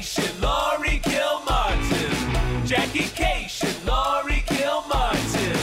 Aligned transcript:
Kashian, 0.00 0.40
Laurie 0.40 0.98
Kilmartin. 1.00 2.66
Jackie 2.66 3.10
Kashian, 3.20 3.86
Laurie 3.86 4.42
Kilmartin. 4.46 5.60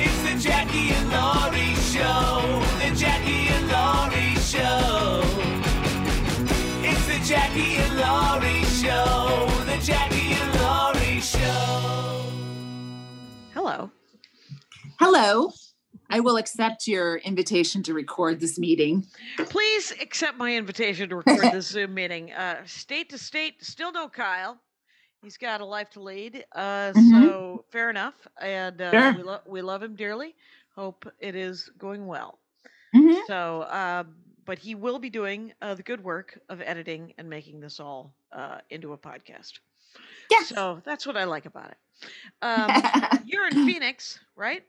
It's 0.00 0.22
the 0.24 0.48
Jackie 0.48 0.90
and 0.90 1.08
Laurie 1.08 1.76
Show. 1.92 2.64
The 2.80 2.90
Jackie 2.96 3.46
and 3.46 3.68
Laurie 3.68 4.34
Show. 4.42 5.22
It's 6.82 7.06
the 7.06 7.20
Jackie 7.24 7.76
and 7.76 7.96
Laurie 7.96 8.64
Show. 8.64 9.46
The 9.66 9.78
Jackie 9.80 10.32
and 10.32 10.60
Laurie 10.60 11.20
Show. 11.20 12.22
Hello. 13.54 13.90
Hello. 14.98 15.52
I 16.10 16.20
will 16.20 16.36
accept 16.36 16.86
your 16.86 17.16
invitation 17.18 17.82
to 17.84 17.94
record 17.94 18.40
this 18.40 18.58
meeting. 18.58 19.06
Please 19.38 19.92
accept 20.00 20.36
my 20.38 20.54
invitation 20.54 21.08
to 21.08 21.16
record 21.16 21.40
this 21.52 21.66
Zoom 21.72 21.94
meeting. 21.94 22.32
Uh, 22.32 22.62
state 22.64 23.10
to 23.10 23.18
state, 23.18 23.64
still 23.64 23.92
no 23.92 24.08
Kyle. 24.08 24.58
He's 25.22 25.36
got 25.36 25.60
a 25.60 25.64
life 25.64 25.90
to 25.90 26.00
lead. 26.02 26.44
Uh, 26.54 26.92
Mhm. 26.94 27.10
So 27.10 27.64
fair 27.70 27.90
enough. 27.90 28.14
And 28.40 28.80
uh, 28.80 28.90
Sure. 28.90 29.12
we, 29.16 29.22
lo- 29.22 29.40
we 29.46 29.62
love 29.62 29.82
him 29.82 29.96
dearly. 29.96 30.34
Hope 30.74 31.06
it 31.18 31.34
is 31.34 31.70
going 31.78 32.06
well. 32.06 32.38
Mhm. 32.94 33.26
So, 33.26 33.66
um, 33.70 34.14
but 34.44 34.58
he 34.58 34.74
will 34.76 34.98
be 35.00 35.10
doing 35.10 35.52
uh, 35.60 35.74
the 35.74 35.82
good 35.82 36.04
work 36.04 36.38
of 36.48 36.60
editing 36.60 37.12
and 37.18 37.28
making 37.28 37.60
this 37.60 37.80
all 37.80 38.14
uh, 38.32 38.58
into 38.70 38.92
a 38.92 38.98
podcast. 38.98 39.54
Yeah. 40.30 40.42
So 40.44 40.80
that's 40.84 41.06
what 41.06 41.16
I 41.16 41.24
like 41.24 41.46
about 41.46 41.70
it. 41.70 41.76
Um, 42.42 42.70
you're 43.24 43.46
in 43.48 43.66
Phoenix, 43.66 44.20
right? 44.36 44.62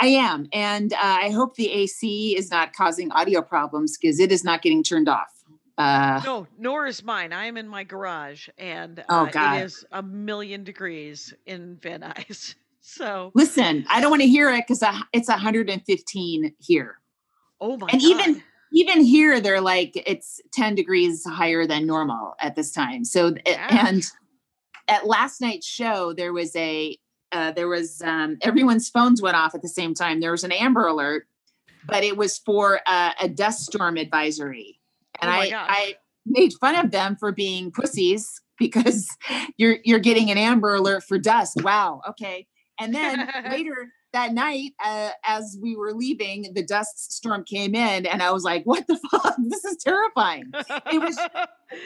I 0.00 0.06
am. 0.06 0.48
And 0.52 0.92
uh, 0.94 0.96
I 1.00 1.30
hope 1.30 1.54
the 1.56 1.70
AC 1.70 2.36
is 2.36 2.50
not 2.50 2.72
causing 2.72 3.12
audio 3.12 3.40
problems 3.42 3.96
because 3.96 4.18
it 4.18 4.32
is 4.32 4.42
not 4.44 4.62
getting 4.62 4.82
turned 4.82 5.08
off. 5.08 5.28
Uh, 5.78 6.20
No, 6.24 6.46
nor 6.58 6.86
is 6.86 7.02
mine. 7.04 7.32
I 7.32 7.46
am 7.46 7.56
in 7.56 7.66
my 7.68 7.84
garage, 7.84 8.48
and 8.58 9.02
Oh, 9.08 9.26
uh, 9.26 9.30
God. 9.30 9.60
it 9.60 9.64
is 9.64 9.84
a 9.92 10.02
million 10.02 10.64
degrees 10.64 11.32
in 11.46 11.78
Van 11.82 12.00
Nuys. 12.00 12.54
So, 12.84 13.30
listen, 13.36 13.86
I 13.88 14.00
don't 14.00 14.10
want 14.10 14.22
to 14.22 14.28
hear 14.28 14.50
it 14.50 14.64
because 14.66 14.82
it's 15.12 15.28
115 15.28 16.52
here. 16.58 16.98
oh 17.60 17.76
my 17.76 17.86
god. 17.86 17.92
And 17.92 18.02
god! 18.02 18.10
even- 18.28 18.42
Even 18.74 19.04
here, 19.04 19.38
they're 19.40 19.60
like, 19.60 19.92
it's 20.06 20.40
10 20.54 20.74
degrees 20.74 21.24
higher 21.24 21.64
than 21.64 21.86
normal 21.86 22.34
at 22.40 22.56
this 22.56 22.72
time. 22.72 23.04
So, 23.04 23.34
Yeah. 23.46 23.86
and 23.86 24.02
at 24.88 25.06
last 25.06 25.40
night's 25.40 25.66
show, 25.66 26.12
there 26.12 26.32
was 26.32 26.56
a, 26.56 26.98
uh, 27.32 27.52
there 27.52 27.68
was, 27.68 28.00
um, 28.02 28.38
everyone's 28.42 28.88
phones 28.88 29.20
went 29.22 29.36
off 29.36 29.54
at 29.54 29.62
the 29.62 29.68
same 29.68 29.94
time. 29.94 30.20
There 30.20 30.30
was 30.32 30.44
an 30.44 30.52
Amber 30.52 30.86
Alert, 30.86 31.26
but 31.86 32.04
it 32.04 32.16
was 32.16 32.38
for 32.38 32.80
uh, 32.86 33.12
a 33.20 33.28
dust 33.28 33.66
storm 33.66 33.96
advisory. 33.96 34.78
And 35.20 35.30
Oh 35.30 35.34
I. 35.34 35.50
I 35.54 35.94
made 36.26 36.52
fun 36.60 36.76
of 36.76 36.90
them 36.92 37.16
for 37.16 37.32
being 37.32 37.70
pussies 37.72 38.40
because 38.58 39.08
you're 39.56 39.78
you're 39.84 39.98
getting 39.98 40.30
an 40.30 40.38
Amber 40.38 40.74
Alert 40.76 41.02
for 41.04 41.18
dust. 41.18 41.62
Wow. 41.62 42.00
Okay. 42.08 42.46
And 42.80 42.94
then 42.94 43.28
later 43.50 43.88
that 44.12 44.32
night, 44.34 44.72
uh, 44.84 45.10
as 45.24 45.58
we 45.62 45.74
were 45.74 45.92
leaving, 45.94 46.52
the 46.54 46.62
dust 46.62 47.12
storm 47.14 47.44
came 47.44 47.74
in, 47.74 48.04
and 48.06 48.22
I 48.22 48.30
was 48.30 48.44
like, 48.44 48.62
"What 48.64 48.86
the 48.86 48.98
fuck? 49.10 49.36
This 49.48 49.64
is 49.64 49.76
terrifying." 49.82 50.44
it 50.54 51.00
was- 51.00 51.18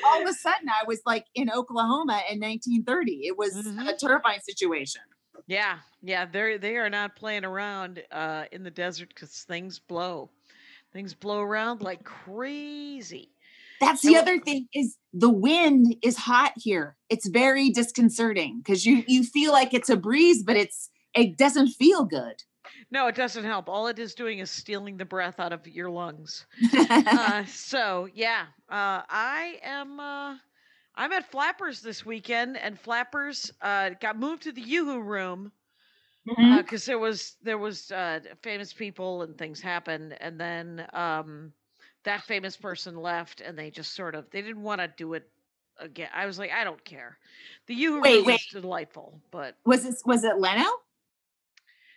All 0.04 0.22
of 0.22 0.28
a 0.28 0.32
sudden, 0.34 0.68
I 0.68 0.84
was 0.86 1.00
like 1.06 1.26
in 1.36 1.48
Oklahoma 1.50 2.20
in 2.28 2.40
1930. 2.40 3.26
It 3.28 3.38
was 3.38 3.54
a 3.56 3.62
Mhm. 3.62 3.96
terrifying 3.98 4.40
situation. 4.40 5.02
Yeah, 5.46 5.78
yeah. 6.02 6.26
They 6.26 6.56
they 6.56 6.76
are 6.76 6.90
not 6.90 7.16
playing 7.16 7.44
around 7.44 8.02
uh, 8.10 8.44
in 8.52 8.62
the 8.62 8.70
desert 8.70 9.10
because 9.10 9.30
things 9.30 9.78
blow. 9.78 10.30
Things 10.92 11.14
blow 11.14 11.40
around 11.40 11.82
like 11.82 12.04
crazy. 12.04 13.30
That's 13.80 14.04
And 14.04 14.14
the 14.14 14.18
other 14.18 14.40
thing 14.40 14.68
is 14.74 14.96
the 15.12 15.30
wind 15.30 15.96
is 16.02 16.16
hot 16.16 16.52
here. 16.56 16.96
It's 17.10 17.28
very 17.28 17.70
disconcerting 17.70 18.58
because 18.58 18.86
you 18.86 19.04
you 19.06 19.22
feel 19.22 19.52
like 19.52 19.74
it's 19.74 19.90
a 19.90 19.96
breeze, 19.96 20.42
but 20.42 20.56
it's 20.56 20.90
it 21.14 21.36
doesn't 21.36 21.68
feel 21.68 22.04
good. 22.04 22.42
No, 22.90 23.06
it 23.08 23.14
doesn't 23.14 23.44
help. 23.44 23.68
All 23.68 23.88
it 23.88 23.98
is 23.98 24.14
doing 24.14 24.38
is 24.38 24.50
stealing 24.50 24.96
the 24.96 25.04
breath 25.04 25.40
out 25.40 25.52
of 25.52 25.66
your 25.66 25.90
lungs. 25.90 26.46
uh, 26.78 27.44
so 27.46 28.08
yeah, 28.14 28.46
uh, 28.68 29.02
I 29.08 29.58
am. 29.62 30.40
Uh, 30.96 31.00
I'm 31.00 31.12
at 31.12 31.30
Flappers 31.30 31.80
this 31.80 32.04
weekend, 32.04 32.56
and 32.56 32.78
Flappers 32.78 33.52
uh, 33.60 33.90
got 34.00 34.18
moved 34.18 34.42
to 34.44 34.52
the 34.52 34.62
YooHoo 34.62 35.04
room 35.04 35.52
because 36.56 36.84
there 36.84 36.98
was 36.98 37.36
there 37.42 37.58
was 37.58 37.90
uh, 37.90 38.20
famous 38.42 38.72
people 38.72 39.22
and 39.22 39.36
things 39.36 39.60
happened, 39.60 40.16
and 40.20 40.40
then 40.40 40.86
um, 40.92 41.52
that 42.04 42.22
famous 42.22 42.56
person 42.56 42.96
left, 42.96 43.40
and 43.40 43.58
they 43.58 43.70
just 43.70 43.94
sort 43.94 44.14
of 44.14 44.30
they 44.30 44.42
didn't 44.42 44.62
want 44.62 44.80
to 44.80 44.88
do 44.96 45.14
it 45.14 45.28
again. 45.78 46.08
I 46.14 46.26
was 46.26 46.38
like, 46.38 46.50
I 46.52 46.64
don't 46.64 46.84
care. 46.84 47.18
The 47.66 47.74
YooHoo 47.74 48.02
Wait, 48.02 48.16
room 48.16 48.26
wait. 48.26 48.40
is 48.40 48.46
delightful, 48.46 49.20
but 49.30 49.56
was 49.64 49.84
this 49.84 50.02
was 50.04 50.24
it 50.24 50.38
Leno? 50.38 50.64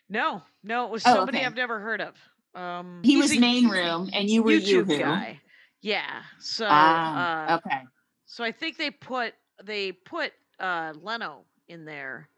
no, 0.10 0.42
no, 0.64 0.86
it 0.86 0.92
was 0.92 1.04
Oh, 1.06 1.14
somebody 1.14 1.38
okay. 1.38 1.46
I've 1.46 1.56
never 1.56 1.80
heard 1.80 2.02
of. 2.02 2.16
Um, 2.56 3.02
He 3.04 3.18
was 3.18 3.38
main 3.38 3.68
room, 3.68 4.10
and 4.14 4.30
you 4.30 4.44
were 4.44 4.52
YouTube 4.52 4.86
YooHoo. 4.86 5.00
guy. 5.00 5.40
Yeah. 5.82 6.24
So 6.40 6.66
uh, 6.66 7.60
okay. 7.66 7.84
So 8.32 8.44
I 8.44 8.52
think 8.52 8.78
they 8.78 8.92
put 8.92 9.34
they 9.64 9.92
put 9.92 10.32
uh 10.60 10.94
Leno 11.02 11.42
in 11.68 11.84
there. 11.84 12.30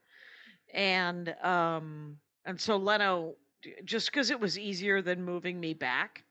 And 0.73 1.35
um 1.43 2.17
and 2.45 2.59
so 2.59 2.77
Leno 2.77 3.35
just 3.83 4.07
because 4.11 4.31
it 4.31 4.39
was 4.39 4.57
easier 4.57 5.01
than 5.01 5.23
moving 5.23 5.59
me 5.59 5.73
back. 5.73 6.23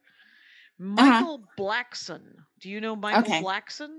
Michael 0.78 1.42
Blackson. 1.58 2.22
Do 2.58 2.70
you 2.70 2.80
know 2.80 2.96
Michael 2.96 3.20
Uh-huh. 3.22 3.36
Okay. 3.36 3.44
Blackson? 3.44 3.90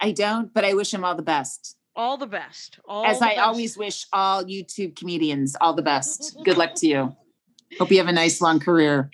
I 0.00 0.12
don't, 0.12 0.54
but 0.54 0.64
I 0.64 0.74
wish 0.74 0.94
him 0.94 1.04
all 1.04 1.16
the 1.16 1.22
best. 1.22 1.76
All 1.96 2.16
the 2.16 2.26
best. 2.28 2.78
All 2.84 3.04
As 3.04 3.18
the 3.18 3.26
I 3.26 3.28
best. 3.30 3.40
always 3.40 3.76
wish 3.76 4.06
all 4.12 4.44
YouTube 4.44 4.94
comedians 4.96 5.56
all 5.60 5.74
the 5.74 5.82
best. 5.82 6.36
Good 6.44 6.56
luck 6.56 6.74
to 6.76 6.86
you. 6.86 7.16
Hope 7.78 7.90
you 7.90 7.98
have 7.98 8.06
a 8.06 8.12
nice 8.12 8.40
long 8.40 8.60
career. 8.60 9.10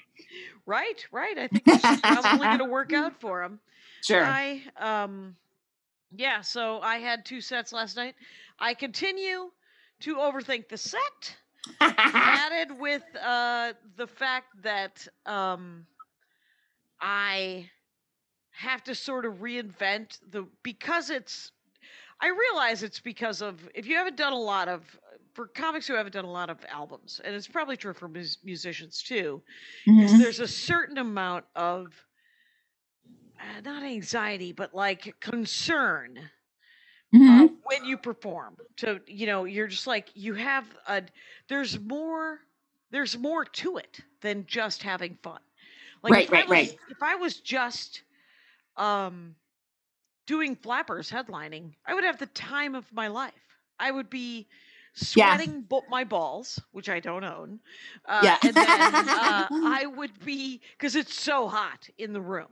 Right, 0.67 1.05
right. 1.11 1.39
I 1.39 1.49
think 1.49 1.65
this 1.65 1.83
is 1.85 2.01
probably 2.03 2.47
going 2.47 2.59
to 2.59 2.65
work 2.67 2.93
out 2.93 3.19
for 3.21 3.43
him. 3.43 3.61
Sure. 4.03 4.25
I 4.25 4.63
um 4.79 5.35
yeah, 6.17 6.41
so 6.41 6.81
I 6.81 6.99
had 6.99 7.25
two 7.25 7.41
sets 7.41 7.73
last 7.73 7.97
night. 7.97 8.15
I 8.59 8.75
continue 8.75 9.51
to 10.01 10.17
overthink 10.17 10.69
the 10.69 10.79
set. 10.79 11.37
added 11.81 12.69
with 12.79 13.03
uh 13.17 13.73
the 13.97 14.07
fact 14.07 14.63
that 14.63 15.07
um 15.27 15.87
I 17.01 17.71
have 18.53 18.83
to 18.85 18.95
sort 18.95 19.27
of 19.27 19.35
reinvent 19.35 20.19
the 20.31 20.47
because 20.63 21.11
it's 21.11 21.53
I 22.21 22.29
realize 22.29 22.83
it's 22.83 23.01
because 23.01 23.43
of 23.43 23.69
if 23.75 23.87
you 23.87 23.97
haven't 23.97 24.17
done 24.17 24.33
a 24.33 24.39
lot 24.39 24.69
of 24.69 24.99
for 25.35 25.49
comics 25.49 25.87
who 25.87 25.95
haven't 25.95 26.13
done 26.13 26.25
a 26.25 26.31
lot 26.31 26.49
of 26.49 26.65
albums 26.71 27.21
and 27.25 27.35
it's 27.35 27.49
probably 27.49 27.77
true 27.77 27.93
for 27.93 28.09
mus- 28.09 28.39
musicians 28.45 29.03
too 29.03 29.43
is 29.87 30.13
Mhm. 30.13 30.19
there's 30.19 30.41
a 30.41 30.49
certain 30.49 30.99
amount 30.99 31.45
of 31.57 32.06
uh, 33.41 33.61
not 33.65 33.83
anxiety 33.85 34.53
but 34.53 34.75
like 34.75 35.15
concern 35.21 36.19
Mhm. 37.15 37.29
uh, 37.29 37.47
when 37.65 37.85
you 37.85 37.97
perform 37.97 38.57
to 38.77 39.01
you 39.07 39.27
know 39.27 39.45
you're 39.45 39.69
just 39.69 39.87
like 39.87 40.11
you 40.15 40.35
have 40.35 40.65
a 40.89 41.03
there's 41.49 41.79
more 41.81 42.41
there's 42.91 43.19
more 43.19 43.45
to 43.45 43.79
it 43.79 44.01
than 44.23 44.45
just 44.47 44.83
having 44.83 45.19
fun 45.23 45.41
like 46.03 46.19
Right, 46.19 46.29
if 46.29 46.33
I 46.35 46.45
right, 46.45 46.49
was, 46.49 46.75
right. 46.75 46.79
if 46.89 47.03
i 47.03 47.17
was 47.17 47.41
just 47.41 48.03
um 48.77 49.35
doing 50.27 50.57
flappers 50.57 51.11
headlining 51.11 51.73
i 51.87 51.95
would 51.95 52.05
have 52.05 52.19
the 52.19 52.27
time 52.27 52.75
of 52.75 52.93
my 52.93 53.09
life 53.09 53.33
i 53.79 53.91
would 53.91 54.11
be 54.11 54.49
Yeah. 55.15 55.41
sweating 55.41 55.63
bo- 55.63 55.87
my 55.89 56.05
balls 56.05 56.61
which 56.73 56.89
i 56.89 57.01
don't 57.01 57.25
own 57.25 57.61
uh, 58.09 58.31
Yeah. 58.31 58.39
and 58.43 58.61
then 58.61 59.09
uh, 59.13 59.49
i 59.63 59.87
would 59.87 60.19
be 60.25 60.61
because 60.79 60.97
it's 60.97 61.15
so 61.15 61.49
hot 61.49 61.89
in 61.99 62.13
the 62.13 62.21
room 62.21 62.49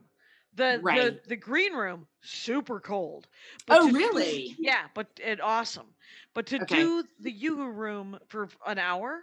the, 0.56 0.80
Right. 0.82 1.12
the 1.12 1.28
the 1.28 1.36
green 1.36 1.72
room 1.74 2.06
super 2.22 2.80
cold 2.80 3.26
Oh, 3.68 3.86
to 3.86 3.92
do- 3.92 3.96
really? 3.98 4.56
yeah, 4.58 4.86
but 4.94 5.08
and 5.22 5.40
awesome. 5.40 5.94
But 6.34 6.46
to 6.46 6.58
Okay. 6.60 6.76
do 6.76 7.04
the 7.20 7.32
YooHoo 7.32 7.74
room 7.74 8.18
for 8.28 8.48
an 8.66 8.78
hour 8.78 9.22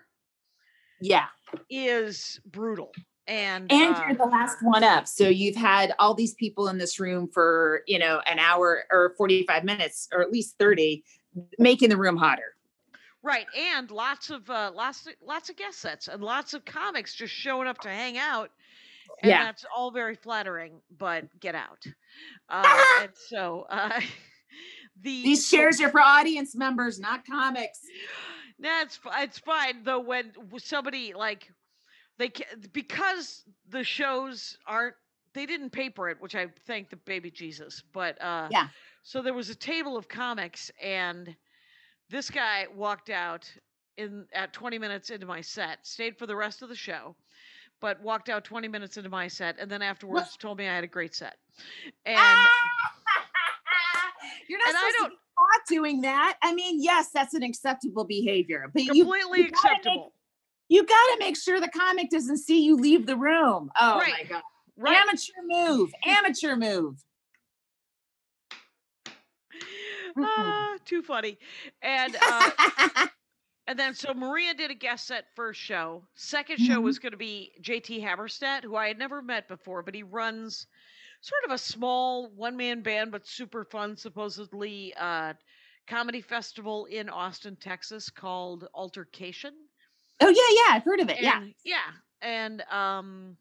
Yeah. 0.99 1.27
is 1.69 2.39
brutal. 2.45 2.91
And 3.27 3.71
And 3.71 3.95
uh, 3.95 4.03
you're 4.07 4.17
the 4.17 4.25
last 4.25 4.57
one 4.61 4.83
up. 4.83 5.07
So 5.07 5.29
you've 5.29 5.55
had 5.55 5.93
all 5.99 6.13
these 6.13 6.33
people 6.33 6.67
in 6.67 6.77
this 6.77 6.99
room 6.99 7.29
for, 7.29 7.83
you 7.87 7.99
know, 7.99 8.21
an 8.29 8.39
hour 8.39 8.83
or 8.91 9.13
45 9.17 9.63
minutes 9.63 10.09
or 10.11 10.21
at 10.21 10.31
least 10.31 10.57
30, 10.57 11.03
making 11.59 11.89
the 11.89 11.97
room 11.97 12.17
hotter. 12.17 12.55
right, 13.23 13.45
and 13.55 13.91
lots 13.91 14.31
of 14.31 14.49
uh, 14.49 14.71
lots 14.73 15.05
of, 15.05 15.13
lots 15.21 15.49
of 15.49 15.55
guest 15.55 15.79
sets 15.79 16.07
and 16.07 16.23
lots 16.23 16.53
of 16.53 16.65
comics 16.65 17.13
just 17.13 17.33
showing 17.33 17.67
up 17.67 17.77
to 17.79 17.89
hang 17.89 18.17
out. 18.17 18.51
And 19.21 19.29
Yeah. 19.29 19.45
that's 19.45 19.65
all 19.75 19.91
very 19.91 20.15
flattering, 20.15 20.81
but 20.97 21.39
get 21.39 21.55
out. 21.55 21.85
Uh, 22.49 22.83
and 23.01 23.11
so 23.29 23.65
uh, 23.69 23.99
the 25.01 25.23
These 25.23 25.49
chairs 25.49 25.79
are 25.81 25.89
for 25.89 26.01
audience 26.01 26.55
members, 26.55 26.99
not 26.99 27.25
comics. 27.25 27.79
That's 28.59 28.99
it's 29.17 29.39
fine 29.39 29.81
though 29.83 30.01
when 30.01 30.33
somebody 30.59 31.13
like 31.15 31.51
they 32.19 32.29
ca- 32.29 32.43
because 32.71 33.43
the 33.69 33.83
shows 33.83 34.55
aren't 34.67 34.93
they 35.33 35.47
didn't 35.47 35.71
paper 35.71 36.09
it, 36.09 36.21
which 36.21 36.35
I 36.35 36.47
thank 36.67 36.89
the 36.91 36.97
baby 36.97 37.31
Jesus. 37.31 37.81
But 37.91 38.21
uh, 38.21 38.49
Yeah. 38.51 38.67
So 39.03 39.23
there 39.23 39.33
was 39.33 39.49
a 39.49 39.55
table 39.55 39.97
of 39.97 40.07
comics, 40.07 40.69
and 40.79 41.35
this 42.09 42.29
guy 42.29 42.67
walked 42.75 43.09
out 43.09 43.51
in 43.97 44.27
at 44.33 44.53
20 44.53 44.77
minutes 44.77 45.09
into 45.09 45.25
my 45.25 45.41
set, 45.41 45.87
stayed 45.87 46.17
for 46.19 46.27
the 46.27 46.35
rest 46.35 46.61
of 46.61 46.69
the 46.69 46.75
show, 46.75 47.15
but 47.81 48.01
walked 48.01 48.29
out 48.29 48.43
20 48.43 48.67
minutes 48.67 48.97
into 48.97 49.09
my 49.09 49.27
set, 49.27 49.57
and 49.59 49.69
then 49.69 49.81
afterwards 49.81 50.37
told 50.37 50.57
me 50.59 50.67
I 50.67 50.75
had 50.75 50.83
a 50.83 50.87
great 50.87 51.13
set. 51.15 51.35
And 52.05 52.39
You're 54.47 54.59
not 54.59 54.67
and 54.69 54.77
I 54.77 54.91
don't- 54.99 55.13
doing 55.67 56.01
that. 56.01 56.37
I 56.41 56.53
mean, 56.53 56.81
yes, 56.81 57.09
that's 57.13 57.33
an 57.33 57.43
acceptable 57.43 58.03
behavior, 58.05 58.69
but 58.73 58.83
you 58.83 59.03
completely 59.03 59.39
you 59.39 59.43
make- 59.45 59.51
acceptable. 59.53 60.13
you 60.69 60.85
got 60.85 61.05
to 61.13 61.17
make 61.19 61.37
sure 61.37 61.59
the 61.59 61.67
comic 61.69 62.09
doesn't 62.09 62.37
see 62.37 62.63
you 62.63 62.75
leave 62.77 63.05
the 63.05 63.15
room. 63.15 63.69
Oh 63.79 63.97
my 63.97 64.23
god. 64.29 64.41
Right. 64.77 64.97
Amateur 64.97 65.33
move. 65.47 65.91
Amateur 66.05 66.55
move. 66.55 67.03
Ah, 70.17 70.75
too 70.85 71.01
funny. 71.03 71.37
And 71.81 72.15
uh, 72.21 72.49
and 73.71 73.79
then 73.79 73.93
so 73.95 74.13
Maria 74.13 74.53
did 74.53 74.69
a 74.69 74.75
guest 74.75 75.07
set 75.07 75.25
first 75.35 75.59
show. 75.59 76.03
2nd 76.15 76.59
show 76.59 76.79
Mhm. 76.79 76.83
was 76.83 76.99
going 76.99 77.11
to 77.11 77.17
be 77.17 77.53
JT 77.61 78.01
Habersaat, 78.03 78.63
who 78.63 78.75
I 78.75 78.87
had 78.89 78.97
never 78.99 79.21
met 79.21 79.47
before, 79.47 79.81
but 79.81 79.95
he 79.95 80.03
runs 80.03 80.67
sort 81.21 81.43
of 81.45 81.51
a 81.51 81.57
small 81.57 82.29
one 82.31 82.57
man 82.57 82.81
band, 82.81 83.11
but 83.11 83.25
super 83.25 83.63
fun, 83.63 83.95
supposedly 83.95 84.93
uh, 84.95 85.33
comedy 85.87 86.21
festival 86.21 86.85
in 86.85 87.09
Austin, 87.09 87.55
Texas 87.55 88.09
called 88.09 88.67
Altercation. 88.73 89.53
oh 90.19 90.29
yeah, 90.29 90.65
yeah, 90.67 90.75
I've 90.75 90.83
heard 90.83 90.99
of 90.99 91.09
it. 91.09 91.21
yeah. 91.21 91.37
And- 91.41 91.55
yeah. 91.63 91.91
And 92.21 92.61
um 92.63 93.37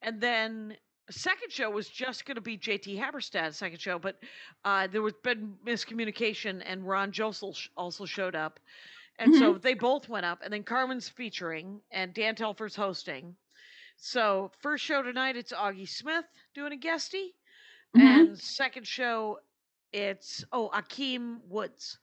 and 0.00 0.20
then 0.20 0.68
the 0.70 0.76
second 1.10 1.50
show 1.52 1.70
was 1.70 1.88
just 1.88 2.24
going 2.24 2.36
to 2.36 2.40
be 2.40 2.56
JT 2.56 2.98
Habersaat's 2.98 3.56
second 3.56 3.80
show, 3.80 3.98
but 3.98 4.16
uh, 4.64 4.86
there 4.86 5.02
was 5.02 5.14
been 5.22 5.54
miscommunication, 5.66 6.62
and 6.64 6.86
Ron 6.86 7.12
Josol 7.12 7.54
sh- 7.54 7.68
also 7.76 8.04
showed 8.04 8.34
up, 8.34 8.60
and 9.18 9.34
so 9.34 9.54
they 9.54 9.74
both 9.74 10.08
went 10.08 10.24
up, 10.26 10.40
and 10.42 10.52
then 10.52 10.62
Carmen's 10.62 11.08
featuring, 11.08 11.80
and 11.90 12.14
Dan 12.14 12.34
Telfer's 12.34 12.76
hosting. 12.76 13.36
So 13.96 14.50
first 14.60 14.84
show 14.84 15.02
tonight, 15.02 15.36
it's 15.36 15.52
Augie 15.52 15.88
Smith 15.88 16.24
doing 16.54 16.72
a 16.72 16.76
guesty, 16.76 17.34
Mhm. 17.96 18.00
and 18.00 18.38
second 18.38 18.86
show, 18.86 19.38
it's 19.92 20.44
oh 20.52 20.70
Akeem 20.72 21.40
Woods. 21.48 21.98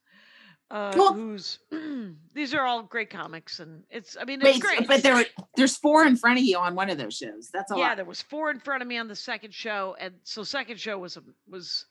Uh, 0.72 0.94
Cool. 0.94 1.14
Who's 1.14 1.60
these 2.34 2.54
are 2.54 2.62
all 2.64 2.84
great 2.84 3.10
comics, 3.10 3.60
and 3.60 3.84
it's 3.90 4.16
I 4.20 4.26
mean 4.26 4.40
it's 4.42 4.52
Wait, 4.54 4.62
great. 4.62 4.88
but 4.88 5.02
there 5.02 5.16
were 5.16 5.26
there's 5.56 5.76
four 5.78 6.06
in 6.06 6.16
front 6.16 6.38
of 6.38 6.44
you 6.46 6.58
on 6.58 6.76
one 6.76 6.90
of 6.90 6.98
those 6.98 7.16
shows. 7.18 7.50
That's 7.52 7.72
a 7.72 7.76
yeah, 7.78 7.88
lot. 7.90 7.96
there 7.98 8.06
was 8.06 8.22
four 8.22 8.52
in 8.52 8.60
front 8.60 8.82
of 8.84 8.88
me 8.88 8.98
on 8.98 9.08
the 9.08 9.16
second 9.16 9.54
show, 9.54 9.96
and 10.00 10.14
so 10.24 10.44
second 10.44 10.80
show 10.80 10.98
was 11.00 11.18
a, 11.18 11.24
was 11.50 11.86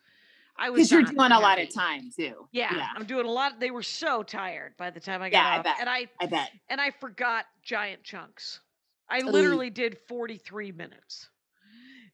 I 0.57 0.71
was 0.71 0.79
Because 0.79 0.93
you're 0.93 1.03
doing 1.03 1.33
a 1.33 1.41
lot 1.41 1.61
of 1.61 1.73
time 1.75 2.11
too. 2.17 2.49
Yeah, 2.53 2.75
Yeah. 2.77 2.87
I'm 2.95 3.05
doing 3.05 3.27
a 3.27 3.31
lot. 3.31 3.59
They 3.59 3.71
were 3.73 3.83
so 3.83 4.23
tired 4.23 4.75
by 4.77 4.91
the 4.91 5.01
time 5.01 5.23
I 5.23 5.31
got 5.31 5.39
Yeah, 5.39 5.49
I 5.49 5.59
off, 5.59 5.65
bet. 5.65 5.77
and 5.81 5.89
I 5.89 6.07
I 6.21 6.27
bet. 6.27 6.51
and 6.69 6.81
I 6.81 6.91
forgot 7.01 7.47
giant 7.63 8.05
chunks. 8.05 8.61
I 9.11 9.21
literally 9.23 9.71
did 9.71 9.99
43 10.07 10.71
minutes 10.73 11.31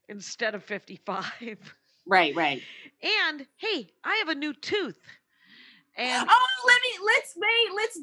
instead 0.08 0.54
of 0.54 0.62
55. 0.64 1.58
Right, 2.06 2.34
right. 2.34 2.62
And 3.28 3.46
hey, 3.56 3.90
I 4.02 4.16
have 4.16 4.28
a 4.28 4.34
new 4.34 4.54
tooth, 4.54 4.98
and 5.96 6.28
Oh, 6.28 6.66
let 6.66 6.80
me 6.82 7.06
let's 7.06 7.34
wait. 7.36 7.76
Let's 7.76 7.98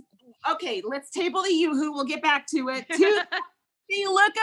okay, 0.54 0.82
let's 0.86 1.10
table 1.10 1.44
the 1.44 1.54
you 1.54 1.72
who 1.76 1.94
we'll 1.94 2.06
get 2.06 2.22
back 2.22 2.48
to 2.48 2.70
it. 2.70 2.86
Two 2.96 3.20
they 3.90 4.06
look 4.06 4.34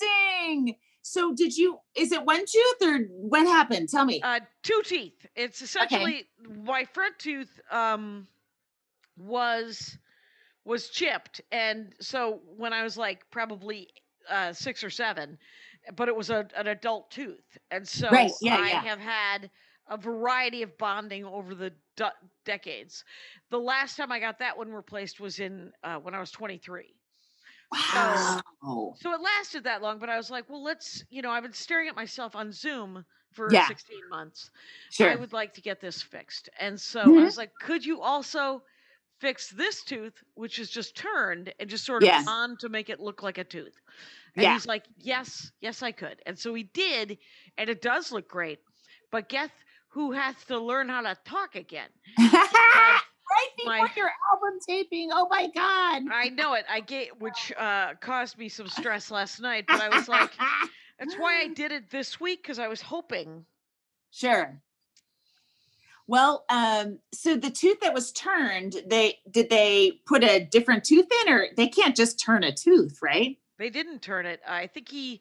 amazing. 0.00 0.76
So 1.02 1.34
did 1.34 1.56
you 1.56 1.78
is 1.94 2.12
it 2.12 2.24
one 2.24 2.44
tooth 2.46 2.82
or 2.82 2.98
what 3.10 3.46
happened? 3.46 3.88
Tell 3.88 4.04
me. 4.04 4.20
uh, 4.22 4.40
two 4.62 4.82
teeth. 4.84 5.26
It's 5.36 5.62
essentially 5.62 6.26
my 6.64 6.84
front 6.84 7.18
tooth 7.18 7.60
um, 7.70 8.26
was 9.16 9.96
was 10.64 10.90
chipped, 10.90 11.40
and 11.50 11.94
so 12.00 12.40
when 12.56 12.72
I 12.72 12.82
was 12.82 12.96
like 12.98 13.28
probably 13.30 13.88
uh, 14.30 14.52
six 14.52 14.84
or 14.84 14.90
seven, 14.90 15.38
but 15.96 16.08
it 16.08 16.16
was 16.16 16.28
a, 16.30 16.46
an 16.56 16.66
adult 16.66 17.10
tooth, 17.10 17.56
and 17.70 17.86
so 17.88 18.10
Right, 18.10 18.30
yeah, 18.42 18.56
I 18.58 18.68
yeah. 18.68 18.80
have 18.82 19.00
had 19.00 19.50
a 19.88 19.96
variety 19.96 20.62
of 20.62 20.76
bonding 20.76 21.24
over 21.24 21.54
the 21.54 21.72
decades. 22.44 23.04
The 23.50 23.60
last 23.60 23.96
time 23.96 24.12
I 24.12 24.20
got 24.20 24.38
that 24.38 24.58
one 24.58 24.70
replaced 24.72 25.20
was 25.20 25.40
in 25.40 25.72
uh, 25.82 25.98
when 26.00 26.14
I 26.14 26.20
was 26.20 26.30
23. 26.30 26.94
wow. 27.70 28.42
So 28.94 29.12
it 29.12 29.20
lasted 29.20 29.64
that 29.64 29.80
long, 29.80 29.98
but 29.98 30.10
I 30.10 30.16
was 30.16 30.30
like, 30.30 30.48
well, 30.50 30.62
let's, 30.62 31.04
you 31.08 31.22
know, 31.22 31.30
I've 31.30 31.44
been 31.44 31.52
staring 31.52 31.88
at 31.88 31.94
myself 31.94 32.34
on 32.36 32.52
Zoom 32.52 33.04
for 33.32 33.54
Yeah. 33.54 33.68
16 33.68 34.08
months. 34.08 34.50
Sure. 34.90 35.14
I 35.14 35.16
would 35.16 35.32
like 35.32 35.54
to 35.54 35.60
get 35.62 35.80
this 35.80 36.02
fixed. 36.02 36.48
And 36.58 36.80
so 36.80 37.14
I 37.16 37.22
Mhm. 37.22 37.26
was 37.26 37.36
like, 37.36 37.58
could 37.60 37.84
you 37.84 38.00
also 38.02 38.62
fix 39.20 39.50
this 39.50 39.84
tooth, 39.84 40.22
which 40.34 40.58
is 40.58 40.70
just 40.70 40.96
turned 40.96 41.54
and 41.60 41.70
just 41.70 41.84
sort 41.86 42.04
of 42.04 42.14
Yeah. 42.14 42.22
on 42.26 42.56
to 42.58 42.68
make 42.70 42.90
it 42.90 43.00
look 43.00 43.22
like 43.22 43.38
a 43.38 43.44
tooth? 43.44 43.80
And 44.38 44.48
Yeah. 44.48 44.52
he's 44.52 44.66
like, 44.66 44.86
yes, 44.96 45.52
yes, 45.60 45.82
I 45.82 45.92
could. 45.92 46.22
And 46.26 46.38
so 46.38 46.54
he 46.54 46.64
did, 46.64 47.18
and 47.56 47.70
it 47.70 47.82
does 47.82 48.12
look 48.12 48.28
great. 48.28 48.60
But 49.10 49.28
guess 49.28 49.50
who 49.88 50.12
has 50.12 50.34
to 50.46 50.58
learn 50.58 50.88
how 50.88 51.02
to 51.02 51.16
talk 51.24 51.54
again? 51.54 51.88
right 52.18 53.48
before 53.56 53.78
my- 53.78 53.90
your 53.96 54.10
album 54.32 54.58
taping. 54.66 55.10
Oh 55.12 55.28
my 55.30 55.48
god. 55.54 56.02
I 56.12 56.30
know 56.30 56.54
it. 56.54 56.64
I 56.68 56.80
gave, 56.80 57.08
which 57.18 57.52
uh, 57.58 57.94
caused 58.00 58.38
me 58.38 58.48
some 58.48 58.68
stress 58.68 59.10
last 59.10 59.40
night. 59.40 59.64
But 59.66 59.80
I 59.80 59.88
was 59.88 60.08
like, 60.08 60.30
that's 60.98 61.14
why 61.16 61.40
I 61.40 61.48
did 61.48 61.72
it 61.72 61.90
this 61.90 62.20
week 62.20 62.42
because 62.42 62.58
I 62.58 62.68
was 62.68 62.80
hoping. 62.82 63.44
Sure. 64.10 64.60
Well, 66.06 66.44
um, 66.48 67.00
so 67.12 67.36
the 67.36 67.50
tooth 67.50 67.80
that 67.80 67.92
was 67.92 68.12
turned, 68.12 68.76
they 68.86 69.18
did 69.30 69.50
they 69.50 70.00
put 70.06 70.24
a 70.24 70.42
different 70.42 70.84
tooth 70.84 71.06
in, 71.26 71.32
or 71.32 71.48
they 71.54 71.68
can't 71.68 71.94
just 71.94 72.18
turn 72.18 72.44
a 72.44 72.52
tooth, 72.52 73.00
right? 73.02 73.36
They 73.58 73.68
didn't 73.68 74.00
turn 74.00 74.24
it. 74.24 74.40
I 74.48 74.68
think 74.68 74.88
he, 74.88 75.20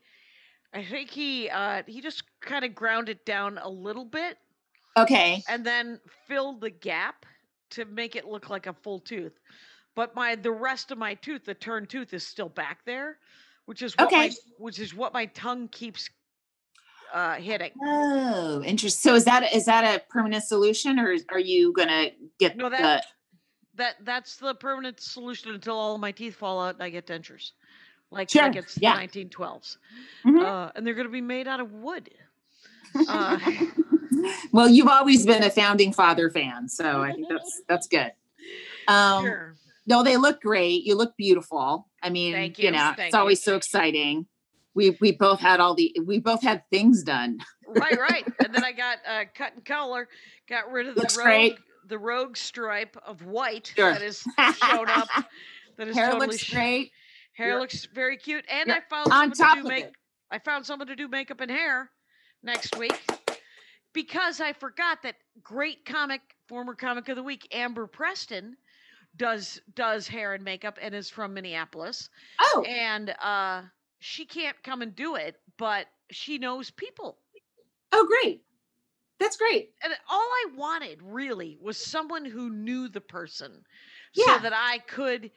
I 0.74 0.86
think 0.86 1.10
he, 1.10 1.50
uh, 1.50 1.84
he 1.88 2.00
just 2.00 2.24
kind 2.40 2.64
of 2.64 2.74
ground 2.74 3.10
it 3.10 3.26
down 3.26 3.58
a 3.58 3.68
little 3.70 4.06
bit 4.06 4.38
Okay. 4.98 5.44
and 5.48 5.66
then 5.66 6.00
filled 6.28 6.62
the 6.62 6.70
gap 6.70 7.26
to 7.72 7.86
make 7.86 8.16
it 8.16 8.26
look 8.26 8.50
like 8.50 8.68
a 8.68 8.74
full 8.74 9.00
tooth. 9.00 9.40
But 9.96 10.16
my 10.16 10.36
the 10.36 10.52
rest 10.52 10.92
of 10.92 10.98
my 10.98 11.14
tooth, 11.16 11.46
the 11.46 11.54
turned 11.54 11.90
tooth, 11.90 12.14
is 12.14 12.26
still 12.26 12.50
back 12.50 12.80
there, 12.86 13.18
which 13.66 13.82
is 13.82 13.96
what 13.98 14.12
my 14.12 14.26
Okay. 14.28 14.36
which 14.58 14.80
is 14.80 14.94
what 14.94 15.14
my 15.14 15.26
tongue 15.28 15.68
keeps 15.70 16.10
uh, 17.14 17.36
hitting. 17.36 17.72
Oh, 17.84 18.62
interesting. 18.64 19.10
So 19.12 19.16
is 19.16 19.26
that 19.26 19.54
is 19.54 19.66
that 19.66 19.84
a 19.96 20.00
permanent 20.10 20.44
solution, 20.44 21.00
or 21.00 21.16
are 21.30 21.40
you 21.40 21.74
gonna 21.74 22.12
get 22.40 22.58
No, 22.58 22.70
the? 22.70 22.78
that- 22.78 23.06
That 23.76 23.96
that's 24.06 24.38
the 24.38 24.56
permanent 24.56 25.00
solution 25.00 25.52
until 25.54 25.78
all 25.78 25.94
of 25.96 26.02
my 26.02 26.12
teeth 26.12 26.36
fall 26.36 26.60
out 26.60 26.74
and 26.76 26.84
I 26.84 26.90
get 26.90 27.06
dentures, 27.06 27.52
like 28.10 28.28
Sure, 28.30 28.42
like 28.44 28.56
it's 28.56 28.76
yeah. 28.82 28.94
the 28.96 29.02
1912s, 29.02 29.78
Mhm. 30.26 30.42
uh, 30.44 30.72
and 30.76 30.86
they're 30.86 30.96
going 30.96 31.06
to 31.08 31.12
be 31.14 31.22
made 31.22 31.48
out 31.48 31.60
of 31.60 31.72
wood. 31.74 32.10
Uh, 33.08 33.38
well, 34.52 34.70
you've 34.70 34.88
always 34.88 35.26
been 35.26 35.44
a 35.44 35.50
founding 35.50 35.94
father 35.94 36.30
fan, 36.30 36.68
so 36.70 37.02
I 37.02 37.14
think 37.14 37.28
that's 37.30 37.62
that's 37.70 37.88
good. 37.88 38.12
Um, 38.88 39.26
sure. 39.26 39.56
No, 39.86 40.04
they 40.04 40.18
look 40.18 40.42
great. 40.42 40.84
You 40.84 40.96
look 40.96 41.16
beautiful. 41.18 41.88
I 42.04 42.10
mean, 42.10 42.34
Thank 42.34 42.60
you 42.60 42.66
you, 42.66 42.72
know, 42.72 42.94
thank 42.96 43.00
it's 43.10 43.14
you. 43.14 43.20
always 43.20 43.42
so 43.44 43.56
exciting. 43.56 44.26
We 44.74 44.98
we 45.02 45.12
both 45.14 45.40
had 45.40 45.60
all 45.60 45.74
the 45.76 45.96
we 46.06 46.20
both 46.20 46.42
had 46.44 46.64
things 46.70 47.04
done. 47.04 47.40
right, 47.68 48.00
right. 48.00 48.26
And 48.46 48.54
then 48.54 48.64
I 48.64 48.72
got 48.72 48.98
uh, 49.08 49.24
cut 49.34 49.54
and 49.56 49.66
color, 49.66 50.08
got 50.48 50.72
rid 50.72 50.88
of 50.88 50.96
the 50.96 51.02
Looks 51.02 51.18
rogue, 51.18 51.26
great. 51.26 51.58
the 51.88 51.98
rogue 51.98 52.38
stripe 52.38 52.96
of 53.06 53.26
white 53.26 53.74
Sure. 53.76 53.92
that 53.94 54.02
is 54.02 54.24
showed 54.70 54.90
up. 54.90 55.08
That 55.78 55.88
is 55.88 55.96
Hair 55.96 56.08
totally 56.12 56.28
looks 56.28 56.50
great. 56.50 56.92
Hair 57.34 57.48
You're- 57.50 57.60
looks 57.62 57.86
very 57.94 58.18
cute, 58.18 58.46
and 58.50 58.68
you're 58.68 58.78
I 58.78 58.82
found 58.90 59.12
on 59.12 59.32
top 59.32 59.56
to 59.56 59.62
of 59.62 59.68
make. 59.68 59.86
it. 59.86 59.94
I 60.32 60.40
found 60.40 60.66
someone 60.66 60.88
to 60.88 60.96
do 60.96 61.08
makeup 61.08 61.40
and 61.42 61.50
hair 61.52 61.90
next 62.44 62.78
week 62.78 63.00
because 63.98 64.40
I 64.40 64.54
forgot 64.54 65.02
that 65.02 65.16
great 65.42 65.84
comic, 65.84 66.22
former 66.48 66.76
comic 66.76 67.10
of 67.10 67.16
the 67.16 67.24
week, 67.24 67.48
Amber 67.52 67.88
Preston, 67.88 68.56
does 69.16 69.60
does 69.74 70.08
hair 70.08 70.36
and 70.36 70.44
makeup 70.44 70.78
and 70.82 70.94
is 70.94 71.10
from 71.10 71.34
Minneapolis, 71.34 72.10
Oh, 72.40 72.64
and 72.64 73.10
uh, 73.22 73.64
she 74.00 74.26
can't 74.26 74.62
come 74.64 74.84
and 74.84 74.96
do 74.96 75.16
it, 75.16 75.38
but 75.58 75.88
she 76.12 76.38
knows 76.38 76.70
people. 76.72 77.20
oh, 77.92 78.06
great. 78.08 78.44
That's 79.20 79.38
great. 79.38 79.74
and 79.84 79.94
all 80.10 80.20
I 80.22 80.46
wanted 80.56 81.02
really 81.02 81.58
was 81.62 81.78
someone 81.78 82.26
who 82.26 82.50
knew 82.50 82.88
the 82.88 83.02
person 83.02 83.64
Yeah. 84.14 84.24
so 84.26 84.38
that 84.40 84.54
I 84.54 84.80
could 84.80 85.32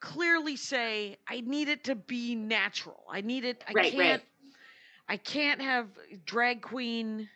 clearly 0.00 0.56
say 0.56 1.16
I 1.28 1.40
need 1.40 1.68
it 1.68 1.84
to 1.84 1.94
be 1.94 2.34
natural. 2.34 3.04
I 3.10 3.20
need 3.20 3.44
it 3.44 3.64
I 3.66 3.74
Right, 3.74 3.96
right. 3.96 4.20
can't 4.20 4.22
I 5.08 5.16
can't 5.18 5.60
have 5.62 5.98
drag 6.26 6.62
queen, 6.62 7.28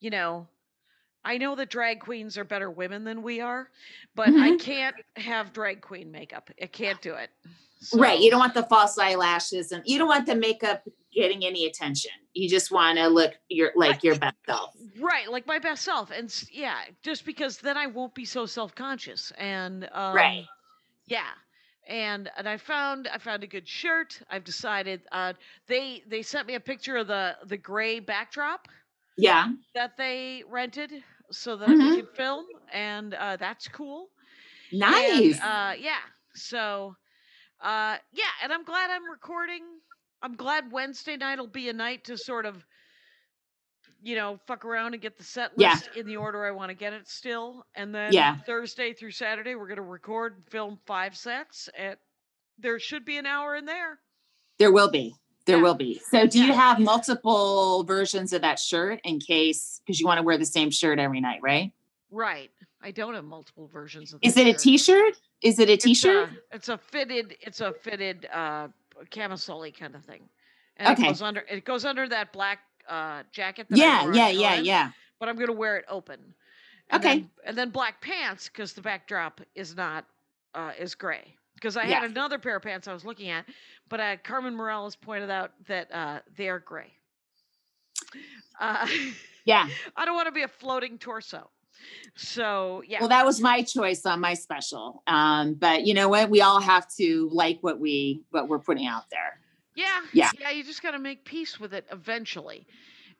you 0.00 0.10
know, 0.10 0.48
I 1.24 1.38
know 1.38 1.54
that 1.56 1.70
drag 1.70 2.00
queens 2.00 2.38
are 2.38 2.44
better 2.44 2.70
women 2.70 3.04
than 3.04 3.22
we 3.22 3.40
are, 3.40 3.70
but 4.14 4.34
I 4.38 4.52
Mhm. 4.52 4.58
can't 4.58 4.96
have 5.16 5.52
drag 5.52 5.80
queen 5.82 6.10
makeup. 6.10 6.50
I 6.62 6.66
can't 6.66 7.00
do 7.02 7.14
it. 7.14 7.30
Right. 7.92 8.20
You 8.20 8.30
don't 8.30 8.40
want 8.40 8.54
the 8.54 8.64
false 8.64 8.98
eyelashes 8.98 9.72
and 9.72 9.82
you 9.86 9.98
don't 9.98 10.08
want 10.08 10.26
the 10.26 10.34
makeup 10.34 10.82
getting 11.12 11.44
any 11.44 11.66
attention. 11.66 12.12
You 12.34 12.48
just 12.48 12.70
want 12.70 12.98
to 12.98 13.08
look 13.08 13.34
your 13.48 13.72
like 13.76 13.92
Right. 13.92 14.04
your 14.04 14.16
best 14.16 14.36
self. 14.46 14.74
Right, 14.98 15.30
like 15.30 15.46
my 15.46 15.58
best 15.58 15.82
self, 15.84 16.10
and 16.10 16.30
yeah, 16.52 16.84
just 17.02 17.24
because 17.24 17.58
then 17.58 17.76
I 17.78 17.86
won't 17.86 18.14
be 18.14 18.24
so 18.26 18.44
self 18.46 18.74
conscious, 18.74 19.32
and 19.38 19.88
um, 19.92 20.14
Right. 20.14 20.46
yeah, 21.06 21.32
and 21.88 22.30
and 22.36 22.48
I 22.48 22.56
found 22.58 23.08
I 23.08 23.18
found 23.18 23.44
a 23.44 23.46
good 23.46 23.68
shirt. 23.68 24.20
I've 24.30 24.44
decided 24.44 25.02
uh, 25.12 25.34
they 25.66 26.02
they 26.06 26.22
sent 26.22 26.46
me 26.46 26.54
a 26.54 26.60
picture 26.60 26.96
of 26.98 27.06
the 27.08 27.36
the 27.46 27.56
gray 27.56 28.00
backdrop 28.00 28.68
Yeah. 29.16 29.52
that 29.74 29.96
they 29.96 30.42
rented 30.48 31.04
so 31.30 31.56
that 31.56 31.68
Mhm. 31.68 31.96
we 31.96 32.02
could 32.02 32.10
film, 32.16 32.46
and 32.72 33.14
uh, 33.14 33.36
that's 33.36 33.68
cool. 33.68 34.10
And, 34.72 34.80
Nice. 34.80 35.40
uh, 35.40 35.74
yeah. 35.78 36.00
So, 36.34 36.96
uh, 37.60 37.98
yeah, 38.12 38.30
and 38.42 38.52
I'm 38.52 38.64
glad 38.64 38.90
I'm 38.90 39.08
recording. 39.10 39.64
I'm 40.22 40.36
glad 40.36 40.72
Wednesday 40.72 41.16
night 41.16 41.38
will 41.38 41.46
be 41.48 41.68
a 41.68 41.72
night 41.72 42.04
to 42.04 42.18
sort 42.18 42.46
of, 42.46 42.66
you 44.02 44.16
know, 44.16 44.38
fuck 44.46 44.64
around 44.64 44.94
and 44.94 45.02
get 45.02 45.16
the 45.16 45.24
set 45.24 45.52
Yeah. 45.56 45.74
list 45.74 45.88
in 45.96 46.06
the 46.06 46.16
order 46.16 46.44
I 46.46 46.50
want 46.52 46.70
to 46.70 46.74
get 46.74 46.92
it 46.92 47.08
still. 47.08 47.66
And 47.74 47.94
then 47.94 48.12
Yeah. 48.12 48.36
Thursday 48.46 48.92
through 48.92 49.12
Saturday, 49.12 49.54
we're 49.54 49.68
going 49.68 49.76
to 49.76 49.82
record 49.82 50.36
and 50.36 50.50
film 50.50 50.78
five 50.86 51.16
sets. 51.16 51.68
And 51.76 51.98
there 52.58 52.78
should 52.78 53.04
be 53.04 53.18
an 53.18 53.26
hour 53.26 53.56
in 53.56 53.64
there. 53.66 54.00
there 54.58 54.72
will 54.72 54.90
be. 54.90 55.14
There 55.46 55.56
yeah. 55.58 55.62
will 55.62 55.74
be. 55.74 56.00
So 56.10 56.26
do 56.26 56.44
you 56.44 56.52
have 56.52 56.78
multiple 56.80 57.84
versions 57.84 58.32
of 58.32 58.42
that 58.42 58.58
shirt 58.58 59.00
in 59.04 59.20
case 59.20 59.80
because 59.84 60.00
you 60.00 60.06
want 60.06 60.18
to 60.18 60.22
wear 60.24 60.36
the 60.36 60.44
same 60.44 60.70
shirt 60.70 60.98
every 60.98 61.20
night, 61.20 61.40
right? 61.42 61.72
Right. 62.10 62.50
I 62.82 62.90
don't 62.90 63.14
have 63.14 63.24
multiple 63.24 63.68
versions 63.72 64.12
of 64.12 64.20
Is 64.22 64.36
it 64.36 64.46
a 64.46 64.50
shirt. 64.50 64.58
t-shirt? 64.60 65.14
Is 65.42 65.58
it 65.58 65.68
a 65.68 65.72
It's 65.74 65.84
t-shirt? 65.84 66.30
a, 66.30 66.56
it's 66.56 66.68
a 66.68 66.78
fitted. 66.78 67.36
It's 67.40 67.60
a 67.60 67.72
fitted 67.72 68.26
uh, 68.32 68.68
camisole 69.10 69.70
kind 69.72 69.94
of 69.94 70.04
thing, 70.04 70.22
and 70.76 70.88
Okay. 70.96 71.04
it 71.06 71.08
goes 71.10 71.22
under. 71.22 71.40
It 71.48 71.64
goes 71.64 71.84
under 71.84 72.08
that 72.08 72.32
black 72.32 72.58
uh, 72.88 73.22
jacket. 73.32 73.66
That 73.70 73.78
Yeah, 73.78 74.12
yeah, 74.12 74.28
yeah, 74.28 74.50
Conan, 74.50 74.64
yeah. 74.64 74.90
But 75.18 75.28
I'm 75.28 75.36
gonna 75.36 75.52
wear 75.52 75.76
it 75.78 75.84
open. 75.88 76.20
And 76.90 77.04
Okay. 77.04 77.18
Then, 77.18 77.30
and 77.44 77.58
then 77.58 77.70
black 77.70 78.00
pants 78.00 78.48
because 78.48 78.72
the 78.72 78.82
backdrop 78.82 79.40
is 79.54 79.76
not 79.76 80.04
uh, 80.54 80.72
is 80.78 80.94
gray. 80.94 81.34
Because 81.56 81.76
I 81.76 81.84
Yeah. 81.86 82.00
had 82.00 82.10
another 82.10 82.38
pair 82.38 82.56
of 82.56 82.62
pants 82.62 82.86
I 82.86 82.92
was 82.92 83.04
looking 83.04 83.28
at, 83.30 83.46
but 83.88 83.98
uh, 83.98 84.16
Carmen 84.22 84.54
Morales 84.54 84.94
pointed 84.94 85.30
out 85.30 85.52
that 85.66 85.92
uh, 85.92 86.20
they 86.36 86.48
are 86.48 86.60
gray. 86.60 86.92
Uh, 88.60 88.86
Yeah. 89.44 89.68
I 89.96 90.04
don't 90.04 90.14
want 90.14 90.26
to 90.26 90.32
be 90.32 90.42
a 90.42 90.48
floating 90.48 90.98
torso. 90.98 91.50
So 92.14 92.82
yeah. 92.86 93.00
Well, 93.00 93.08
that 93.08 93.24
was 93.24 93.40
my 93.40 93.62
choice 93.62 94.06
on 94.06 94.20
my 94.20 94.34
special. 94.34 95.02
Um, 95.06 95.54
but 95.54 95.86
you 95.86 95.92
know 95.94 96.08
what? 96.08 96.30
We 96.30 96.40
all 96.40 96.60
have 96.60 96.88
to 96.96 97.28
like 97.32 97.58
what 97.62 97.78
we 97.78 98.22
what 98.30 98.48
we're 98.48 98.58
putting 98.58 98.86
out 98.86 99.08
there. 99.10 99.40
Yeah. 99.74 100.00
Yeah. 100.12 100.30
Yeah, 100.38 100.50
you 100.50 100.64
just 100.64 100.82
got 100.82 100.92
to 100.92 100.98
make 100.98 101.24
peace 101.24 101.60
with 101.60 101.74
it 101.74 101.86
eventually. 101.90 102.66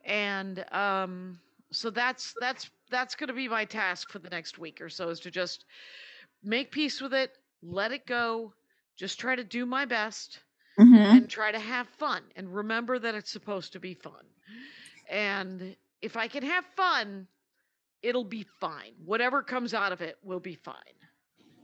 And 0.05 0.65
um 0.73 1.39
so 1.71 1.91
that's 1.91 2.35
that's 2.41 2.71
that's 2.91 3.15
going 3.15 3.29
to 3.29 3.35
be 3.35 3.49
my 3.49 3.65
task 3.65 4.11
for 4.11 4.21
the 4.21 4.31
next 4.31 4.59
week 4.59 4.81
or 4.81 4.89
so 4.89 5.09
is 5.11 5.21
to 5.21 5.31
just 5.31 5.65
make 6.43 6.71
peace 6.71 7.01
with 7.01 7.13
it, 7.13 7.37
let 7.63 7.93
it 7.93 8.07
go, 8.07 8.55
just 8.97 9.19
try 9.21 9.37
to 9.37 9.45
do 9.45 9.67
my 9.67 9.85
best 9.85 10.41
Mhm. 10.79 11.17
and 11.17 11.31
try 11.31 11.53
to 11.53 11.59
have 11.59 11.89
fun 11.89 12.23
and 12.37 12.55
remember 12.55 12.99
that 12.99 13.15
it's 13.15 13.31
supposed 13.31 13.73
to 13.73 13.81
be 13.81 13.95
fun. 13.95 14.25
And 15.09 15.77
if 16.03 16.17
I 16.17 16.29
can 16.29 16.43
have 16.43 16.65
fun, 16.65 17.29
it'll 18.03 18.25
be 18.25 18.47
fine. 18.61 18.95
Whatever 19.05 19.43
comes 19.43 19.75
out 19.75 19.93
of 19.93 20.01
it 20.01 20.19
will 20.23 20.41
be 20.41 20.55
fine. 20.55 20.75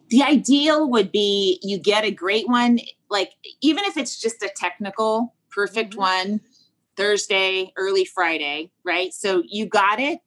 The 0.08 0.22
ideal 0.22 0.90
would 0.90 1.10
be 1.12 1.58
you 1.62 1.78
get 1.78 2.04
a 2.04 2.10
great 2.10 2.48
one, 2.48 2.80
like 3.08 3.32
even 3.60 3.84
if 3.84 3.96
it's 3.96 4.20
just 4.20 4.42
a 4.42 4.52
technical 4.54 5.34
perfect 5.50 5.94
Mhm. 5.94 5.98
one 5.98 6.40
Thursday, 6.96 7.72
early 7.76 8.04
Friday, 8.04 8.70
right? 8.84 9.14
So 9.14 9.42
you 9.46 9.66
got 9.66 10.00
it. 10.00 10.20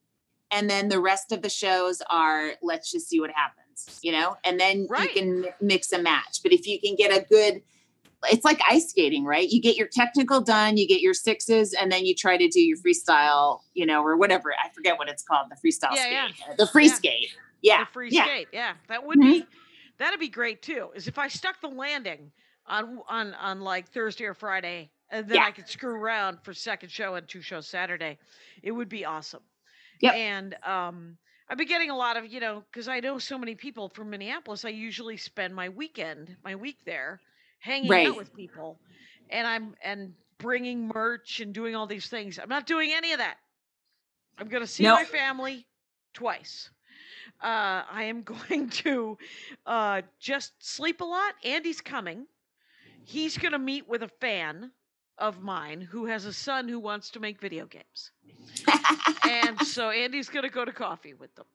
And 0.51 0.69
then 0.69 0.89
the 0.89 1.00
rest 1.00 1.31
of 1.31 1.41
the 1.41 1.50
shows 1.50 2.01
are 2.10 2.53
let's 2.62 2.91
just 2.91 3.10
see 3.10 3.19
what 3.19 3.31
happens, 3.31 3.64
you 4.01 4.12
know? 4.12 4.38
And 4.44 4.60
then 4.60 4.88
Right. 4.89 5.13
you 5.15 5.22
can 5.22 5.46
mix 5.62 5.91
and 5.91 6.03
match. 6.03 6.39
But 6.44 6.53
if 6.53 6.67
you 6.67 6.79
can 6.79 6.96
get 6.96 7.12
a 7.12 7.25
good 7.25 7.62
it's 8.29 8.44
like 8.46 8.60
ice 8.67 8.89
skating, 8.89 9.24
right? 9.24 9.48
You 9.50 9.62
get 9.62 9.75
your 9.75 9.88
technical 9.88 10.41
done, 10.41 10.77
you 10.77 10.88
get 10.88 11.00
your 11.00 11.13
sixes, 11.13 11.74
and 11.74 11.91
then 11.91 12.08
you 12.08 12.15
try 12.15 12.38
to 12.38 12.48
do 12.48 12.60
your 12.60 12.77
freestyle, 12.77 13.60
you 13.75 13.86
know, 13.86 14.01
or 14.03 14.17
whatever. 14.17 14.51
I 14.53 14.70
forget 14.70 14.98
what 14.98 15.10
it's 15.10 15.22
called, 15.22 15.48
the 15.51 15.55
freestyle 15.55 15.94
Yeah, 15.96 16.29
skate, 16.29 16.50
uh, 16.50 16.55
the 16.55 16.65
free 16.65 16.88
Yeah. 16.88 16.94
skate. 16.94 17.38
Yeah, 17.62 17.79
the 17.84 17.91
free 17.91 18.10
yeah. 18.10 18.24
skate. 18.24 18.48
Yeah, 18.51 18.74
that 18.88 19.05
would 19.05 19.20
Mhm. 19.20 19.32
be 19.41 19.46
that'd 20.00 20.20
be 20.20 20.29
great 20.29 20.63
too. 20.63 20.91
Is 20.96 21.08
if 21.08 21.20
I 21.20 21.27
stuck 21.27 21.62
the 21.62 21.67
landing 21.70 22.32
on 22.65 23.00
on 23.08 23.36
on 23.36 23.62
like 23.62 23.89
Thursday 23.89 24.25
or 24.25 24.34
Friday, 24.34 24.89
and 25.12 25.27
then 25.27 25.36
Yeah. 25.36 25.46
I 25.46 25.51
could 25.51 25.67
screw 25.70 25.94
around 25.94 26.39
for 26.44 26.51
second 26.51 26.89
show 26.89 27.13
and 27.15 27.27
two 27.27 27.41
shows 27.41 27.67
Saturday, 27.67 28.17
it 28.63 28.72
would 28.72 28.89
be 28.89 29.05
awesome. 29.05 29.44
Yep. 30.01 30.13
And 30.15 30.53
um, 30.63 31.17
I've 31.49 31.57
been 31.57 31.67
getting 31.67 31.89
a 31.91 31.97
lot 31.97 32.17
of 32.17 32.25
you 32.31 32.39
know 32.39 32.63
because 32.71 32.87
I 32.87 32.99
know 32.99 33.19
so 33.19 33.37
many 33.37 33.55
people 33.55 33.89
from 33.89 34.09
Minneapolis. 34.09 34.65
I 34.65 34.69
usually 34.69 35.17
spend 35.17 35.55
my 35.55 35.69
weekend, 35.69 36.37
my 36.43 36.55
week 36.55 36.79
there, 36.85 37.21
hanging 37.59 37.99
Right. 37.99 38.05
out 38.05 38.17
with 38.17 38.33
people, 38.35 38.79
and 39.29 39.47
I'm 39.47 39.75
and 39.83 40.13
bringing 40.39 40.87
merch 40.93 41.39
and 41.41 41.53
doing 41.53 41.75
all 41.75 41.87
these 41.87 42.07
things. 42.07 42.39
I'm 42.39 42.49
not 42.49 42.65
doing 42.67 42.91
any 42.93 43.11
of 43.13 43.19
that. 43.19 43.37
I'm 44.37 44.47
gonna 44.49 44.67
see 44.67 44.87
Nope. 44.87 45.01
my 45.01 45.05
family 45.05 45.67
twice 46.13 46.69
uh, 47.41 47.83
I 47.89 48.03
am 48.03 48.23
going 48.23 48.69
to 48.69 49.17
uh, 49.65 50.01
just 50.19 50.53
sleep 50.59 51.01
a 51.01 51.05
lot. 51.05 51.33
Andy's 51.43 51.81
coming. 51.81 52.27
He's 53.03 53.37
going 53.37 53.51
to 53.53 53.59
meet 53.59 53.87
with 53.87 54.03
a 54.03 54.09
fan 54.21 54.71
of 55.17 55.41
mine 55.41 55.81
who 55.81 56.05
has 56.05 56.25
a 56.25 56.34
son 56.34 56.67
who 56.67 56.79
wants 56.79 57.10
to 57.12 57.19
make 57.19 57.39
video 57.39 57.65
games. 57.65 58.12
and 59.29 59.60
so 59.62 59.89
Andy's 59.89 60.29
going 60.29 60.43
to 60.43 60.50
go 60.50 60.65
to 60.65 60.72
coffee 60.72 61.13
with 61.13 61.34
them. 61.36 61.45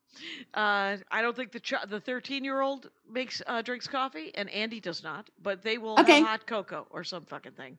Uh, 0.55 0.97
I 1.11 1.23
don't 1.23 1.37
think 1.37 1.53
the 1.53 1.61
ch- 1.61 1.75
the 1.89 2.01
13 2.01 2.43
year 2.43 2.61
old 2.61 2.91
makes 3.11 3.41
uh, 3.47 3.63
drinks 3.63 3.87
coffee, 3.87 4.33
and 4.35 4.51
Andy 4.51 4.81
does 4.81 5.03
not. 5.05 5.31
But 5.43 5.63
they 5.63 5.79
will 5.79 5.99
Okay. 6.01 6.19
have 6.19 6.27
hot 6.27 6.47
cocoa 6.47 6.87
or 6.91 7.05
some 7.05 7.25
fucking 7.27 7.53
thing, 7.53 7.79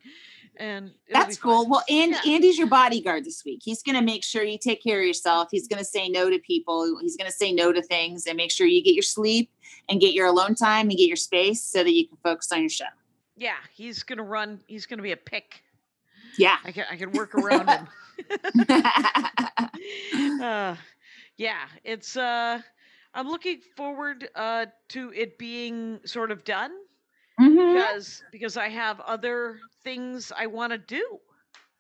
and 0.58 0.92
That's 1.10 1.38
cool. 1.38 1.68
Well, 1.68 1.84
and 1.90 2.12
Yeah. 2.12 2.32
Andy's 2.34 2.58
your 2.58 2.68
bodyguard 2.68 3.26
this 3.26 3.44
week. 3.44 3.62
He's 3.64 3.84
going 3.84 3.98
to 3.98 4.02
make 4.04 4.24
sure 4.24 4.44
you 4.44 4.58
take 4.58 4.82
care 4.82 5.02
of 5.02 5.06
yourself. 5.06 5.50
He's 5.52 5.68
going 5.68 5.80
to 5.80 5.86
say 5.86 6.08
no 6.08 6.30
to 6.30 6.40
people. 6.40 6.98
He's 7.02 7.18
going 7.18 7.30
to 7.30 7.36
say 7.36 7.52
no 7.52 7.74
to 7.74 7.82
things 7.82 8.26
and 8.28 8.38
make 8.38 8.52
sure 8.52 8.66
you 8.66 8.82
get 8.84 8.94
your 8.94 9.04
sleep 9.04 9.52
and 9.90 10.00
get 10.00 10.14
your 10.14 10.28
alone 10.28 10.56
time 10.56 10.90
and 10.90 10.98
get 10.98 11.08
your 11.08 11.18
space 11.18 11.62
so 11.64 11.84
that 11.84 11.94
you 11.94 12.08
can 12.08 12.18
focus 12.24 12.52
on 12.52 12.62
your 12.62 12.70
show. 12.70 12.86
yeah, 13.36 13.56
he's 13.74 14.04
going 14.04 14.18
to 14.18 14.24
run. 14.24 14.62
He's 14.68 14.86
going 14.86 15.00
to 15.00 15.04
be 15.04 15.12
a 15.12 15.18
pick. 15.18 15.64
Yeah. 16.38 16.58
I 16.64 16.72
can 16.72 16.86
I 16.90 16.98
can 16.98 17.12
work 17.12 17.36
around 17.36 17.70
him. 17.70 17.88
uh, 20.42 20.76
yeah, 21.38 21.68
it's 21.84 22.18
uh 22.18 22.62
I'm 23.14 23.28
looking 23.28 23.62
forward 23.76 24.30
uh 24.36 24.68
to 24.90 25.12
it 25.14 25.38
being 25.38 26.00
sort 26.06 26.32
of 26.32 26.44
done 26.44 26.72
Mhm. 27.40 27.74
because 27.74 28.24
because 28.32 28.58
I 28.58 28.70
have 28.70 29.00
other 29.02 29.60
things 29.84 30.32
I 30.36 30.48
want 30.48 30.72
to 30.74 30.78
do, 30.78 31.20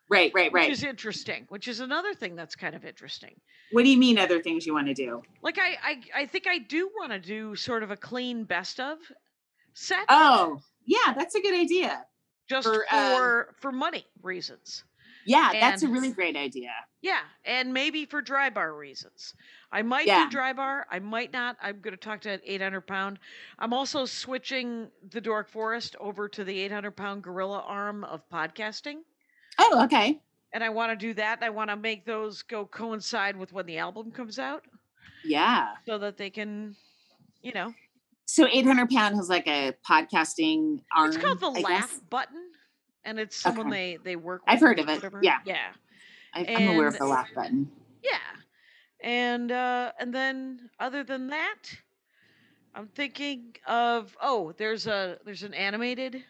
Right, 0.09 0.31
right, 0.33 0.51
right. 0.51 0.67
which 0.67 0.77
is 0.77 0.83
interesting, 0.83 1.45
which 1.49 1.67
is 1.67 1.79
another 1.79 2.13
thing 2.13 2.35
that's 2.35 2.55
kind 2.55 2.75
of 2.75 2.85
interesting. 2.85 3.39
What 3.71 3.83
do 3.83 3.89
you 3.89 3.97
mean 3.97 4.17
other 4.17 4.41
things 4.41 4.65
you 4.65 4.73
want 4.73 4.87
to 4.87 4.93
do? 4.93 5.21
Like 5.41 5.57
I 5.57 5.77
I, 5.83 6.01
I 6.21 6.25
think 6.25 6.47
I 6.47 6.57
do 6.57 6.89
want 6.99 7.11
to 7.13 7.19
do 7.19 7.55
sort 7.55 7.83
of 7.83 7.91
a 7.91 7.97
clean 7.97 8.43
best 8.45 8.79
of 8.79 8.97
set 9.73 10.05
Oh, 10.09 10.61
yeah, 10.85 11.13
that's 11.15 11.35
a 11.35 11.41
good 11.41 11.53
idea. 11.53 12.05
Just 12.51 12.67
for, 12.67 12.85
for 12.89 13.47
um, 13.49 13.55
for 13.59 13.71
money 13.71 14.05
reasons. 14.21 14.83
Yeah, 15.25 15.49
that's 15.53 15.83
a 15.83 15.87
really 15.87 16.11
great 16.11 16.35
idea. 16.35 16.71
Yeah, 17.01 17.19
and 17.45 17.73
maybe 17.73 18.05
for 18.05 18.21
dry 18.21 18.49
bar 18.49 18.73
reasons. 18.73 19.35
I 19.71 19.83
might 19.83 20.07
Yeah. 20.07 20.25
do 20.25 20.31
dry 20.31 20.51
bar. 20.53 20.87
I 20.91 20.97
might 20.99 21.31
not. 21.31 21.57
I'm 21.61 21.79
going 21.79 21.93
to 21.93 21.97
talk 21.99 22.21
to 22.21 22.39
800 22.43 22.81
pound. 22.81 23.19
I'm 23.59 23.71
also 23.71 24.05
switching 24.05 24.89
the 25.11 25.21
Dork 25.21 25.47
Forest 25.49 25.95
over 25.99 26.27
to 26.29 26.43
the 26.43 26.59
800 26.61 26.91
pound 26.95 27.21
gorilla 27.23 27.59
arm 27.67 28.03
of 28.03 28.27
podcasting. 28.29 29.01
Oh, 29.59 29.83
okay. 29.85 30.19
And 30.53 30.63
I 30.63 30.69
want 30.69 30.91
to 30.91 30.95
do 30.95 31.13
that. 31.13 31.43
I 31.43 31.49
want 31.51 31.69
to 31.69 31.75
make 31.75 32.03
those 32.05 32.41
go 32.41 32.65
coincide 32.65 33.35
with 33.37 33.53
when 33.53 33.67
the 33.67 33.77
album 33.77 34.11
comes 34.11 34.39
out 34.39 34.63
Yeah. 35.23 35.69
so 35.85 35.99
that 35.99 36.17
they 36.17 36.31
can, 36.31 36.75
you 37.43 37.53
know, 37.53 37.73
So 38.31 38.47
800 38.49 38.89
pound 38.89 39.15
has 39.17 39.27
like 39.27 39.45
a 39.45 39.73
podcasting 39.85 40.81
arm. 40.95 41.09
it's 41.09 41.17
called 41.17 41.41
the 41.41 41.47
I 41.47 41.59
laugh 41.59 41.89
guess. 41.91 41.99
button. 42.09 42.41
And 43.03 43.19
it's 43.19 43.35
someone 43.35 43.67
Okay. 43.67 43.97
they, 44.03 44.11
they 44.11 44.15
work 44.15 44.41
with. 44.45 44.53
I've 44.53 44.61
heard 44.61 44.79
of 44.79 44.87
it, 44.87 44.95
whatever. 44.95 45.19
yeah. 45.21 45.39
Yeah. 45.45 45.73
I, 46.33 46.45
I'm 46.47 46.69
aware 46.69 46.87
of 46.87 46.97
the 46.97 47.05
laugh 47.05 47.27
button. 47.35 47.69
Yeah. 48.01 48.11
And 49.03 49.51
uh 49.51 49.91
and 49.99 50.13
then 50.15 50.69
other 50.79 51.03
than 51.03 51.27
that, 51.27 51.57
I'm 52.73 52.87
thinking 52.87 53.53
of 53.67 54.15
oh, 54.21 54.53
there's 54.57 54.87
a 54.87 55.17
there's 55.25 55.43
an 55.43 55.53
animated 55.53 56.23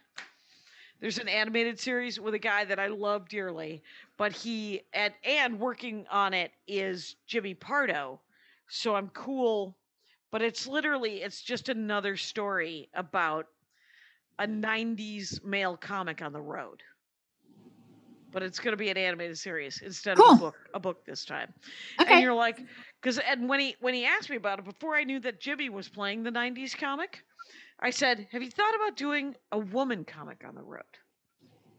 there's 1.02 1.20
an 1.20 1.28
animated 1.28 1.80
series 1.80 2.20
with 2.20 2.34
a 2.34 2.40
guy 2.40 2.66
that 2.66 2.80
I 2.80 2.88
love 2.88 3.30
dearly, 3.30 3.84
but 4.18 4.32
he 4.32 4.82
and 4.94 5.14
and 5.24 5.60
working 5.60 6.08
on 6.10 6.34
it 6.34 6.52
is 6.68 7.16
Jimmy 7.28 7.54
Pardo. 7.54 8.22
so 8.70 8.96
I'm 8.96 9.10
cool. 9.10 9.76
But 10.32 10.42
it's 10.42 10.66
literally 10.68 11.22
it's 11.22 11.42
just 11.42 11.70
another 11.70 12.16
story 12.18 12.90
about 12.94 13.48
a 14.40 14.48
90s 14.48 15.44
male 15.44 15.78
comic 15.78 16.22
on 16.22 16.34
the 16.34 16.42
road. 16.42 16.82
But 18.32 18.44
it's 18.44 18.60
going 18.60 18.72
to 18.72 18.78
be 18.78 18.90
an 18.90 18.98
animated 18.98 19.38
series 19.38 19.82
instead 19.82 20.18
of 20.18 20.26
a 20.26 20.40
book, 20.40 20.56
a 20.74 20.80
book 20.80 21.06
this 21.06 21.26
time. 21.26 21.54
okay. 22.00 22.14
And 22.14 22.24
you're 22.24 22.34
like, 22.34 22.64
because 23.02 23.20
and 23.20 23.50
when 23.50 23.60
he 23.60 23.76
when 23.82 23.94
he 23.94 24.06
asked 24.06 24.30
me 24.30 24.38
about 24.38 24.60
it 24.60 24.66
before 24.66 24.96
I 24.96 25.04
knew 25.04 25.20
that 25.20 25.42
Jimmy 25.42 25.70
was 25.70 25.90
playing 25.90 26.24
the 26.24 26.32
'90s 26.32 26.74
comic, 26.78 27.24
I 27.82 27.90
said, 27.90 28.28
"Have 28.32 28.42
you 28.42 28.50
thought 28.50 28.74
about 28.76 28.96
doing 28.96 29.36
a 29.52 29.60
woman 29.60 30.06
comic 30.06 30.44
on 30.48 30.56
the 30.56 30.64
road 30.64 30.84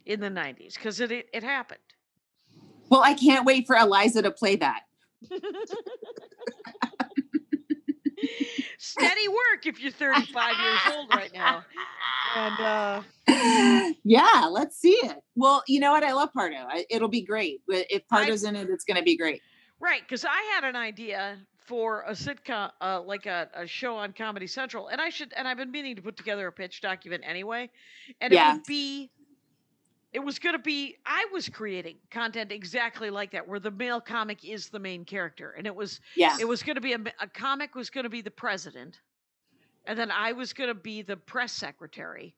in 0.04 0.20
the 0.20 0.28
'90s? 0.28 0.74
Because 0.74 1.00
it, 1.00 1.10
it 1.10 1.26
it 1.32 1.42
happened." 1.42 1.80
Well, 2.90 3.02
I 3.02 3.14
can't 3.14 3.46
wait 3.46 3.66
for 3.66 3.74
Eliza 3.74 4.20
to 4.20 4.30
play 4.30 4.56
that. 4.56 4.82
Steady 8.78 9.28
work 9.28 9.66
if 9.66 9.80
you're 9.80 9.92
35 9.92 10.54
years 10.60 10.80
old 10.96 11.08
right 11.14 11.32
now. 11.32 11.64
And 12.36 12.60
uh, 12.60 13.02
yeah, 14.04 14.46
let's 14.50 14.76
see 14.78 14.90
it. 15.02 15.16
Well, 15.36 15.62
you 15.68 15.80
know 15.80 15.92
what? 15.92 16.02
I 16.04 16.12
love 16.12 16.32
Pardo. 16.32 16.56
I, 16.56 16.84
it'll 16.90 17.08
be 17.08 17.22
great. 17.22 17.62
But 17.68 17.86
If 17.90 18.06
Pardo's 18.08 18.44
in 18.44 18.56
it, 18.56 18.68
it's 18.70 18.84
going 18.84 18.96
to 18.96 19.02
be 19.02 19.16
great. 19.16 19.42
right, 19.80 20.02
because 20.02 20.24
I 20.24 20.40
had 20.54 20.64
an 20.64 20.76
idea 20.76 21.38
for 21.60 22.02
a 22.02 22.12
sitcom, 22.12 22.70
uh, 22.80 23.00
like 23.02 23.26
a, 23.26 23.48
a 23.54 23.66
show 23.66 23.96
on 23.96 24.12
Comedy 24.12 24.46
Central, 24.48 24.88
and 24.88 25.00
I 25.00 25.10
should, 25.10 25.32
and 25.36 25.46
I've 25.46 25.56
been 25.58 25.70
meaning 25.70 25.94
to 25.96 26.02
put 26.02 26.16
together 26.16 26.46
a 26.48 26.52
pitch 26.52 26.80
document 26.80 27.22
anyway, 27.26 27.70
and 28.20 28.32
Yeah. 28.32 28.50
it 28.50 28.54
would 28.54 28.64
be. 28.64 29.10
It 30.12 30.20
was 30.20 30.38
going 30.38 30.54
to 30.54 30.58
be, 30.62 30.96
I 31.06 31.26
was 31.32 31.48
creating 31.48 31.98
content 32.10 32.52
exactly 32.52 33.08
like 33.10 33.30
that, 33.32 33.48
where 33.48 33.60
the 33.60 33.70
male 33.70 34.00
comic 34.00 34.44
is 34.44 34.68
the 34.68 34.78
main 34.78 35.04
character. 35.04 35.52
And 35.52 35.66
it 35.66 35.74
was 35.74 36.00
Yeah. 36.14 36.38
it 36.38 36.44
was 36.44 36.62
going 36.62 36.74
to 36.76 36.82
be 36.82 36.92
a, 36.92 36.98
a 37.20 37.28
comic 37.28 37.74
was 37.74 37.90
going 37.90 38.04
to 38.04 38.10
be 38.10 38.20
the 38.20 38.30
president 38.30 39.00
and 39.86 39.98
then 39.98 40.10
i 40.10 40.32
was 40.32 40.52
going 40.52 40.68
to 40.68 40.74
be 40.74 41.02
the 41.02 41.16
press 41.16 41.52
secretary 41.52 42.36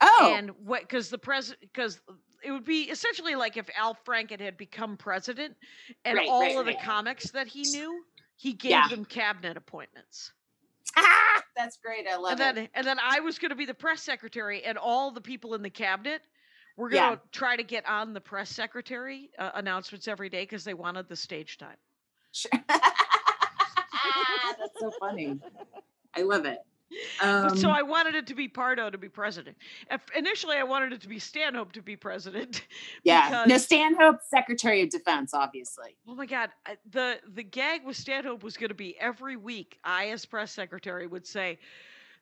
Oh, 0.00 0.42
and 0.42 0.50
what 0.52 0.82
because 0.82 1.10
the 1.10 1.18
president 1.18 1.60
because 1.62 2.00
it 2.44 2.50
would 2.52 2.64
be 2.64 2.84
essentially 2.90 3.34
like 3.34 3.56
if 3.56 3.70
al 3.76 3.94
franken 3.94 4.40
had 4.40 4.56
become 4.56 4.96
president 4.96 5.56
and 6.04 6.18
Right, 6.18 6.26
all 6.26 6.40
right, 6.40 6.60
of 6.60 6.66
the 6.66 6.74
comics 6.74 7.30
that 7.32 7.46
he 7.48 7.66
knew 7.66 8.04
he 8.36 8.52
gave 8.54 8.88
Yeah. 8.88 8.88
them 8.88 9.04
cabinet 9.04 9.56
appointments 9.56 10.32
ah, 10.96 11.42
that's 11.56 11.76
great. 11.78 12.06
I 12.08 12.16
love 12.16 12.32
and 12.32 12.40
it. 12.40 12.56
then 12.56 12.68
and 12.74 12.86
then 12.86 12.98
i 13.00 13.20
was 13.20 13.38
going 13.38 13.50
to 13.50 13.56
be 13.56 13.64
the 13.66 13.74
press 13.74 14.02
secretary 14.02 14.62
and 14.64 14.78
all 14.78 15.10
the 15.10 15.20
people 15.20 15.54
in 15.54 15.62
the 15.62 15.70
cabinet 15.70 16.22
were 16.76 16.88
going 16.88 17.02
Yeah. 17.02 17.14
to 17.16 17.20
try 17.32 17.56
to 17.56 17.62
get 17.62 17.86
on 17.86 18.12
the 18.12 18.20
press 18.20 18.50
secretary 18.50 19.30
uh, 19.38 19.50
announcements 19.54 20.08
every 20.08 20.28
day 20.28 20.42
because 20.42 20.64
they 20.64 20.74
wanted 20.74 21.08
the 21.08 21.16
stage 21.16 21.58
time 21.58 21.76
Sure. 22.32 22.50
that's 22.68 22.90
so 24.80 24.90
funny. 25.00 25.38
I 26.14 26.22
love 26.22 26.44
it. 26.46 26.58
But 27.20 27.56
so 27.56 27.68
Um, 27.70 27.74
I 27.74 27.82
wanted 27.82 28.14
it 28.14 28.26
to 28.26 28.34
be 28.34 28.48
Pardo 28.48 28.90
to 28.90 28.98
be 28.98 29.08
president. 29.08 29.56
Initially, 30.14 30.56
I 30.56 30.62
wanted 30.62 30.92
it 30.92 31.00
to 31.02 31.08
be 31.08 31.18
Stanhope 31.18 31.72
to 31.72 31.82
be 31.82 31.96
president. 31.96 32.66
yeah. 33.04 33.44
No, 33.46 33.56
Stanhope, 33.58 34.18
Secretary 34.28 34.82
of 34.82 34.90
Defense, 34.90 35.32
obviously. 35.32 35.96
Oh 36.06 36.14
my 36.14 36.26
God! 36.26 36.50
The 36.90 37.18
The 37.34 37.42
gag 37.44 37.84
with 37.84 37.96
Stanhope 37.96 38.42
was 38.42 38.56
going 38.58 38.68
to 38.68 38.74
be 38.74 38.98
every 38.98 39.36
week. 39.36 39.78
I, 39.84 40.08
as 40.08 40.26
press 40.26 40.52
secretary, 40.52 41.06
would 41.06 41.26
say, 41.26 41.58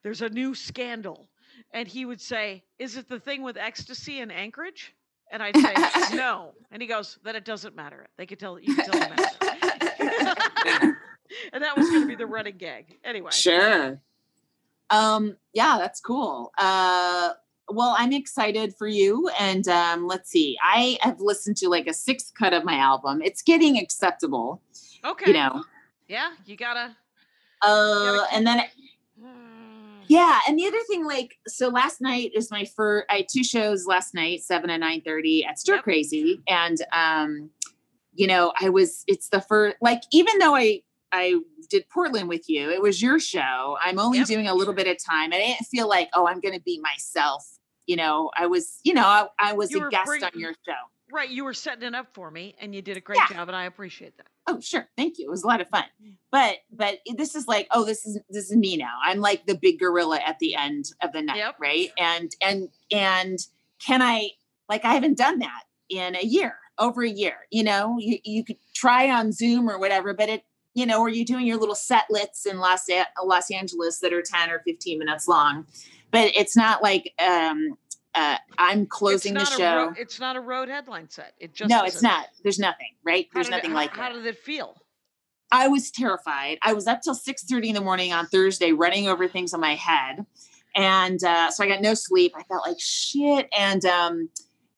"There's 0.04 0.22
a 0.22 0.28
new 0.28 0.54
scandal," 0.54 1.28
and 1.72 1.86
he 1.88 2.04
would 2.04 2.20
say, 2.20 2.62
"Is 2.78 2.96
it 2.96 3.08
the 3.08 3.18
thing 3.20 3.42
with 3.42 3.56
ecstasy 3.56 4.20
in 4.20 4.30
Anchorage?" 4.30 4.94
And 5.32 5.42
I'd 5.42 5.56
say, 5.56 5.74
"No," 6.16 6.52
and 6.70 6.82
he 6.82 6.88
goes, 6.88 7.18
"Then 7.22 7.36
it 7.36 7.44
doesn't 7.44 7.74
matter. 7.76 8.08
They 8.16 8.26
could 8.26 8.38
tell 8.38 8.58
you 8.58 8.74
can 8.74 8.90
tell 8.90 9.00
them." 9.00 9.12
that." 9.40 10.94
and 11.52 11.62
that 11.62 11.76
was 11.76 11.88
going 11.90 12.02
to 12.02 12.08
be 12.08 12.14
the 12.16 12.26
running 12.26 12.56
gag. 12.56 12.98
Anyway, 13.04 13.30
Sure. 13.32 14.00
Um, 14.90 15.36
yeah, 15.52 15.76
that's 15.78 16.00
cool. 16.00 16.52
Uh, 16.58 17.30
well, 17.68 17.94
I'm 17.96 18.12
excited 18.12 18.74
for 18.76 18.88
you. 18.88 19.28
And 19.38 19.66
um, 19.68 20.06
let's 20.08 20.28
see, 20.30 20.58
I 20.62 20.98
have 21.02 21.20
listened 21.20 21.56
to 21.58 21.68
like 21.68 21.86
a 21.86 21.94
sixth 21.94 22.32
cut 22.36 22.52
of 22.52 22.64
my 22.64 22.74
album. 22.74 23.22
It's 23.22 23.42
getting 23.42 23.78
acceptable, 23.78 24.60
okay, 25.04 25.26
you 25.30 25.32
know. 25.34 25.64
yeah, 26.08 26.30
you 26.44 26.56
gotta. 26.56 26.96
Uh, 27.62 28.24
keep- 28.24 28.36
and 28.36 28.46
then. 28.46 28.62
Yeah, 30.10 30.40
and 30.48 30.58
the 30.58 30.66
other 30.66 30.80
thing, 30.88 31.04
like, 31.06 31.38
so 31.46 31.68
last 31.68 32.00
night 32.00 32.32
is 32.34 32.50
my 32.50 32.64
first. 32.64 33.06
I 33.08 33.18
had 33.18 33.26
two 33.32 33.44
shows 33.44 33.86
last 33.86 34.12
night, 34.12 34.42
seven 34.42 34.68
and 34.68 34.80
nine 34.80 35.02
thirty 35.02 35.44
at 35.44 35.56
Stir 35.60 35.76
Yep. 35.76 35.84
Crazy, 35.84 36.40
and 36.48 36.78
um, 36.92 37.50
you 38.12 38.26
know, 38.26 38.52
I 38.60 38.70
was. 38.70 39.04
It's 39.06 39.28
the 39.28 39.40
first. 39.40 39.76
Like, 39.80 40.02
even 40.10 40.38
though 40.40 40.56
I 40.56 40.82
I 41.12 41.38
did 41.70 41.88
Portland 41.90 42.28
with 42.28 42.48
you, 42.48 42.70
it 42.70 42.82
was 42.82 43.00
your 43.00 43.20
show. 43.20 43.78
I'm 43.80 44.00
only 44.00 44.18
Yep. 44.18 44.26
doing 44.26 44.48
a 44.48 44.54
little 44.54 44.74
bit 44.74 44.88
of 44.88 44.96
time. 45.02 45.32
I 45.32 45.38
didn't 45.38 45.66
feel 45.66 45.88
like, 45.88 46.08
oh, 46.14 46.26
I'm 46.26 46.40
going 46.40 46.54
to 46.54 46.60
be 46.62 46.80
myself. 46.80 47.46
You 47.86 47.94
know, 47.94 48.32
I 48.36 48.46
was. 48.46 48.80
You 48.82 48.94
know, 48.94 49.06
I, 49.06 49.26
I 49.38 49.52
was 49.52 49.70
You 49.70 49.86
a 49.86 49.90
guest 49.90 50.06
bring- 50.06 50.24
on 50.24 50.32
your 50.34 50.54
show. 50.66 50.72
Right, 51.12 51.28
you 51.28 51.44
were 51.44 51.54
setting 51.54 51.84
it 51.88 51.94
up 51.94 52.08
for 52.14 52.30
me, 52.30 52.54
and 52.60 52.74
you 52.74 52.82
did 52.82 52.96
a 52.96 53.00
great 53.00 53.18
Yeah. 53.18 53.36
job, 53.38 53.48
and 53.48 53.56
I 53.56 53.64
appreciate 53.64 54.16
that. 54.18 54.26
Oh, 54.46 54.60
sure. 54.60 54.88
Thank 54.96 55.18
you. 55.18 55.26
It 55.26 55.30
was 55.30 55.42
a 55.44 55.46
lot 55.46 55.60
of 55.60 55.68
fun. 55.68 55.84
But 56.32 56.58
but 56.72 56.98
this 57.16 57.34
is 57.34 57.46
like, 57.46 57.68
oh, 57.70 57.84
this 57.84 58.06
is 58.06 58.18
this 58.28 58.50
is 58.50 58.56
me 58.56 58.76
now. 58.76 58.94
I'm 59.02 59.20
like 59.20 59.46
the 59.46 59.54
big 59.54 59.78
gorilla 59.78 60.18
at 60.24 60.38
the 60.38 60.54
end 60.54 60.86
of 61.02 61.12
the 61.12 61.22
night, 61.22 61.36
Yep. 61.38 61.56
right? 61.60 61.90
And 61.98 62.30
and 62.40 62.68
and 62.92 63.38
can 63.84 64.02
I 64.02 64.30
like 64.68 64.84
I 64.84 64.94
haven't 64.94 65.18
done 65.18 65.38
that 65.40 65.62
in 65.88 66.16
a 66.16 66.24
year, 66.24 66.56
over 66.78 67.02
a 67.02 67.08
year. 67.08 67.36
You 67.50 67.64
know, 67.64 67.96
you 67.98 68.18
you 68.24 68.44
could 68.44 68.56
try 68.74 69.10
on 69.10 69.32
Zoom 69.32 69.68
or 69.68 69.78
whatever, 69.78 70.14
but 70.14 70.28
it 70.28 70.44
you 70.74 70.86
know, 70.86 71.00
or 71.00 71.08
you 71.08 71.24
doing 71.24 71.46
your 71.46 71.58
little 71.58 71.74
setlets 71.74 72.46
in 72.46 72.58
Los 72.60 72.88
Los 73.24 73.50
Angeles 73.50 73.98
that 74.00 74.12
are 74.12 74.22
10 74.22 74.50
or 74.50 74.60
15 74.60 74.98
minutes 75.00 75.26
long. 75.26 75.66
But 76.12 76.32
it's 76.36 76.56
not 76.56 76.82
like 76.82 77.12
um 77.18 77.76
uh 78.14 78.36
I'm 78.58 78.86
closing 78.86 79.34
the 79.34 79.44
show. 79.44 79.86
Ro- 79.88 79.94
it's 79.98 80.18
not 80.20 80.36
a 80.36 80.40
road 80.40 80.68
headline 80.68 81.08
set. 81.10 81.34
It 81.38 81.54
just 81.54 81.70
no, 81.70 81.84
it's 81.84 81.96
isn't. 81.96 82.08
not. 82.08 82.26
There's 82.42 82.58
nothing, 82.58 82.88
right? 83.04 83.26
How 83.32 83.38
There's 83.38 83.48
it- 83.48 83.50
nothing 83.52 83.70
how- 83.70 83.76
like 83.76 83.90
How 83.96 84.08
that. 84.08 84.14
did 84.14 84.26
it 84.26 84.38
feel? 84.38 84.76
I 85.52 85.66
was 85.68 85.90
terrified. 85.90 86.58
I 86.62 86.72
was 86.74 86.86
up 86.86 87.02
till 87.02 87.14
six 87.14 87.44
thirty 87.44 87.68
in 87.68 87.74
the 87.74 87.80
morning 87.80 88.12
on 88.12 88.26
Thursday, 88.26 88.72
running 88.72 89.08
over 89.08 89.26
things 89.26 89.52
in 89.52 89.60
my 89.60 89.74
head, 89.74 90.24
and 90.76 91.22
uh, 91.24 91.50
so 91.50 91.64
I 91.64 91.68
got 91.68 91.80
no 91.82 91.94
sleep. 91.94 92.32
I 92.36 92.44
felt 92.44 92.66
like 92.66 92.76
shit, 92.78 93.48
and 93.58 93.84
um, 93.84 94.28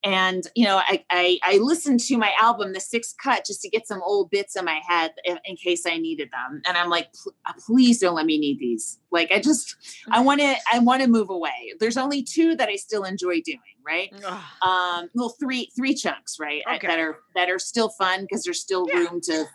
and 0.04 0.44
you 0.54 0.64
know, 0.64 0.78
I, 0.78 1.04
I 1.10 1.38
I 1.42 1.58
listened 1.58 2.00
to 2.00 2.16
my 2.16 2.32
album, 2.40 2.72
the 2.72 2.80
sixth 2.80 3.14
cut, 3.22 3.44
just 3.46 3.62
to 3.62 3.68
get 3.68 3.86
some 3.86 4.02
old 4.04 4.30
bits 4.30 4.56
in 4.56 4.64
my 4.64 4.80
head 4.86 5.12
in, 5.24 5.38
in 5.44 5.56
case 5.56 5.84
I 5.86 5.96
needed 5.98 6.30
them. 6.32 6.62
And 6.66 6.76
I'm 6.76 6.90
like, 6.90 7.08
uh, 7.46 7.52
please 7.66 8.00
don't 8.00 8.14
let 8.14 8.26
me 8.26 8.38
need 8.38 8.58
these. 8.58 8.98
Like, 9.10 9.30
I 9.32 9.40
just 9.40 9.76
I 10.10 10.20
want 10.20 10.40
to 10.40 10.54
I 10.72 10.78
want 10.80 11.02
to 11.02 11.08
move 11.08 11.30
away. 11.30 11.72
There's 11.78 11.96
only 11.96 12.22
two 12.22 12.56
that 12.56 12.68
I 12.68 12.76
still 12.76 13.04
enjoy 13.04 13.40
doing, 13.42 13.60
right? 13.86 14.12
Ugh. 14.24 14.40
um 14.68 15.08
well 15.14 15.34
three 15.40 15.70
three 15.76 15.94
chunks 15.94 16.38
right 16.38 16.62
Okay. 16.76 16.86
that 16.86 16.98
are 16.98 17.18
that 17.34 17.50
are 17.50 17.58
still 17.58 17.88
fun 17.90 18.22
because 18.22 18.42
there's 18.44 18.60
still 18.60 18.86
Yeah. 18.92 19.00
room 19.00 19.20
to 19.22 19.46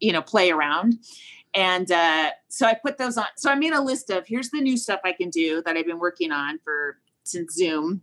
you 0.00 0.12
know 0.12 0.20
play 0.22 0.50
around 0.50 0.94
and 1.54 1.90
uh 1.92 2.30
so 2.48 2.66
i 2.66 2.74
put 2.74 2.98
those 2.98 3.16
on 3.16 3.26
so 3.36 3.50
i 3.50 3.54
made 3.54 3.72
a 3.72 3.80
list 3.80 4.10
of 4.10 4.26
here's 4.26 4.50
the 4.50 4.60
new 4.60 4.76
stuff 4.76 5.00
i 5.04 5.12
can 5.12 5.30
do 5.30 5.62
that 5.64 5.76
i've 5.76 5.86
been 5.86 5.98
working 6.00 6.32
on 6.32 6.58
for 6.64 6.98
since 7.24 7.54
zoom 7.54 8.02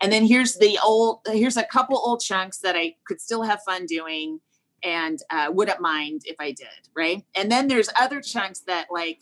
and 0.00 0.12
then 0.12 0.24
here's 0.24 0.56
the 0.56 0.78
old 0.84 1.20
here's 1.26 1.56
a 1.56 1.64
couple 1.64 1.96
old 1.98 2.20
chunks 2.20 2.58
that 2.58 2.76
i 2.76 2.94
could 3.06 3.20
still 3.20 3.42
have 3.42 3.60
fun 3.62 3.86
doing 3.86 4.40
and 4.84 5.18
uh, 5.30 5.48
wouldn't 5.50 5.80
mind 5.80 6.22
if 6.24 6.36
i 6.40 6.52
did 6.52 6.68
right? 6.96 7.24
And 7.34 7.50
then 7.50 7.68
there's 7.68 7.88
other 7.98 8.20
chunks 8.20 8.60
that 8.60 8.86
like 8.90 9.20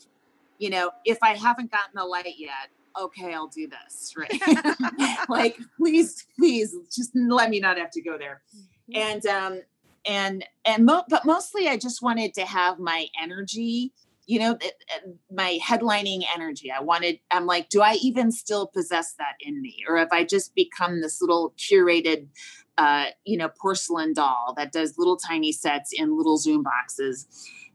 you 0.59 0.69
know 0.69 0.91
if 1.05 1.17
i 1.23 1.33
haven't 1.33 1.71
gotten 1.71 1.93
the 1.95 2.05
light 2.05 2.35
yet 2.37 2.69
okay 2.99 3.33
i'll 3.33 3.47
do 3.47 3.67
this 3.67 4.13
right? 4.17 4.31
Like 5.29 5.57
please 5.77 6.25
please 6.37 6.75
just 6.95 7.11
let 7.15 7.49
me 7.49 7.59
not 7.59 7.77
have 7.77 7.91
to 7.91 8.01
go 8.01 8.17
there. 8.17 8.41
And 8.93 9.25
um 9.25 9.61
and 10.05 10.45
and 10.65 10.85
mo- 10.85 11.03
but 11.09 11.25
mostly 11.25 11.67
i 11.67 11.77
just 11.77 12.01
wanted 12.01 12.33
to 12.33 12.45
have 12.45 12.79
my 12.79 13.07
energy 13.21 13.91
you 14.27 14.37
know 14.39 14.55
th- 14.57 14.73
uh, 14.93 15.09
my 15.31 15.57
headlining 15.63 16.23
energy. 16.35 16.71
I 16.71 16.81
wanted 16.81 17.19
i'm 17.31 17.45
like 17.47 17.69
do 17.69 17.81
i 17.81 17.93
even 18.01 18.31
still 18.31 18.67
possess 18.67 19.13
that 19.13 19.35
in 19.39 19.61
me? 19.61 19.83
Or 19.87 19.97
have 19.97 20.09
i 20.11 20.23
just 20.23 20.53
become 20.53 21.01
this 21.01 21.21
little 21.21 21.53
curated 21.57 22.27
uh 22.77 23.05
you 23.25 23.37
know 23.37 23.49
porcelain 23.59 24.13
doll 24.13 24.53
that 24.57 24.71
does 24.71 24.97
little 24.99 25.17
tiny 25.17 25.51
sets 25.51 25.91
in 25.93 26.15
little 26.15 26.37
zoom 26.37 26.61
boxes? 26.63 27.25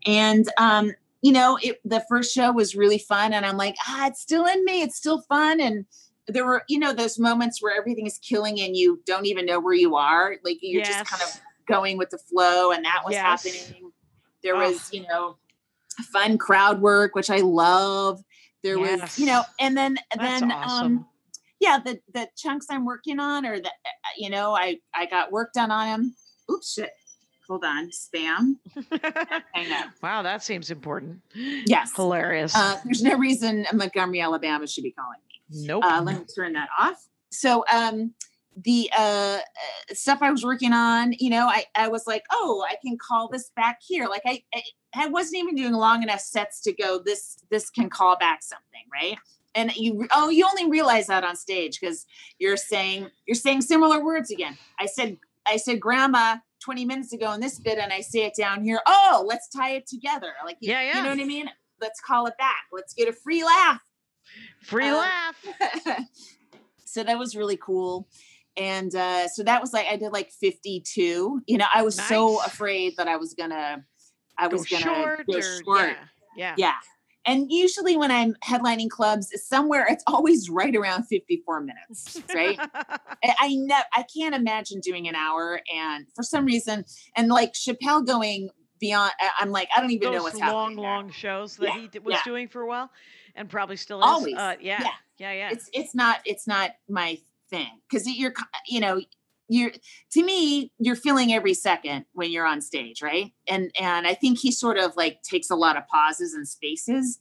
And 0.07 0.47
um 0.59 0.93
you 1.23 1.33
know 1.33 1.59
it 1.63 1.81
the 1.85 2.05
first 2.09 2.35
show 2.35 2.53
was 2.53 2.75
really 2.77 2.99
fun 2.99 3.33
and 3.33 3.47
i'm 3.47 3.57
like 3.57 3.77
ah 3.89 4.07
it's 4.09 4.21
still 4.21 4.45
in 4.47 4.65
me. 4.65 4.83
It's 4.83 4.97
still 4.97 5.23
fun. 5.23 5.61
And 5.61 5.87
there 6.29 6.45
were 6.45 6.63
you 6.69 6.79
know 6.79 6.93
those 6.93 7.19
moments 7.19 7.63
where 7.63 7.77
everything 7.77 8.07
is 8.07 8.19
killing 8.19 8.61
and 8.61 8.77
you 8.77 9.01
don't 9.07 9.27
even 9.27 9.47
know 9.47 9.59
where 9.59 9.75
you 9.75 9.97
are. 9.97 10.37
Like 10.45 10.59
you're 10.61 10.83
just 10.85 11.07
kind 11.07 11.23
of 11.23 11.29
going 11.67 11.97
with 11.97 12.11
the 12.11 12.19
flow 12.19 12.73
and 12.73 12.85
that 12.85 13.03
was 13.05 13.15
Yes. 13.15 13.23
happening. 13.23 13.91
There 14.43 14.57
Oh. 14.57 14.69
was 14.69 14.89
you 14.93 15.03
know 15.09 15.37
fun 16.13 16.39
crowd 16.39 16.81
work 16.81 17.15
which 17.15 17.31
i 17.31 17.39
love 17.39 18.23
there 18.63 18.79
was 18.79 19.19
you 19.19 19.27
know 19.27 19.43
and 19.61 19.77
then 19.77 19.97
That's 20.17 20.41
then 20.41 20.53
awesome. 20.53 20.87
um 20.87 21.07
yeah 21.61 21.79
the 21.85 22.01
the 22.15 22.29
chunks 22.37 22.67
i'm 22.71 22.85
working 22.85 23.21
on 23.21 23.47
or 23.47 23.59
the 23.59 23.69
uh, 23.69 24.15
you 24.17 24.31
know 24.31 24.55
i 24.55 24.79
i 24.95 25.07
got 25.07 25.33
work 25.33 25.53
done 25.53 25.71
on 25.71 25.87
them 25.89 26.15
oops 26.51 26.75
shit 26.75 26.93
hold 27.53 27.65
on, 27.65 27.91
spam. 27.91 28.57
Wow, 30.03 30.23
that 30.23 30.43
seems 30.43 30.71
important. 30.71 31.21
Yes. 31.35 31.93
Hilarious. 31.95 32.57
Uh, 32.57 32.81
there's 32.85 33.03
no 33.03 33.17
reason 33.17 33.67
Montgomery, 33.73 34.21
Alabama 34.21 34.67
should 34.67 34.83
be 34.83 34.91
calling 34.91 35.19
me. 35.29 35.67
nope. 35.67 35.85
Uh, 35.85 36.03
let 36.03 36.19
me 36.19 36.25
turn 36.35 36.55
that 36.55 36.69
off. 36.79 37.07
So, 37.31 37.65
um, 37.73 38.15
the 38.57 38.91
uh, 38.97 39.03
uh, 39.39 39.41
stuff 39.95 40.19
I 40.23 40.31
was 40.31 40.45
working 40.45 40.73
on, 40.73 41.15
you 41.19 41.31
know, 41.31 41.47
I, 41.47 41.65
I 41.75 41.89
was 41.89 42.07
like, 42.07 42.25
oh, 42.31 42.65
I 42.69 42.77
can 42.85 42.99
call 42.99 43.29
this 43.29 43.51
back 43.55 43.79
here. 43.87 44.07
Like 44.09 44.23
I, 44.27 44.43
I, 44.55 44.63
I 44.95 45.07
wasn't 45.07 45.37
even 45.37 45.55
doing 45.55 45.73
long 45.73 46.03
enough 46.03 46.21
sets 46.21 46.61
to 46.63 46.73
go. 46.73 46.99
This, 47.05 47.39
this 47.51 47.71
can 47.71 47.89
call 47.91 48.17
back 48.19 48.43
something, 48.43 48.83
right? 48.93 49.17
And 49.55 49.75
you, 49.77 50.07
oh, 50.13 50.29
you 50.31 50.47
only 50.47 50.71
realize 50.71 51.07
that 51.09 51.25
on 51.25 51.37
stage 51.37 51.79
because 51.81 52.07
you're 52.39 52.57
saying 52.57 53.09
you're 53.27 53.35
saying 53.35 53.63
similar 53.63 54.03
words 54.03 54.31
again. 54.31 54.57
I 54.79 54.87
said, 54.87 55.19
I 55.47 55.57
said, 55.57 55.81
grandma. 55.81 56.37
20 56.65 56.85
minutes 56.85 57.13
ago 57.13 57.33
in 57.33 57.41
this 57.41 57.59
bit 57.59 57.77
and 57.77 57.93
I 57.93 58.03
say 58.03 58.21
it 58.21 58.35
down 58.37 58.63
here. 58.63 58.81
Oh, 58.87 59.25
let's 59.29 59.49
tie 59.49 59.71
it 59.71 59.89
together. 59.89 60.29
Like, 60.45 60.59
you- 60.61 60.71
Yeah, 60.71 60.83
you 60.95 61.03
know 61.03 61.09
what 61.11 61.19
I 61.19 61.25
mean? 61.25 61.51
Let's 61.81 62.01
call 62.01 62.27
it 62.27 62.35
back. 62.39 62.67
Let's 62.71 62.95
get 62.95 63.09
a 63.09 63.13
free 63.13 63.43
laugh 63.45 63.81
Free 64.63 64.87
uh, 64.87 64.97
laugh. 64.99 65.45
so 66.85 67.03
that 67.03 67.19
was 67.19 67.35
really 67.37 67.57
cool 67.57 68.07
and 68.57 68.95
uh 68.95 69.27
so 69.29 69.43
that 69.43 69.61
was 69.61 69.73
like 69.73 69.87
i 69.91 69.97
did 69.97 70.13
like 70.13 70.31
52 70.31 71.43
you 71.47 71.59
know 71.59 71.65
i 71.75 71.83
was 71.83 71.97
so 71.97 72.41
afraid 72.45 72.95
that 72.99 73.09
i 73.09 73.17
was 73.17 73.35
gonna 73.35 73.85
i 74.39 74.47
was 74.47 74.67
gonna 74.67 74.83
short 74.83 75.27
go 75.27 75.37
or 75.39 75.43
short 75.43 75.91
yeah. 75.91 75.97
Yeah. 76.37 76.55
yeah 76.59 76.75
and 77.25 77.47
usually 77.51 77.97
when 77.97 78.11
i'm 78.11 78.35
headlining 78.45 78.89
clubs 78.91 79.29
somewhere 79.47 79.87
it's 79.89 80.03
always 80.07 80.49
right 80.51 80.75
around 80.75 81.05
54 81.05 81.61
minutes 81.61 82.21
right 82.35 82.59
I, 83.23 83.35
I 83.41 83.55
never 83.55 83.85
i 83.95 84.05
can't 84.15 84.35
imagine 84.35 84.81
doing 84.81 85.09
an 85.09 85.15
hour 85.15 85.61
and 85.75 86.07
for 86.15 86.23
some 86.23 86.45
reason 86.45 86.85
and 87.17 87.29
like 87.29 87.53
chappelle 87.53 88.05
going 88.07 88.51
beyond 88.81 89.13
i'm 89.39 89.51
like 89.51 89.69
i 89.77 89.81
don't 89.81 89.91
even 89.91 90.07
know 90.11 90.15
Those 90.15 90.23
what's 90.25 90.41
long, 90.41 90.49
happening 90.51 90.77
there. 90.77 90.85
long 90.85 91.11
shows 91.11 91.57
that 91.59 91.67
Yeah, 91.67 91.79
he 91.81 91.89
d- 91.89 91.99
was 92.01 92.15
yeah. 92.15 92.21
doing 92.25 92.49
for 92.49 92.63
a 92.63 92.67
while, 92.67 92.91
and 93.37 93.49
probably 93.49 93.77
still 93.77 94.01
is. 94.01 94.05
Always, 94.07 94.35
Uh, 94.35 94.57
yeah, 94.61 94.81
yeah. 94.83 94.89
yeah, 95.19 95.33
yeah. 95.33 95.51
it's 95.53 95.71
it's 95.73 95.95
not 95.95 96.19
it's 96.25 96.49
not 96.49 96.73
my 96.89 97.17
thing 97.49 97.69
because 97.89 98.09
you're 98.09 98.33
you 98.67 98.81
know 98.81 99.01
you're 99.53 99.73
to 100.11 100.23
me 100.23 100.73
you're 100.79 100.97
feeling 100.97 101.33
every 101.33 101.55
second 101.55 102.05
when 102.13 102.31
you're 102.31 102.47
on 102.47 102.61
stage 102.61 103.03
right? 103.03 103.33
And 103.47 103.71
and 103.79 104.07
i 104.07 104.15
think 104.15 104.39
he 104.39 104.51
sort 104.51 104.79
of 104.79 104.97
like 104.97 105.23
takes 105.23 105.51
a 105.51 105.57
lot 105.57 105.77
of 105.77 105.87
pauses 105.89 106.35
and 106.35 106.49
spaces 106.49 107.19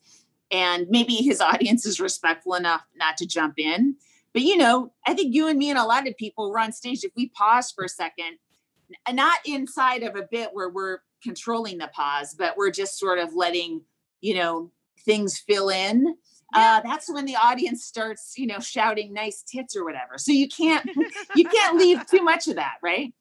and 0.51 0.87
maybe 0.89 1.15
his 1.15 1.41
audience 1.51 1.85
is 1.85 1.99
respectful 1.99 2.55
enough 2.55 2.83
not 2.95 3.17
to 3.17 3.27
jump 3.27 3.55
in. 3.57 3.95
But 4.33 4.43
you 4.43 4.55
know 4.55 4.93
i 5.05 5.13
think 5.13 5.35
you 5.35 5.47
and 5.47 5.59
me 5.59 5.69
and 5.69 5.79
a 5.79 5.83
lot 5.83 6.07
of 6.07 6.15
people 6.15 6.49
we're 6.49 6.59
on 6.59 6.71
stage 6.71 7.03
if 7.03 7.11
we 7.15 7.29
pause 7.29 7.71
for 7.71 7.83
a 7.83 7.89
second 7.89 8.37
not 9.11 9.39
inside 9.45 10.03
of 10.03 10.15
a 10.15 10.27
bit 10.29 10.49
where 10.53 10.69
we're 10.69 10.99
controlling 11.21 11.77
the 11.77 11.89
pause 11.89 12.33
but 12.33 12.55
we're 12.55 12.71
just 12.71 12.97
sort 12.97 13.19
of 13.19 13.33
letting 13.35 13.81
you 14.21 14.33
know 14.33 14.71
things 15.05 15.37
fill 15.37 15.69
in 15.69 16.15
uh, 16.53 16.81
that's 16.81 17.11
when 17.11 17.25
the 17.25 17.35
audience 17.35 17.85
starts, 17.85 18.33
you 18.37 18.47
know, 18.47 18.59
shouting 18.59 19.13
nice 19.13 19.43
tits 19.43 19.75
or 19.75 19.83
whatever. 19.85 20.17
So 20.17 20.31
you 20.31 20.47
can't 20.47 20.89
you 21.35 21.45
can't 21.45 21.77
leave 21.77 22.05
too 22.07 22.23
much 22.23 22.47
of 22.47 22.55
that, 22.55 22.75
right? 22.83 23.13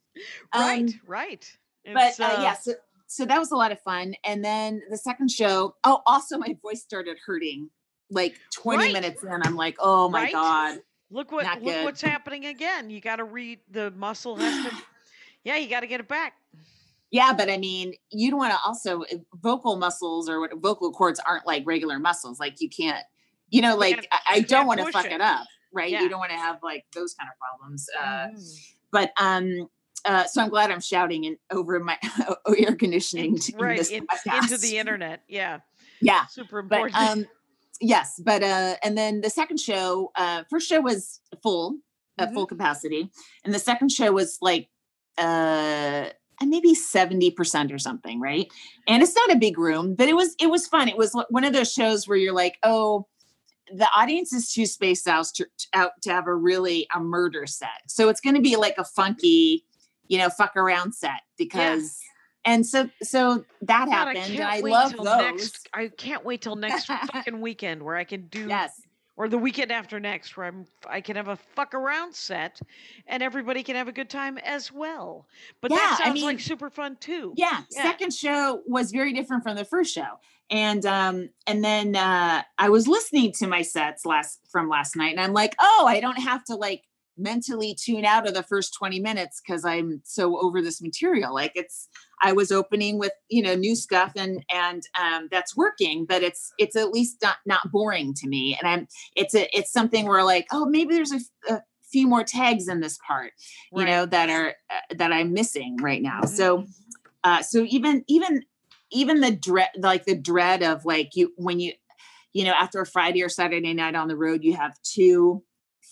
right, 0.55 0.81
Um, 0.81 1.01
right. 1.07 1.57
but 1.93 2.09
It's, 2.09 2.21
uh, 2.21 2.39
yeah, 2.43 2.55
so, 2.55 2.73
so 3.07 3.25
that 3.27 3.39
was 3.39 3.51
a 3.53 3.57
lot 3.57 3.73
of 3.73 3.81
fun. 3.83 4.15
And 4.25 4.45
then 4.45 4.83
the 4.91 4.97
second 4.99 5.31
show, 5.31 5.77
oh, 5.85 6.03
also 6.07 6.39
my 6.39 6.57
voice 6.63 6.83
started 6.83 7.17
hurting 7.25 7.71
like 8.11 8.37
20 8.55 8.79
Right. 8.79 8.93
minutes 8.93 9.23
in. 9.23 9.31
I'm 9.45 9.57
like, 9.57 9.77
oh 9.79 10.09
my 10.09 10.25
Right? 10.25 10.33
God. 10.33 10.79
Look 11.13 11.33
what 11.33 11.45
look 11.45 11.65
good. 11.65 11.85
what's 11.85 12.01
happening 12.01 12.47
again. 12.47 12.89
You 12.91 13.01
got 13.01 13.17
to 13.17 13.25
read 13.25 13.61
the 13.71 13.91
muscle 13.93 14.37
has 14.37 14.65
to. 14.67 14.77
Yeah, 15.43 15.57
you 15.57 15.71
got 15.71 15.81
to 15.81 15.87
get 15.87 16.01
it 16.01 16.07
back. 16.09 16.35
Yeah, 17.11 17.33
but 17.33 17.49
I 17.49 17.57
mean, 17.57 17.95
you 18.11 18.31
don't 18.31 18.39
want 18.39 18.53
to 18.53 18.59
also 18.65 19.03
uh, 19.05 19.17
vocal 19.37 19.77
muscles 19.77 20.29
or 20.29 20.39
what 20.39 20.53
vocal 20.61 20.93
cords 20.93 21.19
aren't 21.19 21.47
like 21.47 21.63
regular 21.67 21.99
muscles. 21.99 22.39
Like 22.39 22.61
you 22.61 22.69
can't, 22.69 23.03
you 23.51 23.61
know, 23.63 23.77
like 23.77 23.95
can't- 23.97 24.07
I, 24.13 24.19
I 24.37 24.41
don't 24.41 24.67
want 24.67 24.81
to 24.81 24.91
fuck 24.93 25.07
it. 25.07 25.21
up, 25.21 25.47
right? 25.73 25.91
Yeah. 25.91 26.03
You 26.03 26.09
don't 26.09 26.19
want 26.21 26.31
to 26.33 26.39
have 26.39 26.59
like 26.63 26.85
those 26.95 27.15
kind 27.15 27.29
of 27.31 27.39
problems. 27.39 27.87
Uh, 27.99 28.29
Mhm. 28.35 28.73
but 28.93 29.13
um 29.19 29.69
uh 30.07 30.25
so 30.25 30.41
i'm 30.43 30.49
glad 30.49 30.71
i'm 30.71 30.81
shouting 30.81 31.25
in 31.25 31.37
over 31.51 31.79
my 31.79 31.99
air 32.59 32.75
conditioning 32.75 33.37
in 33.53 33.59
right 33.59 33.77
this 33.79 33.91
in- 33.91 34.07
into 34.35 34.57
the 34.57 34.79
internet. 34.79 35.23
Yeah, 35.29 35.59
yeah 36.01 36.25
super 36.27 36.63
but 36.63 36.77
important. 36.87 36.97
um 37.11 37.27
yes 37.83 38.19
but 38.25 38.43
uh 38.43 38.77
and 38.83 38.97
then 38.97 39.21
the 39.21 39.29
second 39.29 39.59
show 39.61 40.11
uh 40.17 40.45
first 40.49 40.67
show 40.69 40.81
was 40.81 41.21
full 41.43 41.77
at 42.17 42.31
Mhm. 42.31 42.35
full 42.35 42.47
capacity 42.47 43.11
and 43.45 43.53
the 43.55 43.59
second 43.59 43.91
show 43.93 44.11
was 44.13 44.39
like 44.41 44.69
uh 45.19 46.07
maybe 46.43 46.75
70% 46.75 47.71
or 47.73 47.79
something 47.79 48.19
right 48.21 48.51
and 48.89 49.03
it's 49.03 49.15
not 49.15 49.31
a 49.31 49.37
big 49.37 49.59
room 49.59 49.95
but 49.95 50.09
it 50.09 50.17
was 50.17 50.35
it 50.41 50.47
was 50.51 50.67
fun 50.67 50.89
it 50.89 50.97
was 50.97 51.15
one 51.29 51.45
of 51.45 51.53
those 51.53 51.71
shows 51.71 52.09
where 52.09 52.17
you're 52.17 52.33
like 52.35 52.57
oh 52.63 53.07
the 53.73 53.89
audience 53.97 54.33
is 54.33 54.53
too 54.53 54.67
spaced 54.67 55.07
out 55.09 55.27
to, 55.35 55.47
out 55.75 55.93
to 56.03 56.11
have 56.11 56.27
a 56.27 56.35
really 56.35 56.87
a 56.95 57.01
murder 57.01 57.47
set 57.47 57.69
so 57.87 58.09
it's 58.09 58.21
going 58.21 58.37
to 58.37 58.43
be 58.43 58.57
like 58.57 58.75
a 58.79 58.85
funky 58.85 59.65
you 60.09 60.19
know 60.19 60.29
fuck 60.29 60.57
around 60.57 60.93
set 60.93 61.21
because 61.39 61.99
and 62.45 62.67
so 62.67 62.89
so 63.03 63.45
that 63.63 63.87
God, 63.87 64.17
happened 64.17 64.41
I 64.41 64.57
i 64.57 64.61
love 64.61 64.97
those 64.97 65.05
next. 65.05 65.69
I 65.75 65.89
can't 65.89 66.25
wait 66.25 66.41
till 66.43 66.57
next 66.57 66.87
fucking 66.87 67.41
weekend 67.49 67.83
where 67.83 67.97
I 67.97 68.05
can 68.05 68.27
do 68.29 68.47
yes 68.49 68.81
or 69.17 69.29
the 69.29 69.37
weekend 69.37 69.71
after 69.71 70.01
next 70.01 70.37
where 70.37 70.47
I'm 70.47 70.67
I 70.89 71.03
can 71.03 71.17
have 71.17 71.29
a 71.29 71.37
fuck 71.37 71.75
around 71.75 72.15
set 72.15 72.59
and 73.07 73.23
everybody 73.23 73.63
can 73.63 73.77
have 73.77 73.87
a 73.87 73.93
good 73.93 74.09
time 74.09 74.39
as 74.39 74.73
well. 74.73 75.27
But 75.61 75.73
Yeah, 75.73 75.77
that 75.77 76.01
I 76.01 76.05
sounds 76.07 76.23
like 76.23 76.41
super 76.41 76.71
fun 76.71 76.97
too. 77.01 77.35
yeah, 77.37 77.65
Yeah. 77.71 77.83
second 77.83 78.15
show 78.15 78.63
was 78.67 78.91
very 78.93 79.13
different 79.13 79.43
from 79.43 79.57
the 79.57 79.65
first 79.67 79.95
show 79.95 80.19
and 80.51 80.85
um 80.87 81.29
and 81.47 81.65
then 81.65 81.97
uh 81.97 82.43
i 82.59 82.69
was 82.69 82.89
listening 82.89 83.33
to 83.33 83.47
my 83.47 83.63
sets 83.63 84.05
last 84.05 84.41
from 84.51 84.69
last 84.69 84.97
night 84.97 85.13
and 85.13 85.21
i'm 85.21 85.33
like 85.33 85.55
oh 85.61 85.85
i 85.89 86.01
don't 86.01 86.19
have 86.21 86.45
to 86.45 86.55
like 86.55 86.83
mentally 87.17 87.75
tune 87.75 88.05
out 88.05 88.27
of 88.27 88.35
the 88.35 88.43
first 88.43 88.75
20 88.75 88.99
minutes 89.01 89.41
because 89.41 89.65
i'm 89.65 90.01
so 90.05 90.39
over 90.41 90.63
this 90.63 90.81
material. 90.81 91.35
Like 91.35 91.53
it's 91.55 91.89
i 92.23 92.33
was 92.33 92.51
opening 92.51 92.99
with 92.99 93.13
you 93.29 93.43
know 93.43 93.55
new 93.55 93.77
stuff 93.77 94.13
and 94.17 94.45
and 94.53 94.83
um 94.99 95.29
that's 95.31 95.57
working 95.57 96.07
but 96.07 96.23
it's 96.23 96.53
it's 96.59 96.77
at 96.77 96.91
least 96.91 97.19
not 97.23 97.37
not 97.47 97.71
boring 97.71 98.15
to 98.15 98.29
me 98.29 98.57
and 98.61 98.69
i'm 98.71 98.89
it's 99.17 99.35
a 99.35 99.55
it's 99.57 99.73
something 99.73 100.07
where 100.07 100.25
like 100.25 100.47
oh 100.53 100.65
maybe 100.67 100.95
there's 100.95 101.13
a 101.49 101.61
few 101.91 102.07
more 102.07 102.25
tags 102.25 102.69
in 102.69 102.81
this 102.81 102.99
part 103.07 103.33
you 103.73 103.85
know 103.85 104.07
that 104.07 104.31
are 104.31 104.55
uh, 104.71 104.95
that 104.97 105.13
i'm 105.13 105.33
missing 105.33 105.77
right 105.83 106.03
now. 106.03 106.21
Mhm. 106.23 106.29
so 106.29 106.65
uh 107.25 107.43
so 107.43 107.65
even 107.69 108.05
even 108.09 108.43
even 108.93 109.21
the 109.21 109.31
dread 109.33 109.69
like 109.79 110.05
the 110.05 110.17
dread 110.17 110.63
of 110.63 110.85
like 110.85 111.11
you 111.15 111.33
when 111.37 111.61
you 111.61 111.73
you 112.33 112.45
know 112.45 112.53
after 112.53 112.81
a 112.81 112.87
friday 112.87 113.23
or 113.23 113.29
saturday 113.29 113.73
night 113.75 113.95
on 113.95 114.09
the 114.09 114.17
road 114.17 114.43
you 114.43 114.55
have 114.55 114.77
two 114.83 115.43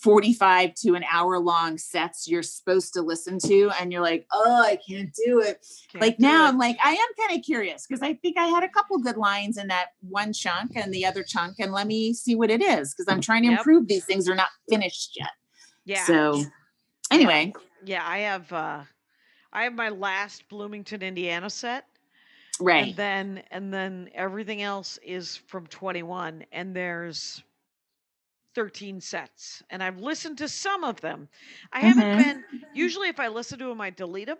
45 0.03 0.75
to 0.75 0.95
an 0.95 1.03
hour 1.11 1.39
long 1.39 1.77
sets 1.77 2.25
you're 2.27 2.43
supposed 2.43 2.93
to 2.93 3.01
listen 3.01 3.37
to 3.39 3.69
and 3.81 3.91
you're 3.91 4.01
like 4.01 4.25
oh 4.31 4.61
i 4.63 4.77
can't 4.77 5.13
do 5.25 5.41
it 5.41 5.65
Can't 5.91 6.01
like 6.01 6.17
do 6.17 6.25
now 6.25 6.45
it. 6.45 6.49
i'm 6.49 6.57
like 6.57 6.77
i 6.83 6.91
am 6.91 7.07
kind 7.27 7.37
of 7.37 7.43
curious 7.45 7.85
because 7.85 8.01
i 8.01 8.13
think 8.13 8.37
i 8.37 8.45
had 8.45 8.63
a 8.63 8.69
couple 8.69 8.97
good 8.99 9.17
lines 9.17 9.57
in 9.57 9.67
that 9.67 9.87
one 10.01 10.31
chunk 10.31 10.71
and 10.75 10.93
the 10.93 11.05
other 11.05 11.23
chunk 11.23 11.55
and 11.59 11.73
let 11.73 11.85
me 11.87 12.13
see 12.13 12.35
what 12.35 12.49
it 12.49 12.61
is 12.61 12.93
because 12.93 13.11
i'm 13.11 13.19
trying 13.19 13.43
to 13.43 13.49
Yep. 13.49 13.59
improve 13.59 13.87
these 13.87 14.05
things 14.05 14.29
are 14.29 14.35
not 14.35 14.49
finished 14.69 15.17
yet 15.19 15.31
yeah. 15.85 16.05
so 16.05 16.43
anyway 17.11 17.51
yeah, 17.85 18.05
I 18.05 18.19
have 18.19 18.51
uh 18.51 18.83
I 19.53 19.63
have 19.63 19.73
my 19.73 19.87
last 19.89 20.47
Bloomington, 20.49 21.01
Indiana 21.01 21.49
set. 21.49 21.85
Right 22.61 22.95
And 22.95 22.97
then 22.97 23.43
and 23.51 23.73
then 23.73 24.09
everything 24.13 24.61
else 24.61 24.99
is 25.03 25.37
from 25.37 25.67
21 25.67 26.45
and 26.51 26.75
there's 26.75 27.43
13 28.55 29.01
sets. 29.01 29.63
And 29.69 29.83
I've 29.83 29.99
listened 29.99 30.39
to 30.39 30.49
some 30.49 30.83
of 30.83 31.01
them. 31.01 31.29
I 31.71 31.81
haven't 31.81 32.13
Mhm. 32.13 32.17
been 32.17 32.45
usually 32.73 33.09
if 33.09 33.19
I 33.19 33.27
listen 33.29 33.59
to 33.59 33.67
them 33.67 33.81
I 33.81 33.89
delete 33.91 34.27
them. 34.27 34.39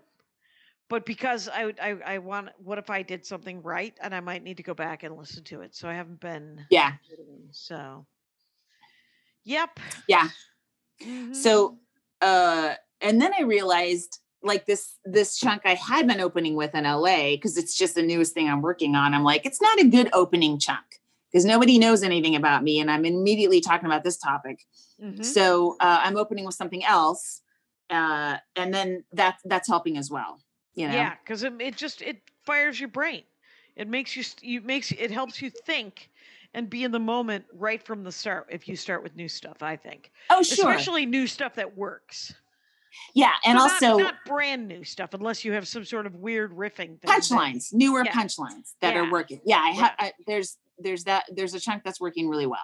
But 0.89 1.05
because 1.05 1.49
I 1.49 1.73
I 1.81 1.89
I 2.15 2.17
want 2.19 2.49
what 2.59 2.77
if 2.79 2.89
I 2.89 3.03
did 3.03 3.25
something 3.25 3.61
right 3.63 3.97
and 4.01 4.15
I 4.15 4.21
might 4.21 4.43
need 4.43 4.57
to 4.57 4.63
go 4.63 4.73
back 4.75 5.03
and 5.03 5.17
listen 5.17 5.43
to 5.45 5.61
it. 5.61 5.75
So 5.75 5.89
I 5.89 5.93
haven't 5.95 6.19
been 6.21 6.65
yeah 6.69 6.93
so 7.51 8.05
Yep. 9.45 9.79
Yeah. 10.07 10.29
Mhm. 11.01 11.29
so 11.31 11.77
uh 12.21 12.75
and 13.01 13.21
then 13.21 13.31
i 13.37 13.43
realized 13.43 14.19
like 14.41 14.65
this 14.65 14.97
this 15.05 15.37
chunk 15.37 15.61
i 15.65 15.73
had 15.75 16.07
been 16.07 16.19
opening 16.19 16.55
with 16.55 16.73
in 16.73 16.83
la 16.85 17.29
because 17.31 17.57
it's 17.57 17.77
just 17.77 17.95
the 17.95 18.01
newest 18.01 18.33
thing 18.33 18.49
i'm 18.49 18.61
working 18.61 18.95
on 18.95 19.13
i'm 19.13 19.23
like 19.23 19.45
it's 19.45 19.61
not 19.61 19.79
a 19.79 19.85
good 19.87 20.09
opening 20.13 20.57
chunk 20.57 20.85
because 21.31 21.45
nobody 21.45 21.77
knows 21.77 22.03
anything 22.03 22.35
about 22.35 22.63
me 22.63 22.79
and 22.79 22.89
i'm 22.89 23.05
immediately 23.05 23.59
talking 23.61 23.85
about 23.85 24.03
this 24.03 24.17
topic 24.17 24.65
Mhm. 25.01 25.23
so 25.23 25.75
uh, 25.79 25.99
i'm 26.03 26.17
opening 26.17 26.45
with 26.45 26.55
something 26.55 26.83
else 26.85 27.41
uh 27.89 28.37
and 28.55 28.73
then 28.73 29.03
that 29.13 29.37
that's 29.45 29.67
helping 29.67 29.97
as 29.97 30.09
well 30.09 30.41
you 30.73 30.87
know 30.87 30.93
Yeah, 30.93 31.15
because 31.23 31.43
it, 31.43 31.53
it 31.59 31.75
just 31.75 32.01
it 32.01 32.21
fires 32.45 32.79
your 32.79 32.89
brain. 32.89 33.23
It 33.75 33.87
makes 33.87 34.15
you 34.15 34.23
you 34.41 34.61
makes 34.61 34.91
it 34.91 35.11
helps 35.11 35.41
you 35.41 35.49
think 35.49 36.09
and 36.53 36.69
be 36.69 36.83
in 36.83 36.91
the 36.91 36.99
moment 36.99 37.45
right 37.53 37.81
from 37.81 38.03
the 38.03 38.11
start. 38.11 38.47
If 38.49 38.67
you 38.67 38.75
start 38.75 39.03
with 39.03 39.15
new 39.15 39.27
stuff, 39.29 39.63
I 39.63 39.75
think, 39.75 40.11
oh 40.29 40.43
sure 40.43 40.71
especially 40.71 41.05
new 41.05 41.27
stuff 41.27 41.55
that 41.55 41.77
works. 41.77 42.33
Yeah, 43.13 43.33
and 43.45 43.57
So 43.57 43.63
also 43.63 43.97
not, 43.99 44.15
brand 44.25 44.67
new 44.67 44.83
stuff, 44.83 45.13
unless 45.13 45.45
you 45.45 45.51
have 45.53 45.67
some 45.67 45.85
sort 45.85 46.05
of 46.05 46.15
weird 46.15 46.51
riffing 46.55 46.99
punchlines, 47.01 47.73
newer 47.73 48.03
Yeah. 48.05 48.11
punchlines 48.13 48.73
that 48.81 48.93
Yeah. 48.93 49.01
are 49.01 49.11
working. 49.11 49.41
Yeah, 49.45 49.59
I 49.59 49.69
have. 49.71 49.91
I, 49.99 50.13
there's 50.27 50.57
there's 50.81 51.03
that 51.03 51.25
there's 51.35 51.53
a 51.53 51.59
chunk 51.59 51.83
that's 51.83 51.99
working 51.99 52.29
really 52.29 52.47
well, 52.47 52.59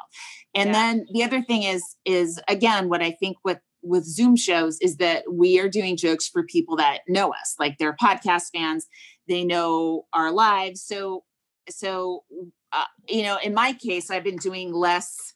and 0.55 0.67
Yeah. 0.69 0.73
then 0.73 1.05
the 1.13 1.23
other 1.23 1.41
thing 1.41 1.63
is 1.63 1.95
is 2.05 2.39
again 2.47 2.89
what 2.89 3.01
I 3.01 3.11
think 3.11 3.37
with 3.43 3.59
with 3.83 4.03
Zoom 4.05 4.35
shows 4.35 4.79
is 4.81 4.97
that 4.97 5.23
we 5.31 5.59
are 5.59 5.69
doing 5.69 5.95
jokes 5.95 6.27
for 6.27 6.43
people 6.43 6.75
that 6.77 7.01
know 7.07 7.31
us, 7.31 7.55
like 7.59 7.77
they're 7.77 7.95
podcast 8.01 8.49
fans, 8.51 8.87
they 9.27 9.43
know 9.43 10.05
our 10.13 10.31
lives. 10.31 10.81
So 10.81 11.23
so 11.69 12.23
uh, 12.71 12.83
you 13.07 13.23
know, 13.23 13.37
in 13.43 13.53
my 13.53 13.73
case, 13.73 14.09
I've 14.09 14.23
been 14.23 14.37
doing 14.37 14.73
less, 14.73 15.33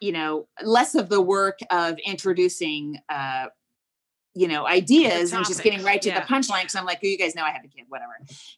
you 0.00 0.12
know, 0.12 0.48
less 0.62 0.94
of 0.94 1.08
the 1.08 1.20
work 1.20 1.58
of 1.70 1.98
introducing. 2.06 2.98
uh 3.08 3.46
you 4.34 4.48
know 4.48 4.66
ideas 4.66 5.32
and 5.32 5.44
just 5.46 5.62
getting 5.62 5.82
right 5.82 6.02
to 6.02 6.08
yeah. 6.08 6.20
the 6.20 6.26
punchline 6.26 6.62
because 6.62 6.74
i'm 6.74 6.84
like 6.84 6.98
oh, 7.02 7.06
you 7.06 7.16
guys 7.16 7.34
know 7.34 7.44
i 7.44 7.50
have 7.50 7.64
a 7.64 7.68
kid 7.68 7.84
whatever 7.88 8.12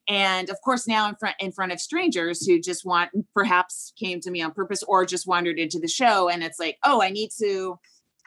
and 0.08 0.48
of 0.50 0.56
course 0.62 0.88
now 0.88 1.08
in 1.08 1.14
front 1.16 1.36
in 1.38 1.52
front 1.52 1.72
of 1.72 1.80
strangers 1.80 2.46
who 2.46 2.60
just 2.60 2.84
want 2.84 3.10
perhaps 3.34 3.92
came 3.98 4.20
to 4.20 4.30
me 4.30 4.40
on 4.42 4.52
purpose 4.52 4.82
or 4.84 5.04
just 5.04 5.26
wandered 5.26 5.58
into 5.58 5.78
the 5.78 5.88
show 5.88 6.28
and 6.28 6.42
it's 6.42 6.58
like 6.58 6.78
oh 6.84 7.02
i 7.02 7.10
need 7.10 7.30
to 7.38 7.78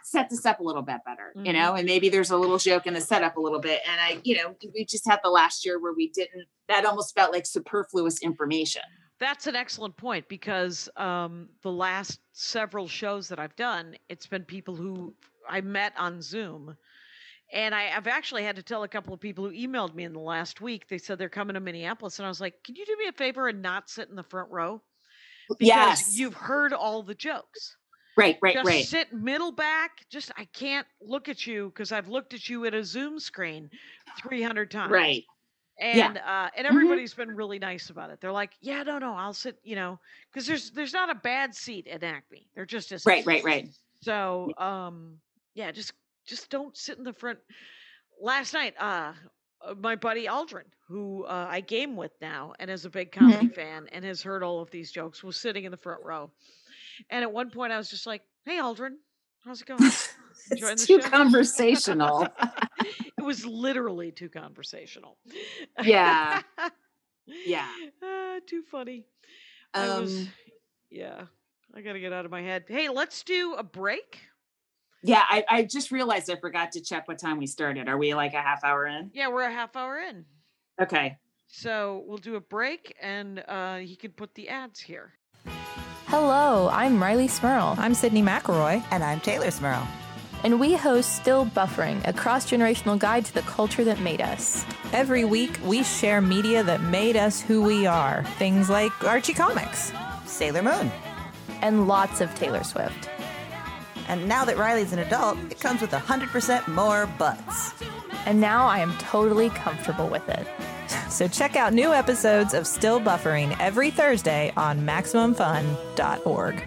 set 0.03 0.29
this 0.29 0.45
up 0.45 0.59
a 0.59 0.63
little 0.63 0.81
bit 0.81 0.97
better 1.05 1.33
you 1.35 1.51
Mhm. 1.51 1.53
know 1.53 1.73
and 1.75 1.85
maybe 1.85 2.09
there's 2.09 2.31
a 2.31 2.38
little 2.38 2.57
joke 2.57 2.88
in 2.88 2.93
the 2.93 3.01
setup 3.01 3.38
a 3.38 3.41
little 3.41 3.59
bit 3.59 3.81
and 3.89 3.99
i 3.99 4.19
you 4.23 4.35
know 4.38 4.55
we 4.73 4.85
just 4.85 5.07
had 5.07 5.19
the 5.23 5.29
last 5.29 5.65
year 5.65 5.79
where 5.79 5.93
we 5.93 6.09
didn't 6.09 6.45
that 6.67 6.85
almost 6.85 7.15
felt 7.15 7.31
like 7.31 7.45
superfluous 7.45 8.21
information 8.21 8.81
That's 9.19 9.47
an 9.47 9.55
excellent 9.55 9.97
point 9.97 10.29
because 10.29 10.88
um, 10.95 11.49
the 11.62 11.71
last 11.71 12.21
several 12.31 12.88
shows 12.88 13.27
that 13.27 13.38
I've 13.38 13.55
done, 13.57 13.95
it's 14.07 14.25
been 14.27 14.45
people 14.45 14.75
who 14.77 15.13
I 15.49 15.59
met 15.59 15.91
on 15.97 16.21
Zoom. 16.21 16.77
And 17.51 17.73
I, 17.73 17.95
I've 17.95 18.07
actually 18.07 18.43
had 18.43 18.55
to 18.57 18.63
tell 18.63 18.83
a 18.83 18.88
couple 18.88 19.13
of 19.13 19.19
people 19.19 19.45
who 19.45 19.51
emailed 19.55 19.95
me 19.95 20.03
in 20.03 20.13
the 20.13 20.19
last 20.19 20.62
week. 20.62 20.88
They 20.88 20.97
said 20.99 21.17
they're 21.17 21.29
coming 21.29 21.55
to 21.55 21.59
Minneapolis. 21.59 22.19
And 22.19 22.25
I 22.25 22.29
was 22.29 22.41
like, 22.41 22.63
can 22.63 22.75
you 22.75 22.85
do 22.85 22.95
me 22.97 23.07
a 23.07 23.12
favor 23.13 23.47
and 23.47 23.62
not 23.62 23.89
sit 23.89 24.09
in 24.09 24.15
the 24.15 24.23
front 24.23 24.51
row? 24.51 24.81
Because 25.57 26.01
yes 26.01 26.19
you've 26.19 26.35
heard 26.35 26.73
all 26.73 27.03
the 27.03 27.15
jokes. 27.15 27.77
right 28.15 28.38
right 28.41 28.55
just 28.55 28.67
right 28.67 28.85
sit 28.89 29.13
middle 29.13 29.51
back. 29.51 30.05
Just, 30.09 30.31
I 30.38 30.45
can't 30.45 30.88
look 31.01 31.29
at 31.29 31.47
you 31.47 31.67
because 31.69 31.91
I've 31.91 32.09
looked 32.09 32.33
at 32.33 32.49
you 32.49 32.65
at 32.65 32.73
a 32.73 32.83
Zoom 32.83 33.19
screen 33.19 33.69
300 34.17 34.71
times 34.71 34.93
right 34.93 35.23
and 35.79 36.17
uh 36.17 36.49
and 36.55 36.67
Mhm. 36.67 36.67
everybody's 36.67 37.13
been 37.13 37.31
really 37.35 37.59
nice 37.59 37.89
about 37.89 38.09
it 38.12 38.19
they're 38.21 38.31
like 38.33 38.53
yeah 38.62 38.83
no 38.83 38.99
no 38.99 39.13
i'll 39.15 39.33
sit 39.33 39.59
you 39.63 39.75
know 39.75 39.99
because 40.31 40.45
there's 40.47 40.71
there's 40.71 40.93
not 40.93 41.09
a 41.09 41.15
bad 41.15 41.55
seat 41.55 41.88
at 41.88 42.03
acme 42.03 42.49
They're 42.55 42.65
just 42.65 42.91
isn't 42.91 43.12
right 43.12 43.25
right 43.25 43.43
right 43.43 43.69
so 44.01 44.53
um 44.57 45.19
yeah 45.53 45.71
just 45.71 45.93
just 46.27 46.49
don't 46.49 46.77
sit 46.77 46.97
in 46.97 47.03
the 47.03 47.13
front 47.13 47.39
last 48.21 48.53
night 48.53 48.73
uh 48.79 49.13
uh, 49.65 49.73
my 49.79 49.95
buddy 49.95 50.25
aldrin 50.27 50.63
who 50.88 51.23
uh, 51.25 51.47
i 51.49 51.60
game 51.62 51.95
with 51.95 52.12
now 52.21 52.53
and 52.60 52.69
is 52.69 52.86
a 52.86 52.89
big 52.89 53.12
Mm-hmm. 53.19 53.19
comedy 53.19 53.47
fan 53.47 53.88
and 53.91 54.05
has 54.05 54.21
heard 54.21 54.43
all 54.43 54.62
of 54.62 54.69
these 54.71 54.91
jokes 54.91 55.23
was 55.23 55.38
sitting 55.38 55.63
in 55.65 55.71
the 55.71 55.77
front 55.77 56.03
row 56.03 56.32
and 57.10 57.23
at 57.23 57.32
one 57.32 57.49
point 57.49 57.71
i 57.71 57.77
was 57.77 57.89
just 57.89 58.05
like 58.08 58.21
hey 58.45 58.58
aldrin 58.60 58.95
how's 59.45 59.62
it 59.62 59.67
going 59.67 59.91
Enjoying 60.51 60.79
it's 60.79 60.82
the 60.82 60.88
too 60.88 60.99
show? 60.99 61.01
conversational 61.01 62.34
it 63.17 63.23
was 63.23 63.45
literally 63.45 64.12
too 64.12 64.29
conversational 64.29 65.17
Yeah. 65.79 66.41
Yeah. 67.43 67.67
Ah, 68.03 68.39
too 68.47 68.63
funny. 68.63 69.05
I 69.73 69.89
was, 69.89 70.27
um 70.27 70.34
yeah. 70.89 71.25
I 71.73 71.82
gotta 71.82 71.99
get 71.99 72.13
out 72.13 72.25
of 72.25 72.32
my 72.32 72.41
head. 72.41 72.65
Hey, 72.67 72.89
let's 72.89 73.23
do 73.23 73.53
a 73.53 73.63
break. 73.63 74.29
Yeah, 75.01 75.23
I, 75.29 75.45
I 75.49 75.63
just 75.63 75.91
realized 75.91 76.29
I 76.29 76.35
forgot 76.35 76.73
to 76.73 76.81
check 76.81 77.07
what 77.07 77.19
time 77.19 77.38
we 77.38 77.47
started. 77.47 77.88
Are 77.88 77.97
we 77.97 78.13
like 78.13 78.33
a 78.33 78.41
half 78.41 78.63
hour 78.63 78.85
in? 78.85 79.12
Yeah, 79.13 79.29
we're 79.29 79.43
a 79.43 79.51
half 79.51 79.75
hour 79.75 79.97
in, 79.97 80.25
Okay. 80.81 81.17
so 81.47 82.03
we'll 82.05 82.17
do 82.17 82.35
a 82.35 82.41
break, 82.41 82.95
and 83.01 83.43
uh, 83.47 83.77
he 83.77 83.95
can 83.95 84.12
put 84.12 84.35
the 84.35 84.49
ads 84.49 84.79
here. 84.79 85.13
Hello, 86.07 86.69
I'm 86.71 86.99
Rileigh 86.99 87.29
Smirl, 87.29 87.75
I'm 87.77 87.93
Sydnee 87.93 88.23
McElroy. 88.23 88.83
And 88.91 89.03
I'm 89.03 89.19
Teylor 89.21 89.51
Smirl. 89.53 89.88
and 90.43 90.59
we 90.59 90.73
host 90.73 91.15
Still 91.17 91.45
Buffering, 91.45 92.05
a 92.07 92.13
cross 92.13 92.49
generational 92.49 92.97
guide 92.97 93.25
to 93.25 93.33
the 93.33 93.41
culture 93.43 93.83
that 93.83 93.99
made 93.99 94.21
us. 94.21 94.65
Every 94.91 95.23
week, 95.23 95.59
we 95.65 95.83
share 95.83 96.19
media 96.21 96.63
that 96.63 96.81
made 96.81 97.15
us 97.15 97.41
who 97.41 97.62
we 97.62 97.85
are. 97.85 98.23
Things 98.38 98.69
like 98.69 98.91
Archie 99.03 99.33
Comics. 99.33 99.91
Sailor 100.25 100.63
Moon. 100.63 100.91
And 101.62 101.88
lots 101.88 102.21
of 102.21 102.33
Taylor 102.35 102.63
Swift. 102.63 103.09
And 104.10 104.28
now 104.28 104.43
that 104.43 104.58
Rileigh's 104.58 104.91
an 104.91 105.00
adult, 105.00 105.38
it 105.52 105.60
comes 105.60 105.82
with 105.82 105.91
100% 105.91 106.67
more 106.67 107.06
butts. 107.19 107.74
And 108.26 108.41
now 108.41 108.65
I 108.67 108.80
am 108.80 108.91
totally 108.98 109.50
comfortable 109.52 110.10
with 110.10 110.28
it. 110.28 110.45
So 111.10 111.28
check 111.28 111.56
out 111.56 111.74
new 111.74 111.91
episodes 111.91 112.54
of 112.54 112.67
Still 112.67 113.00
Buffering 113.00 113.56
every 113.60 113.89
Thursday 113.89 114.54
on 114.56 114.82
MaximumFun.org. 114.86 116.63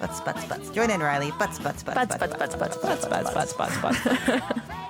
Butts, 0.00 0.20
butts, 0.22 0.44
butts. 0.46 0.70
Join 0.70 0.90
in, 0.90 1.00
Rileigh. 1.00 1.38
Butts, 1.38 1.58
butts, 1.58 1.82
butts, 1.82 1.94
Butts, 1.94 2.16
butts, 2.16 2.36
butts, 2.36 2.56
butts, 2.56 2.76
butts, 2.76 3.06
Butts, 3.06 3.34
butts, 3.34 3.52
butts, 3.52 3.80
butts, 3.82 4.00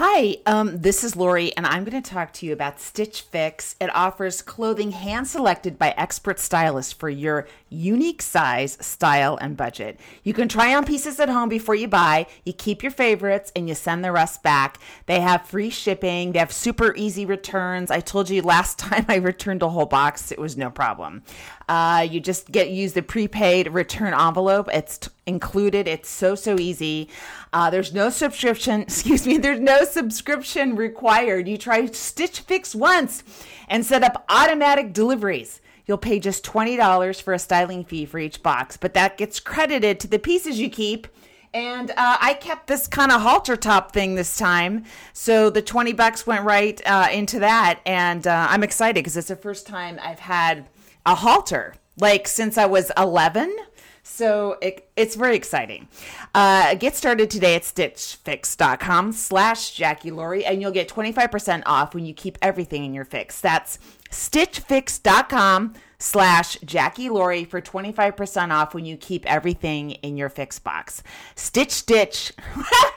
Hi, 0.00 0.36
um, 0.46 0.80
this 0.80 1.02
is 1.02 1.16
Laurie, 1.16 1.52
and 1.56 1.66
I'm 1.66 1.82
going 1.82 2.00
to 2.00 2.08
talk 2.08 2.32
to 2.34 2.46
you 2.46 2.52
about 2.52 2.78
Stitch 2.78 3.22
Fix. 3.22 3.74
It 3.80 3.92
offers 3.92 4.42
clothing 4.42 4.92
hand 4.92 5.26
selected 5.26 5.76
by 5.76 5.90
expert 5.96 6.38
stylists 6.38 6.92
for 6.92 7.10
your 7.10 7.48
unique 7.70 8.22
size, 8.22 8.78
style, 8.80 9.38
and 9.40 9.56
budget. 9.56 10.00
You 10.22 10.34
can 10.34 10.48
try 10.48 10.74
on 10.74 10.84
pieces 10.84 11.20
at 11.20 11.28
home 11.28 11.48
before 11.48 11.74
you 11.74 11.88
buy. 11.88 12.26
You 12.44 12.52
keep 12.52 12.82
your 12.82 12.92
favorites 12.92 13.52
and 13.54 13.68
you 13.68 13.74
send 13.74 14.04
the 14.04 14.12
rest 14.12 14.42
back. 14.42 14.78
They 15.06 15.20
have 15.20 15.46
free 15.46 15.70
shipping. 15.70 16.32
They 16.32 16.38
have 16.38 16.52
super 16.52 16.94
easy 16.96 17.26
returns. 17.26 17.90
I 17.90 18.00
told 18.00 18.30
you 18.30 18.42
last 18.42 18.78
time 18.78 19.04
I 19.08 19.16
returned 19.16 19.62
a 19.62 19.68
whole 19.68 19.86
box, 19.86 20.32
it 20.32 20.38
was 20.38 20.56
no 20.56 20.70
problem. 20.70 21.22
Uh, 21.68 22.06
you 22.10 22.18
just 22.18 22.50
get 22.50 22.70
use 22.70 22.94
the 22.94 23.02
prepaid 23.02 23.68
return 23.68 24.14
envelope. 24.14 24.68
It's 24.72 24.98
t- 24.98 25.10
included. 25.26 25.86
It's 25.86 26.08
so 26.08 26.34
so 26.34 26.58
easy. 26.58 27.10
Uh, 27.52 27.68
there's 27.68 27.92
no 27.92 28.08
subscription. 28.08 28.82
Excuse 28.88 29.26
me. 29.26 29.36
There's 29.36 29.60
no 29.60 29.84
subscription 29.84 30.76
required. 30.76 31.46
You 31.46 31.58
try 31.58 31.84
Stitch 31.86 32.40
Fix 32.40 32.74
once 32.74 33.22
and 33.68 33.84
set 33.84 34.02
up 34.02 34.24
automatic 34.30 34.94
deliveries. 34.94 35.60
You'll 35.88 35.98
pay 35.98 36.20
just 36.20 36.44
$20 36.44 37.22
for 37.22 37.32
a 37.32 37.38
styling 37.38 37.82
fee 37.82 38.04
for 38.04 38.18
each 38.18 38.42
box, 38.42 38.76
but 38.76 38.92
that 38.92 39.16
gets 39.16 39.40
credited 39.40 39.98
to 40.00 40.06
the 40.06 40.18
pieces 40.18 40.60
you 40.60 40.68
keep. 40.68 41.08
And 41.54 41.90
uh, 41.92 42.18
I 42.20 42.34
kept 42.34 42.66
this 42.66 42.86
kind 42.86 43.10
of 43.10 43.22
halter 43.22 43.56
top 43.56 43.92
thing 43.92 44.14
this 44.14 44.36
time. 44.36 44.84
So 45.14 45.48
the 45.48 45.62
20 45.62 45.94
bucks 45.94 46.26
went 46.26 46.44
right 46.44 46.78
uh, 46.86 47.08
into 47.10 47.38
that. 47.38 47.80
And 47.86 48.26
uh, 48.26 48.48
I'm 48.50 48.62
excited 48.62 48.96
because 48.96 49.16
it's 49.16 49.28
the 49.28 49.36
first 49.36 49.66
time 49.66 49.98
I've 50.02 50.18
had 50.18 50.68
a 51.06 51.14
halter, 51.14 51.74
like 51.98 52.28
since 52.28 52.58
I 52.58 52.66
was 52.66 52.92
11. 52.98 53.56
So 54.02 54.56
it, 54.62 54.90
it's 54.96 55.16
very 55.16 55.36
exciting. 55.36 55.88
Uh, 56.34 56.74
get 56.74 56.96
started 56.96 57.30
today 57.30 57.54
at 57.54 57.62
stitchfix.com 57.62 59.12
slash 59.12 59.74
Jackie 59.74 60.10
Laurie, 60.10 60.44
and 60.44 60.60
you'll 60.60 60.72
get 60.72 60.88
25% 60.88 61.62
off 61.66 61.94
when 61.94 62.06
you 62.06 62.14
keep 62.14 62.38
everything 62.40 62.84
in 62.84 62.94
your 62.94 63.04
fix. 63.04 63.40
That's 63.40 63.78
stitchfix.com 64.10 65.74
slash 65.98 66.56
Jackie 66.64 67.08
Laurie 67.08 67.44
for 67.44 67.60
25% 67.60 68.52
off 68.52 68.74
when 68.74 68.84
you 68.84 68.96
keep 68.96 69.26
everything 69.26 69.90
in 69.90 70.16
your 70.16 70.28
fix 70.28 70.58
box. 70.58 71.02
Stitch 71.34 71.72
Stitch. 71.72 72.32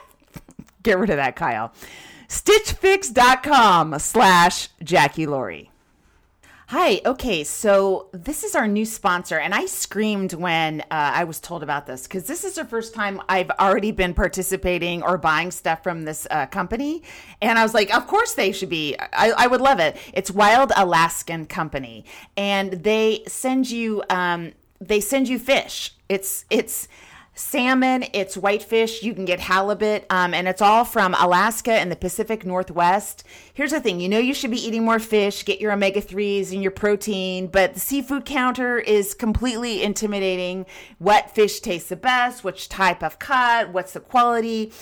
Get 0.82 0.98
rid 0.98 1.10
of 1.10 1.16
that, 1.16 1.36
Kyle. 1.36 1.72
Stitchfix.com 2.28 3.98
slash 3.98 4.68
Jackie 4.82 5.26
Laurie. 5.26 5.71
Hi. 6.72 7.02
Okay. 7.04 7.44
So 7.44 8.08
this 8.12 8.42
is 8.42 8.54
our 8.54 8.66
new 8.66 8.86
sponsor, 8.86 9.38
and 9.38 9.54
I 9.54 9.66
screamed 9.66 10.32
when 10.32 10.80
uh, 10.80 10.84
I 10.90 11.24
was 11.24 11.38
told 11.38 11.62
about 11.62 11.84
this 11.86 12.04
because 12.04 12.24
this 12.24 12.44
is 12.44 12.54
the 12.54 12.64
first 12.64 12.94
time 12.94 13.20
I've 13.28 13.50
already 13.50 13.92
been 13.92 14.14
participating 14.14 15.02
or 15.02 15.18
buying 15.18 15.50
stuff 15.50 15.82
from 15.82 16.04
this 16.06 16.26
uh, 16.30 16.46
company, 16.46 17.02
and 17.42 17.58
I 17.58 17.62
was 17.62 17.74
like, 17.74 17.94
of 17.94 18.06
course 18.06 18.32
they 18.32 18.52
should 18.52 18.70
be. 18.70 18.96
I, 18.98 19.32
I 19.36 19.46
would 19.48 19.60
love 19.60 19.80
it. 19.80 19.98
It's 20.14 20.30
Wild 20.30 20.72
Alaskan 20.74 21.44
Company, 21.44 22.06
and 22.38 22.72
they 22.72 23.22
send 23.28 23.70
you 23.70 24.02
um, 24.08 24.52
they 24.80 25.00
send 25.00 25.28
you 25.28 25.38
fish. 25.38 25.92
It's 26.08 26.46
it's 26.48 26.88
salmon, 27.34 28.04
it's 28.12 28.36
whitefish, 28.36 29.02
you 29.02 29.14
can 29.14 29.24
get 29.24 29.40
halibut, 29.40 30.04
um, 30.10 30.34
and 30.34 30.46
it's 30.46 30.60
all 30.60 30.84
from 30.84 31.14
Alaska 31.14 31.72
and 31.72 31.90
the 31.90 31.96
Pacific 31.96 32.44
Northwest. 32.44 33.24
Here's 33.54 33.70
the 33.70 33.80
thing 33.80 34.00
you 34.00 34.08
know, 34.08 34.18
you 34.18 34.34
should 34.34 34.50
be 34.50 34.64
eating 34.64 34.84
more 34.84 34.98
fish, 34.98 35.44
get 35.44 35.60
your 35.60 35.72
omega 35.72 36.02
3s 36.02 36.52
and 36.52 36.62
your 36.62 36.72
protein, 36.72 37.46
but 37.46 37.74
the 37.74 37.80
seafood 37.80 38.26
counter 38.26 38.78
is 38.78 39.14
completely 39.14 39.82
intimidating. 39.82 40.66
What 40.98 41.30
fish 41.30 41.60
tastes 41.60 41.88
the 41.88 41.96
best, 41.96 42.44
which 42.44 42.68
type 42.68 43.02
of 43.02 43.18
cut, 43.18 43.72
what's 43.72 43.92
the 43.92 44.00
quality. 44.00 44.72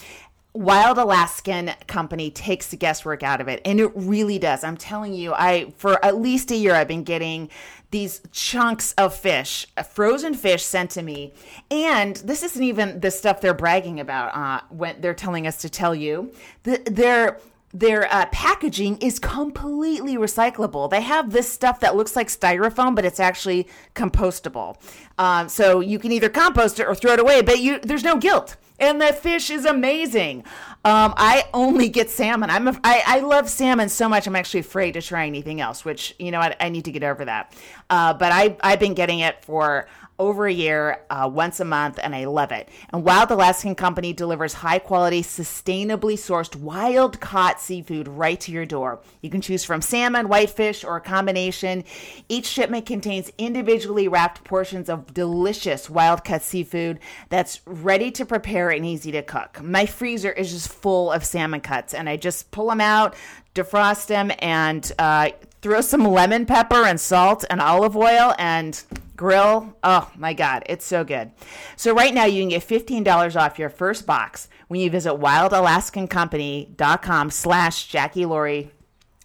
Wild 0.53 0.99
Alaskan 0.99 1.73
Company 1.87 2.31
takes 2.31 2.69
the 2.69 2.77
guesswork 2.77 3.23
out 3.23 3.41
of 3.41 3.47
it, 3.47 3.61
and 3.65 3.79
it 3.79 3.93
really 3.95 4.39
does. 4.39 4.65
I'm 4.65 4.77
telling 4.77 5.15
you, 5.15 5.33
I 5.33 5.73
for 5.77 6.05
at 6.05 6.17
least 6.21 6.51
a 6.51 6.57
year 6.57 6.75
I've 6.75 6.89
been 6.89 7.05
getting 7.05 7.49
these 7.93 8.21
chunks 8.33 8.93
of 8.95 9.15
fish, 9.15 9.67
uh, 9.77 9.83
frozen 9.83 10.35
fish 10.35 10.65
sent 10.65 10.91
to 10.93 11.03
me, 11.03 11.35
and 11.71 12.17
this 12.17 12.43
isn't 12.43 12.63
even 12.63 13.01
the 13.01 13.11
stuff 13.13 13.41
they're 13.41 13.55
bragging 13.55 14.01
about 14.01 14.35
uh, 14.35 14.65
when 14.71 15.01
they're 15.01 15.15
telling 15.15 15.47
us 15.47 15.59
to 15.59 15.69
tell 15.69 15.95
you. 15.95 16.33
The, 16.65 16.83
they're 16.85 17.39
their 17.73 18.13
uh, 18.13 18.27
packaging 18.27 18.99
is 18.99 19.19
completely 19.19 20.17
recyclable. 20.17 20.91
They 20.91 21.03
have 21.03 21.31
this 21.31 21.51
stuff 21.51 21.81
that 21.81 21.95
looks 21.97 22.17
like 22.17 22.29
styrofoam, 22.29 22.97
but 22.97 23.05
it's 23.05 23.21
actually 23.21 23.69
compostable. 23.95 24.77
Um, 25.19 25.49
so 25.49 25.81
you 25.81 25.99
can 25.99 26.11
either 26.13 26.29
compost 26.29 26.81
it 26.81 26.87
or 26.87 26.95
throw 26.95 27.13
it 27.13 27.21
away, 27.21 27.43
but 27.43 27.61
you 27.61 27.79
there's 27.81 28.05
no 28.05 28.17
guilt. 28.17 28.57
And 28.81 29.01
the 29.01 29.13
fish 29.13 29.51
is 29.51 29.67
amazing. 29.67 30.39
Um, 30.87 31.13
I 31.19 31.45
only 31.53 31.91
get 31.91 32.09
salmon. 32.09 32.49
I'm 32.49 32.67
a, 32.67 32.81
I, 32.83 33.03
I 33.07 33.21
love 33.21 33.51
salmon 33.51 33.91
so 33.91 34.09
much. 34.09 34.27
I'm 34.27 34.35
actually 34.35 34.61
afraid 34.61 34.93
to 34.93 35.03
try 35.03 35.27
anything 35.27 35.61
else, 35.61 35.85
which 35.85 36.15
you 36.19 36.31
know 36.31 36.41
I, 36.41 36.57
I 36.59 36.69
need 36.71 36.87
to 36.87 36.93
get 36.93 37.05
over 37.05 37.27
that. 37.27 37.55
Uh, 37.91 38.15
but 38.15 38.33
I 38.33 38.57
I've 38.63 38.81
been 38.81 38.95
getting 38.95 39.21
it 39.21 39.45
for 39.45 39.87
over 40.21 40.47
a 40.47 40.53
year, 40.53 41.01
uh, 41.09 41.29
once 41.33 41.61
a 41.61 41.65
month, 41.65 41.99
and 42.01 42.15
I 42.15 42.27
love 42.27 42.53
it. 42.53 42.69
And 42.91 43.03
Wild 43.03 43.31
Alaskan 43.31 43.75
Company 43.75 44.13
delivers 44.13 44.53
high 44.53 44.79
quality, 44.79 45.23
sustainably 45.23 46.15
sourced, 46.15 46.55
wild 46.55 47.21
caught 47.21 47.59
seafood 47.59 48.07
right 48.07 48.39
to 48.41 48.53
your 48.53 48.67
door. 48.67 49.01
You 49.23 49.31
can 49.31 49.41
choose 49.41 49.65
from 49.65 49.81
salmon, 49.81 50.29
whitefish, 50.29 50.85
or 50.85 50.97
a 50.97 51.01
combination. 51.01 51.85
Each 52.29 52.47
shipment 52.47 52.85
contains 52.85 53.33
individually 53.39 54.09
wrapped 54.09 54.45
portions 54.45 54.91
of 54.91 55.15
delicious 55.15 55.89
wild 55.89 56.23
cut 56.23 56.43
seafood 56.43 57.01
that's 57.31 57.63
ready 57.65 58.11
to 58.13 58.27
prepare 58.27 58.69
and 58.69 58.85
easy 58.85 59.11
to 59.13 59.23
cook. 59.23 59.63
My 59.63 59.87
freezer 59.87 60.33
is 60.33 60.53
just 60.53 60.69
full 60.69 61.11
of 61.11 61.25
salmon 61.25 61.63
cuts, 61.63 61.95
and 61.95 62.11
I 62.11 62.19
just 62.19 62.51
pull 62.51 62.69
them 62.69 62.83
out, 62.83 63.15
defrost 63.55 64.07
them, 64.07 64.33
and 64.39 64.91
uh, 64.99 65.31
throw 65.63 65.81
some 65.81 66.05
lemon 66.05 66.45
pepper 66.47 66.85
and 66.85 67.01
salt 67.01 67.45
and 67.51 67.61
olive 67.61 67.97
oil 67.97 68.35
and 68.39 68.81
grill. 69.17 69.77
Oh 69.85 70.11
my 70.17 70.33
God, 70.33 70.63
it's 70.67 70.87
so 70.87 71.05
good. 71.05 71.31
So 71.77 71.95
right 71.95 72.15
now 72.15 72.25
you 72.25 72.41
can 72.43 72.49
get 72.49 72.67
$15 72.67 73.39
off 73.39 73.59
your 73.59 73.69
first 73.69 74.07
box 74.07 74.49
when 74.69 74.81
you 74.81 74.89
visit 74.89 75.13
wildalaskancompany.com 75.13 77.31
slash 77.31 77.89
Jackie 77.89 78.25
Laurie. 78.25 78.71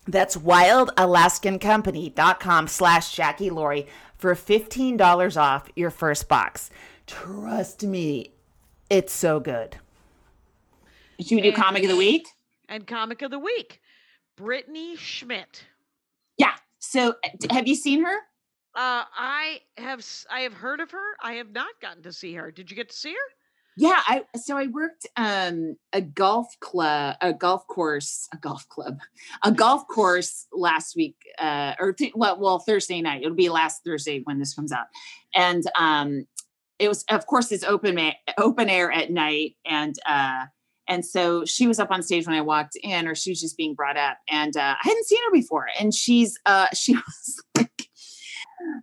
That's 0.07 0.35
wildalaskancompany.com 0.35 2.67
slash 2.67 3.15
Jackie 3.15 3.49
Laurie 3.49 3.87
for 4.17 4.35
$15 4.35 5.41
off 5.41 5.69
your 5.75 5.89
first 5.89 6.27
box. 6.27 6.69
Trust 7.07 7.83
me, 7.83 8.31
it's 8.89 9.13
so 9.13 9.39
good. 9.39 9.77
Should 11.19 11.35
we 11.35 11.41
do 11.41 11.53
comic 11.53 11.83
of 11.83 11.89
the 11.89 11.95
week? 11.95 12.27
And 12.67 12.85
comic 12.85 13.21
of 13.21 13.31
the 13.31 13.39
week, 13.39 13.79
Brittany 14.35 14.95
Schmitt. 14.95 15.63
Yeah. 16.37 16.53
So 16.79 17.15
have 17.49 17.67
you 17.67 17.75
seen 17.75 18.03
her? 18.03 18.15
Uh, 18.75 19.05
I 19.17 19.61
have 19.77 20.05
I 20.29 20.41
have 20.41 20.53
heard 20.53 20.81
of 20.81 20.91
her. 20.91 21.15
I 21.21 21.33
have 21.33 21.51
not 21.51 21.69
gotten 21.81 22.03
to 22.03 22.11
see 22.11 22.33
her. 22.33 22.51
Did 22.51 22.69
you 22.69 22.75
get 22.75 22.89
to 22.89 22.95
see 22.95 23.13
her? 23.13 23.35
Yeah, 23.77 23.99
I 24.07 24.23
so 24.37 24.57
I 24.57 24.67
worked 24.67 25.05
um 25.17 25.75
a 25.91 26.01
golf 26.01 26.47
club, 26.61 27.15
a 27.21 27.33
golf 27.33 27.67
course, 27.67 28.27
a 28.33 28.37
golf 28.37 28.67
club, 28.69 28.99
a 29.43 29.51
golf 29.51 29.87
course 29.87 30.47
last 30.53 30.95
week, 30.95 31.15
uh, 31.39 31.73
or 31.79 31.93
th- 31.93 32.13
well, 32.15 32.39
well, 32.39 32.59
Thursday 32.59 33.01
night. 33.01 33.21
It'll 33.21 33.35
be 33.35 33.49
last 33.49 33.83
Thursday 33.83 34.21
when 34.23 34.39
this 34.39 34.53
comes 34.53 34.71
out, 34.71 34.87
and 35.33 35.63
um, 35.77 36.25
it 36.79 36.87
was 36.87 37.03
of 37.09 37.25
course 37.27 37.51
it's 37.51 37.65
open 37.65 37.95
ma- 37.95 38.11
open 38.37 38.69
air 38.69 38.91
at 38.91 39.11
night, 39.11 39.55
and 39.65 39.95
uh, 40.05 40.45
and 40.87 41.05
so 41.05 41.45
she 41.45 41.67
was 41.67 41.79
up 41.79 41.91
on 41.91 42.03
stage 42.03 42.25
when 42.27 42.35
I 42.35 42.41
walked 42.41 42.75
in, 42.81 43.07
or 43.07 43.15
she 43.15 43.31
was 43.31 43.41
just 43.41 43.57
being 43.57 43.73
brought 43.75 43.97
up, 43.97 44.17
and 44.29 44.55
uh, 44.55 44.75
I 44.81 44.87
hadn't 44.87 45.05
seen 45.05 45.19
her 45.25 45.31
before, 45.31 45.67
and 45.79 45.93
she's 45.93 46.37
uh, 46.45 46.67
she 46.73 46.93
was 46.95 47.43
like, 47.55 47.87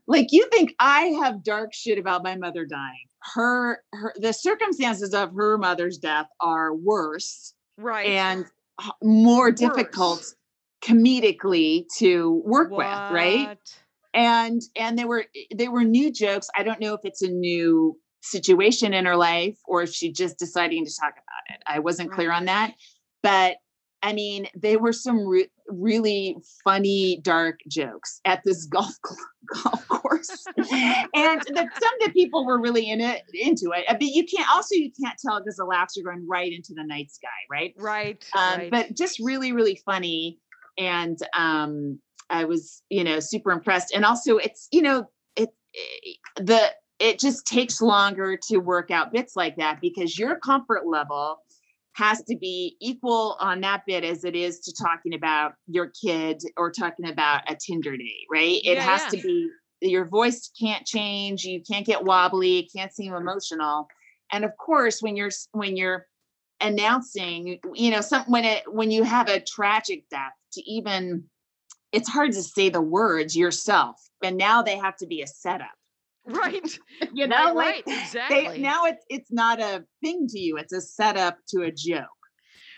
like 0.07 0.27
you 0.31 0.47
think 0.51 0.75
I 0.79 1.07
have 1.23 1.43
dark 1.45 1.73
shit 1.75 1.99
about 1.99 2.23
my 2.23 2.37
mother 2.37 2.65
dying. 2.67 3.07
Her 3.35 3.83
her 3.93 4.13
the 4.17 4.33
circumstances 4.33 5.15
of 5.15 5.33
her 5.37 5.59
mother's 5.59 5.99
death 5.99 6.27
are 6.41 6.75
worse 6.75 7.55
Right. 7.79 8.07
and 8.09 8.45
h- 8.83 8.91
more 9.03 9.51
difficult 9.53 10.35
comedically 10.83 11.87
to 11.99 12.43
work 12.45 12.71
with 12.71 12.87
right? 12.87 13.59
And 14.15 14.61
and 14.77 14.99
they 14.99 15.05
were 15.05 15.25
they 15.55 15.69
were 15.69 15.85
new 15.85 16.11
jokes. 16.13 16.49
I 16.55 16.63
don't 16.65 16.81
know 16.81 16.95
if 16.95 17.01
it's 17.05 17.23
a 17.23 17.29
new 17.29 17.97
situation 18.23 18.95
in 18.95 19.05
her 19.05 19.17
life 19.17 19.59
or 19.67 19.83
if 19.83 19.93
she 19.93 20.13
just 20.13 20.39
deciding 20.39 20.85
to 20.87 20.93
talk 21.01 21.13
about 21.13 21.57
it. 21.57 21.63
I 21.67 21.81
wasn't 21.81 22.13
clear 22.13 22.33
on 22.33 22.47
that 22.47 22.75
but 23.23 23.57
i 24.03 24.13
mean 24.13 24.47
they 24.57 24.77
were 24.77 24.93
some 24.93 25.27
re- 25.27 25.49
really 25.69 26.37
funny 26.65 27.21
dark 27.23 27.61
jokes 27.69 28.21
at 28.25 28.43
this 28.45 28.65
golf 28.73 28.95
cl- 29.07 29.65
golf 29.65 29.89
course. 29.89 30.45
And 30.57 31.41
the, 31.41 31.69
some 31.81 31.95
of 32.01 32.07
the 32.07 32.11
people 32.13 32.45
were 32.45 32.61
really 32.61 32.91
in 32.91 33.01
it 33.01 33.23
into 33.33 33.73
it 33.73 33.85
but 33.89 34.03
you 34.03 34.25
can't 34.27 34.49
also 34.53 34.75
you 34.75 34.91
can't 35.03 35.19
tell 35.19 35.41
because 35.41 35.57
the 35.57 35.65
laughs 35.65 35.97
are 35.97 36.03
going 36.03 36.27
right 36.29 36.53
into 36.53 36.75
the 36.75 36.85
night 36.85 37.11
sky 37.11 37.29
right? 37.51 37.75
Right. 37.79 38.25
um, 38.37 38.59
right. 38.59 38.71
but 38.71 38.97
just 38.97 39.19
really 39.21 39.53
really 39.53 39.81
funny. 39.87 40.39
And 40.79 41.19
um 41.37 41.99
i 42.29 42.45
was 42.45 42.83
you 42.91 43.05
know 43.05 43.21
super 43.21 43.53
impressed. 43.53 43.95
And 43.95 44.05
also 44.05 44.37
it's 44.37 44.69
you 44.73 44.83
know 44.83 45.09
it, 45.37 45.51
it 45.73 46.19
the 46.37 46.73
it 47.03 47.19
just 47.19 47.45
takes 47.45 47.83
longer 47.83 48.37
to 48.37 48.59
work 48.59 48.93
out 48.93 49.13
bits 49.13 49.35
like 49.35 49.57
that 49.57 49.81
because 49.81 50.17
your 50.17 50.37
comfort 50.37 50.87
level 50.87 51.39
has 51.95 52.23
to 52.23 52.37
be 52.37 52.77
equal 52.81 53.37
on 53.41 53.61
that 53.61 53.83
bit 53.87 54.05
as 54.05 54.25
it 54.25 54.37
is 54.37 54.61
to 54.61 54.73
talking 54.73 55.13
about 55.13 55.55
your 55.67 55.91
kid 56.01 56.41
or 56.57 56.71
talking 56.71 57.09
about 57.09 57.43
a 57.51 57.57
tinder 57.57 57.97
date 57.97 58.27
right? 58.31 58.61
It 58.65 58.77
Yeah, 58.77 58.83
has 58.83 59.03
yeah. 59.03 59.09
to 59.21 59.27
be 59.27 59.51
your 59.81 60.05
voice 60.05 60.49
can't 60.59 60.87
change 60.87 61.45
you 61.45 61.61
can't 61.61 61.85
get 61.85 62.05
wobbly 62.05 62.61
it 62.61 62.73
can't 62.75 62.95
seem 62.95 63.13
emotional. 63.13 63.89
And 64.31 64.45
of 64.45 64.57
course 64.57 65.03
when 65.03 65.17
you're 65.17 65.33
when 65.51 65.77
you're 65.77 66.07
announcing 66.61 67.59
you 67.75 67.91
know 67.91 68.01
some 68.01 68.23
when 68.27 68.45
it 68.45 68.63
when 68.73 68.93
you 68.93 69.03
have 69.03 69.29
a 69.29 69.41
tragic 69.41 70.09
death 70.09 70.33
to 70.53 70.63
even 70.71 71.25
it's 71.91 72.09
hard 72.09 72.31
to 72.33 72.43
say 72.43 72.69
the 72.69 72.81
words 72.81 73.37
yourself 73.37 73.97
and 74.23 74.37
now 74.37 74.63
they 74.63 74.79
have 74.79 74.97
to 74.97 75.07
be 75.07 75.23
a 75.23 75.27
setup 75.27 75.73
right. 76.27 76.79
you 77.13 77.27
know 77.27 77.53
like 77.55 77.57
right. 77.57 77.83
Exactly. 77.87 78.47
they 78.49 78.59
now 78.59 78.85
it's 78.85 79.05
it's 79.09 79.33
not 79.33 79.61
a 79.61 79.85
thing 80.03 80.27
to 80.29 80.39
you 80.39 80.57
it's 80.57 80.73
a 80.73 80.81
setup 80.81 81.39
to 81.49 81.63
a 81.63 81.71
joke 81.71 82.07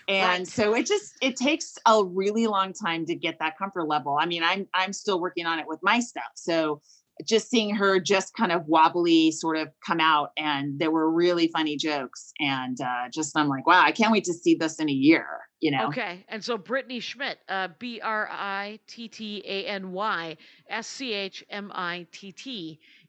and 0.08 0.40
Right. 0.40 0.46
so 0.46 0.74
it 0.74 0.86
just 0.86 1.12
it 1.22 1.36
takes 1.36 1.76
a 1.86 2.04
really 2.04 2.46
long 2.46 2.72
time 2.72 3.06
to 3.06 3.14
get 3.14 3.38
that 3.40 3.56
comfort 3.58 3.84
level 3.88 4.16
i 4.20 4.26
mean 4.26 4.42
i'm 4.42 4.66
i'm 4.74 4.92
still 4.92 5.20
working 5.20 5.46
on 5.46 5.58
it 5.58 5.66
with 5.68 5.80
my 5.82 6.00
stuff 6.00 6.24
so 6.34 6.80
just 7.28 7.48
seeing 7.48 7.74
her 7.74 8.00
just 8.00 8.34
kind 8.34 8.50
of 8.50 8.66
wobbly 8.66 9.30
sort 9.30 9.56
of 9.56 9.68
come 9.86 10.00
out 10.00 10.30
and 10.36 10.78
there 10.80 10.90
were 10.90 11.10
really 11.10 11.48
funny 11.48 11.76
jokes 11.76 12.32
and 12.40 12.80
uh 12.80 13.08
just 13.12 13.36
i'm 13.36 13.48
like 13.48 13.66
wow 13.66 13.82
i 13.82 13.92
can't 13.92 14.12
wait 14.12 14.24
to 14.24 14.34
see 14.34 14.54
this 14.54 14.78
in 14.80 14.88
a 14.88 14.92
year 14.92 15.26
you 15.60 15.70
know 15.70 15.86
Okay, 15.86 16.24
and 16.28 16.44
so 16.44 16.58
Brittany 16.58 17.00
Schmitt, 17.00 17.38
uh, 17.48 17.68
B 17.78 18.00
R 18.00 18.28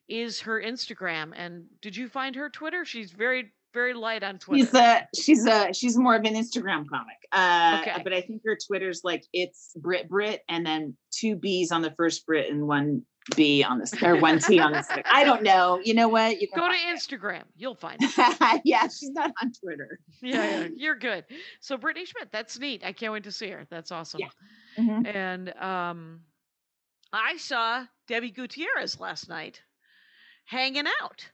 I 0.10 0.13
T 0.13 0.15
T 0.15 0.20
A 0.20 0.24
N 0.24 0.28
Y 0.28 0.28
S 0.28 0.34
C 0.34 0.46
H 0.46 0.48
M 0.48 0.54
I 0.54 0.62
T 0.62 0.96
T, 0.96 1.02
is 1.02 1.02
her 1.02 1.28
Instagram. 1.28 1.34
And 1.36 1.65
did 1.82 1.96
you 1.96 2.08
find 2.08 2.36
her 2.36 2.50
Twitter? 2.50 2.86
She's 2.86 3.12
very, 3.12 3.52
very 3.74 3.94
light 3.94 4.24
on 4.24 4.39
Twitter. 4.39 4.65
She's 4.65 4.74
a 4.74 5.08
she's 5.15 5.46
a 5.46 5.74
she's 5.74 5.98
more 5.98 6.15
of 6.15 6.24
an 6.24 6.36
Instagram 6.36 6.86
comic. 6.89 7.18
Uh 7.32 7.80
Okay. 7.82 8.02
but 8.04 8.13
I 8.13 8.22
think 8.22 8.41
her 8.46 8.58
Twitter's 8.68 9.02
like 9.04 9.24
it's 9.34 9.74
Brit 9.76 10.08
Brit 10.10 10.41
and 10.48 10.65
then 10.65 10.96
two 11.12 11.36
B's 11.36 11.72
on 11.72 11.82
the 11.82 11.91
first 11.91 12.26
Brit 12.26 12.50
and 12.52 12.68
one 12.68 13.04
B 13.36 13.63
on 13.63 13.80
this 13.80 13.91
or 14.04 14.18
one 14.18 14.38
T 14.39 14.60
on 14.60 14.72
the 14.72 14.84
second. 14.84 15.04
I 15.12 15.24
don't 15.24 15.41
know. 15.41 15.82
You 15.84 15.96
know 15.96 16.08
what? 16.08 16.39
You 16.39 16.48
Go 16.56 16.68
to 16.70 16.76
Instagram. 16.76 17.41
You'll 17.58 17.74
find 17.74 17.98
it. 18.00 18.12
it. 18.15 18.62
yeah, 18.65 18.84
she's 18.84 19.10
not 19.12 19.32
on 19.41 19.52
Twitter. 19.52 20.00
Yeah, 20.22 20.60
yeah, 20.62 20.68
you're 20.76 20.96
good. 20.96 21.26
So 21.60 21.76
Brittany 21.78 22.06
Schmitt, 22.06 22.30
that's 22.32 22.58
neat. 22.60 22.84
I 22.86 22.94
can't 22.94 23.12
wait 23.13 23.24
to 23.26 23.32
see 23.32 23.50
her. 23.50 23.65
That's 23.70 23.91
awesome. 23.91 24.22
Yeah. 24.22 24.30
Mhm. 24.84 25.08
And 25.15 25.50
um, 25.58 26.22
I 27.12 27.38
saw 27.38 27.86
Debbie 28.08 28.32
Gutierrez 28.32 29.00
last 29.00 29.28
night 29.28 29.62
hanging 30.45 30.86
out. 31.01 31.27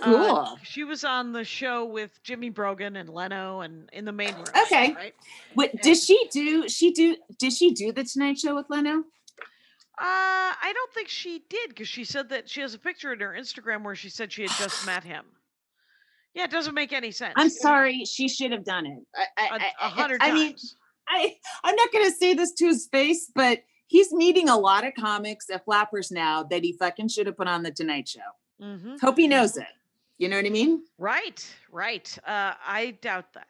Uh, 0.00 0.04
Cool. 0.04 0.58
she 0.62 0.84
was 0.84 1.02
on 1.02 1.32
the 1.32 1.42
show 1.42 1.84
with 1.84 2.22
Jimmy 2.22 2.50
Brogan 2.50 2.94
and 2.96 3.08
Leno 3.08 3.62
and 3.62 3.88
in 3.92 4.04
the 4.04 4.12
main 4.12 4.32
room. 4.34 4.44
Okay. 4.64 4.92
Right. 4.92 5.14
What 5.54 5.72
did 5.82 5.96
she 5.96 6.28
do? 6.30 6.68
She 6.68 6.92
do 6.92 7.16
did 7.38 7.52
she 7.52 7.72
do 7.72 7.90
the 7.92 8.04
Tonight 8.04 8.38
Show 8.38 8.54
with 8.54 8.66
Leno? 8.70 9.02
Uh, 10.00 10.54
I 10.62 10.70
don't 10.72 10.92
think 10.92 11.08
she 11.08 11.42
did 11.50 11.70
because 11.70 11.88
she 11.88 12.04
said 12.04 12.28
that 12.28 12.48
she 12.48 12.60
has 12.60 12.74
a 12.74 12.78
picture 12.78 13.12
in 13.12 13.18
her 13.18 13.34
Instagram 13.36 13.82
where 13.82 13.96
she 13.96 14.08
said 14.08 14.32
she 14.32 14.42
had 14.42 14.52
just 14.52 14.86
met 14.86 15.02
him. 15.12 15.24
Yeah, 16.34 16.44
it 16.44 16.52
doesn't 16.52 16.74
make 16.74 16.92
any 16.92 17.10
sense. 17.10 17.34
I'm 17.36 17.50
sorry, 17.50 18.04
she 18.04 18.28
should 18.28 18.52
have 18.52 18.64
done 18.64 18.86
it. 18.86 18.98
I, 19.16 19.24
I, 19.36 19.56
A, 19.56 19.84
I- 19.84 19.88
hundred 19.88 20.22
I 20.22 20.28
times. 20.28 20.38
mean, 20.38 20.54
I 21.08 21.34
I'm 21.64 21.74
not 21.74 21.92
gonna 21.92 22.12
say 22.12 22.34
this 22.34 22.52
to 22.54 22.66
his 22.66 22.86
face, 22.92 23.32
but 23.34 23.64
he's 23.88 24.12
meeting 24.12 24.48
a 24.48 24.56
lot 24.56 24.86
of 24.86 24.92
comics 24.94 25.50
at 25.50 25.64
Flappers 25.64 26.12
now 26.12 26.44
that 26.44 26.62
he 26.62 26.74
fucking 26.78 27.08
should 27.08 27.26
have 27.26 27.36
put 27.36 27.48
on 27.48 27.64
the 27.64 27.72
Tonight 27.72 28.06
Show. 28.06 28.20
Mhm, 28.60 29.00
Hope 29.00 29.16
he 29.18 29.28
knows 29.28 29.56
it. 29.56 29.66
You 30.18 30.28
know 30.28 30.36
what 30.36 30.46
I 30.46 30.50
mean? 30.50 30.84
Right, 30.98 31.46
right. 31.70 32.18
Uh, 32.26 32.54
I 32.66 32.98
doubt 33.00 33.32
that. 33.34 33.46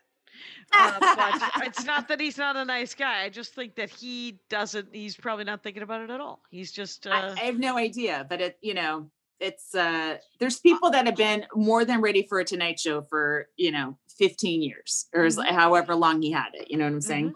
Uh, 0.72 1.00
but 1.16 1.52
it's 1.66 1.84
not 1.84 2.08
that 2.08 2.20
he's 2.20 2.36
not 2.36 2.56
a 2.56 2.64
nice 2.64 2.94
guy. 2.94 3.22
I 3.22 3.28
just 3.30 3.54
think 3.54 3.74
that 3.76 3.88
he 3.90 4.38
doesn't. 4.50 4.94
He's 4.94 5.16
probably 5.16 5.44
not 5.44 5.62
thinking 5.62 5.82
about 5.82 6.02
it 6.02 6.10
at 6.10 6.20
all. 6.20 6.42
He's 6.50 6.70
just. 6.72 7.06
Uh, 7.06 7.34
I, 7.36 7.42
I 7.42 7.44
have 7.46 7.58
no 7.58 7.76
idea, 7.78 8.26
but 8.28 8.40
it, 8.40 8.58
you 8.60 8.74
know, 8.74 9.10
it's 9.40 9.74
uh 9.74 10.18
there's 10.40 10.58
people 10.60 10.90
that 10.90 11.06
have 11.06 11.16
been 11.16 11.46
more 11.54 11.84
than 11.84 12.00
ready 12.00 12.22
for 12.22 12.40
a 12.40 12.44
Tonight 12.44 12.78
Show 12.78 13.02
for 13.02 13.48
you 13.56 13.70
know 13.70 13.96
15 14.08 14.62
years 14.62 15.06
or 15.14 15.22
Mhm. 15.24 15.48
however 15.50 15.94
long 15.94 16.20
he 16.20 16.30
had 16.30 16.54
it. 16.54 16.70
You 16.70 16.76
know 16.76 16.84
what 16.84 16.92
I'm 16.92 17.00
saying? 17.00 17.34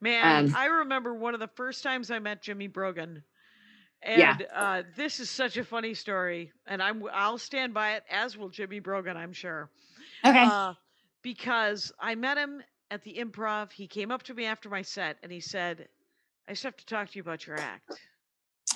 Man, 0.00 0.46
Um, 0.46 0.54
I 0.54 0.66
remember 0.66 1.14
one 1.14 1.34
of 1.34 1.40
the 1.40 1.48
first 1.48 1.82
times 1.82 2.10
I 2.10 2.18
met 2.18 2.42
Jimmy 2.42 2.66
Brogan. 2.66 3.24
And 4.04 4.20
Yeah. 4.20 4.36
uh, 4.54 4.82
this 4.96 5.18
is 5.18 5.30
such 5.30 5.56
a 5.56 5.64
funny 5.64 5.94
story, 5.94 6.52
and 6.66 6.82
I'm 6.82 7.02
I'll 7.12 7.38
stand 7.38 7.72
by 7.72 7.94
it, 7.94 8.04
as 8.10 8.36
will 8.36 8.50
Jimmy 8.50 8.78
Brogan, 8.78 9.16
I'm 9.16 9.32
sure. 9.32 9.70
Okay. 10.24 10.44
Uh, 10.44 10.74
because 11.22 11.90
I 11.98 12.14
met 12.14 12.36
him 12.36 12.62
at 12.90 13.02
the 13.02 13.14
improv. 13.14 13.72
He 13.72 13.86
came 13.86 14.10
up 14.10 14.22
to 14.24 14.34
me 14.34 14.44
after 14.44 14.68
my 14.68 14.82
set 14.82 15.16
and 15.22 15.32
he 15.32 15.40
said, 15.40 15.88
I 16.46 16.52
just 16.52 16.62
have 16.64 16.76
to 16.76 16.84
talk 16.86 17.08
to 17.10 17.16
you 17.16 17.22
about 17.22 17.46
your 17.46 17.58
act. 17.58 17.92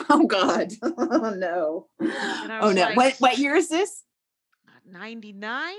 oh 0.09 0.27
God. 0.27 0.73
oh 0.83 1.35
no. 1.37 1.87
Oh 2.01 2.73
no. 2.75 2.83
like- 2.83 2.97
what 2.97 3.15
what 3.19 3.39
year 3.39 3.55
is 3.55 3.69
this? 3.69 4.05
99? 4.91 5.75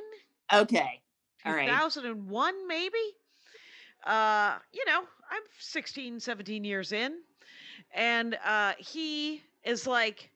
Okay. 0.53 1.01
All 1.45 1.53
right. 1.53 1.67
2001 1.67 2.67
maybe 2.67 2.97
uh 4.05 4.57
you 4.71 4.85
know 4.85 5.01
i'm 5.29 5.41
16 5.59 6.19
17 6.21 6.63
years 6.63 6.93
in 6.93 7.17
and 7.93 8.37
uh 8.45 8.73
he 8.77 9.41
is 9.63 9.85
like 9.87 10.31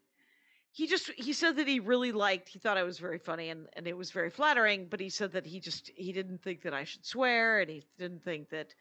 he 0.71 0.87
just 0.87 1.11
he 1.11 1.33
said 1.33 1.55
that 1.57 1.67
he 1.67 1.79
really 1.79 2.11
liked 2.11 2.49
he 2.49 2.59
thought 2.59 2.77
i 2.77 2.83
was 2.83 2.99
very 2.99 3.19
funny 3.19 3.49
and 3.49 3.67
and 3.73 3.87
it 3.87 3.95
was 3.95 4.11
very 4.11 4.29
flattering 4.29 4.87
but 4.89 4.99
he 4.99 5.09
said 5.09 5.31
that 5.31 5.45
he 5.45 5.59
just 5.59 5.91
he 5.95 6.11
didn't 6.11 6.41
think 6.41 6.61
that 6.63 6.73
i 6.73 6.83
should 6.83 7.05
swear 7.05 7.59
and 7.59 7.69
he 7.69 7.83
didn't 7.99 8.23
think 8.23 8.49
that 8.49 8.73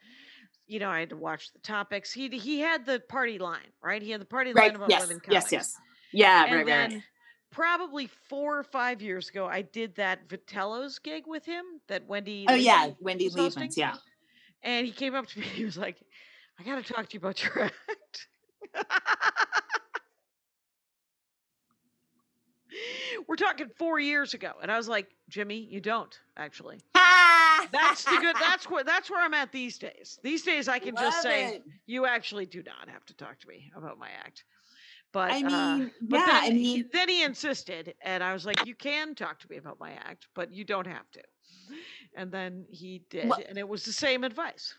you 0.67 0.79
know 0.79 0.89
i 0.89 0.99
had 0.99 1.09
to 1.09 1.17
watch 1.17 1.51
the 1.53 1.59
topics 1.59 2.11
he 2.11 2.27
he 2.29 2.59
had 2.59 2.85
the 2.85 2.99
party 3.09 3.37
line 3.37 3.71
right 3.81 4.01
he 4.01 4.09
had 4.11 4.21
the 4.21 4.25
party 4.25 4.53
line 4.53 4.63
Right. 4.69 4.75
about 4.75 4.89
Yes. 4.89 5.01
women 5.01 5.21
Yes. 5.29 5.43
comics. 5.43 5.51
Yes. 5.51 5.77
Yeah. 6.11 6.45
and 6.45 6.55
right. 6.55 6.65
then 6.65 6.91
Right. 6.91 7.03
Probably 7.51 8.07
four 8.29 8.57
or 8.57 8.63
five 8.63 8.99
years 8.99 9.29
ago, 9.29 9.45
I 9.45 9.61
did 9.61 9.93
that 9.97 10.27
Vitello's 10.27 10.97
gig 10.97 11.25
with 11.27 11.45
him 11.45 11.63
that 11.87 12.07
Wendy. 12.07 12.47
Oh 12.49 12.55
yeah, 12.55 12.89
Wendy 12.99 13.29
was 13.29 13.55
Yeah. 13.77 13.93
And 14.63 14.87
he 14.87 14.91
came 14.91 15.13
up 15.13 15.27
to 15.27 15.39
me. 15.39 15.45
He 15.45 15.63
was 15.63 15.77
like, 15.77 15.97
"I 16.59 16.63
got 16.63 16.83
to 16.83 16.93
talk 16.93 17.07
to 17.09 17.13
you 17.13 17.19
about 17.19 17.43
your 17.43 17.65
act." 17.89 18.27
We're 23.27 23.35
talking 23.35 23.69
four 23.77 23.99
years 23.99 24.33
ago, 24.33 24.53
and 24.61 24.71
I 24.71 24.77
was 24.77 24.87
like, 24.87 25.07
"Jimmy, 25.29 25.57
you 25.57 25.79
don't 25.79 26.17
actually." 26.37 26.79
That's 27.71 28.03
the 28.03 28.17
good. 28.19 28.35
That's 28.39 28.69
where 28.69 28.83
that's 28.83 29.09
where 29.09 29.23
I'm 29.23 29.33
at 29.33 29.51
these 29.51 29.77
days. 29.77 30.19
These 30.23 30.43
days, 30.43 30.67
I 30.67 30.79
can 30.79 30.95
just 30.95 31.21
say, 31.21 31.55
it. 31.55 31.63
"You 31.85 32.05
actually 32.05 32.45
do 32.45 32.63
not 32.63 32.89
have 32.89 33.05
to 33.05 33.13
talk 33.15 33.39
to 33.39 33.47
me 33.47 33.71
about 33.75 33.97
my 33.99 34.09
act." 34.25 34.43
But 35.11 35.31
I 35.31 35.43
uh, 35.43 35.77
mean, 35.77 35.91
but 36.01 36.17
yeah. 36.19 36.25
then, 36.25 36.35
I 36.35 36.45
he- 36.47 36.53
mean, 36.53 36.89
then 36.91 37.09
he 37.09 37.23
insisted, 37.23 37.93
and 38.01 38.23
I 38.23 38.33
was 38.33 38.45
like, 38.45 38.65
"You 38.65 38.75
can 38.75 39.15
talk 39.15 39.39
to 39.39 39.47
me 39.49 39.57
about 39.57 39.79
my 39.79 39.91
act, 39.91 40.27
but 40.35 40.51
you 40.53 40.63
don't 40.65 40.87
have 40.87 41.09
to." 41.11 41.21
And 42.15 42.31
then 42.31 42.65
he 42.69 43.03
did, 43.09 43.29
Well- 43.29 43.41
and 43.47 43.57
it 43.57 43.67
was 43.67 43.85
the 43.85 43.93
same 43.93 44.23
advice. 44.23 44.73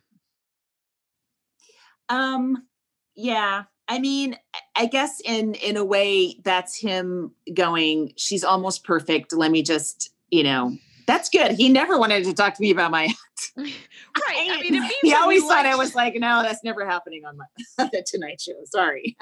um, 2.08 2.66
yeah. 3.14 3.64
I 3.88 3.98
mean, 3.98 4.36
I- 4.76 4.86
guess 4.86 5.20
in 5.24 5.54
in 5.54 5.76
a 5.76 5.84
way, 5.84 6.40
that's 6.44 6.78
him 6.78 7.32
going. 7.52 8.12
She's 8.16 8.44
almost 8.44 8.84
perfect. 8.84 9.32
Let 9.32 9.50
me 9.50 9.62
just, 9.62 10.10
you 10.30 10.42
know, 10.42 10.76
that's 11.06 11.28
good. 11.28 11.52
He 11.52 11.68
never 11.68 11.98
wanted 11.98 12.24
to 12.24 12.32
talk 12.34 12.54
to 12.54 12.62
me 12.62 12.70
about 12.70 12.90
my. 12.90 13.12
right. 13.56 13.74
I 14.28 14.60
mean, 14.62 14.74
it 14.74 14.80
means 14.80 14.92
he 15.02 15.14
always 15.14 15.42
thought 15.44 15.66
I 15.66 15.76
was 15.76 15.94
like, 15.94 16.14
no, 16.14 16.42
that's 16.42 16.64
never 16.64 16.86
happening 16.86 17.24
on 17.26 17.36
my 17.36 17.44
the 17.92 18.02
Tonight 18.06 18.40
Show. 18.40 18.52
Sorry. 18.64 19.16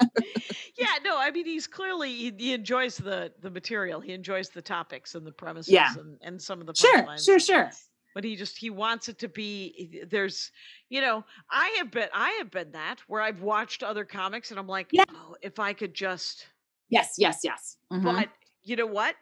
Yeah, 0.77 0.87
no, 1.03 1.17
I 1.19 1.31
mean, 1.31 1.45
he's 1.45 1.67
clearly 1.67 2.13
he, 2.13 2.33
he 2.37 2.53
enjoys 2.53 2.97
the 2.97 3.31
the 3.41 3.49
material. 3.49 3.99
He 3.99 4.13
enjoys 4.13 4.49
the 4.49 4.61
topics 4.61 5.15
and 5.15 5.25
the 5.25 5.31
premises 5.31 5.73
Yeah. 5.73 5.93
and, 5.97 6.17
and 6.21 6.41
some 6.41 6.61
of 6.61 6.67
the 6.67 6.73
Sure, 6.75 7.05
sure, 7.17 7.39
sure. 7.39 7.71
But 8.13 8.23
he 8.23 8.35
just 8.35 8.57
he 8.57 8.69
wants 8.69 9.09
it 9.09 9.17
to 9.19 9.27
be 9.27 10.01
there's 10.09 10.51
you 10.89 11.01
know 11.01 11.23
i 11.49 11.73
have 11.77 11.91
been 11.91 12.09
i 12.13 12.29
have 12.31 12.51
been 12.51 12.71
that 12.71 12.99
where 13.07 13.21
i've 13.21 13.41
watched 13.41 13.83
other 13.83 14.05
comics 14.05 14.51
and 14.51 14.59
i'm 14.59 14.67
like 14.67 14.87
Yeah. 14.91 15.03
oh 15.09 15.35
if 15.41 15.59
i 15.59 15.73
could 15.73 15.93
just 15.93 16.47
Yes, 16.89 17.15
yes, 17.17 17.39
yes. 17.43 17.77
Mhm. 17.91 18.03
but 18.03 18.29
you 18.63 18.75
know 18.75 18.85
what 18.85 19.15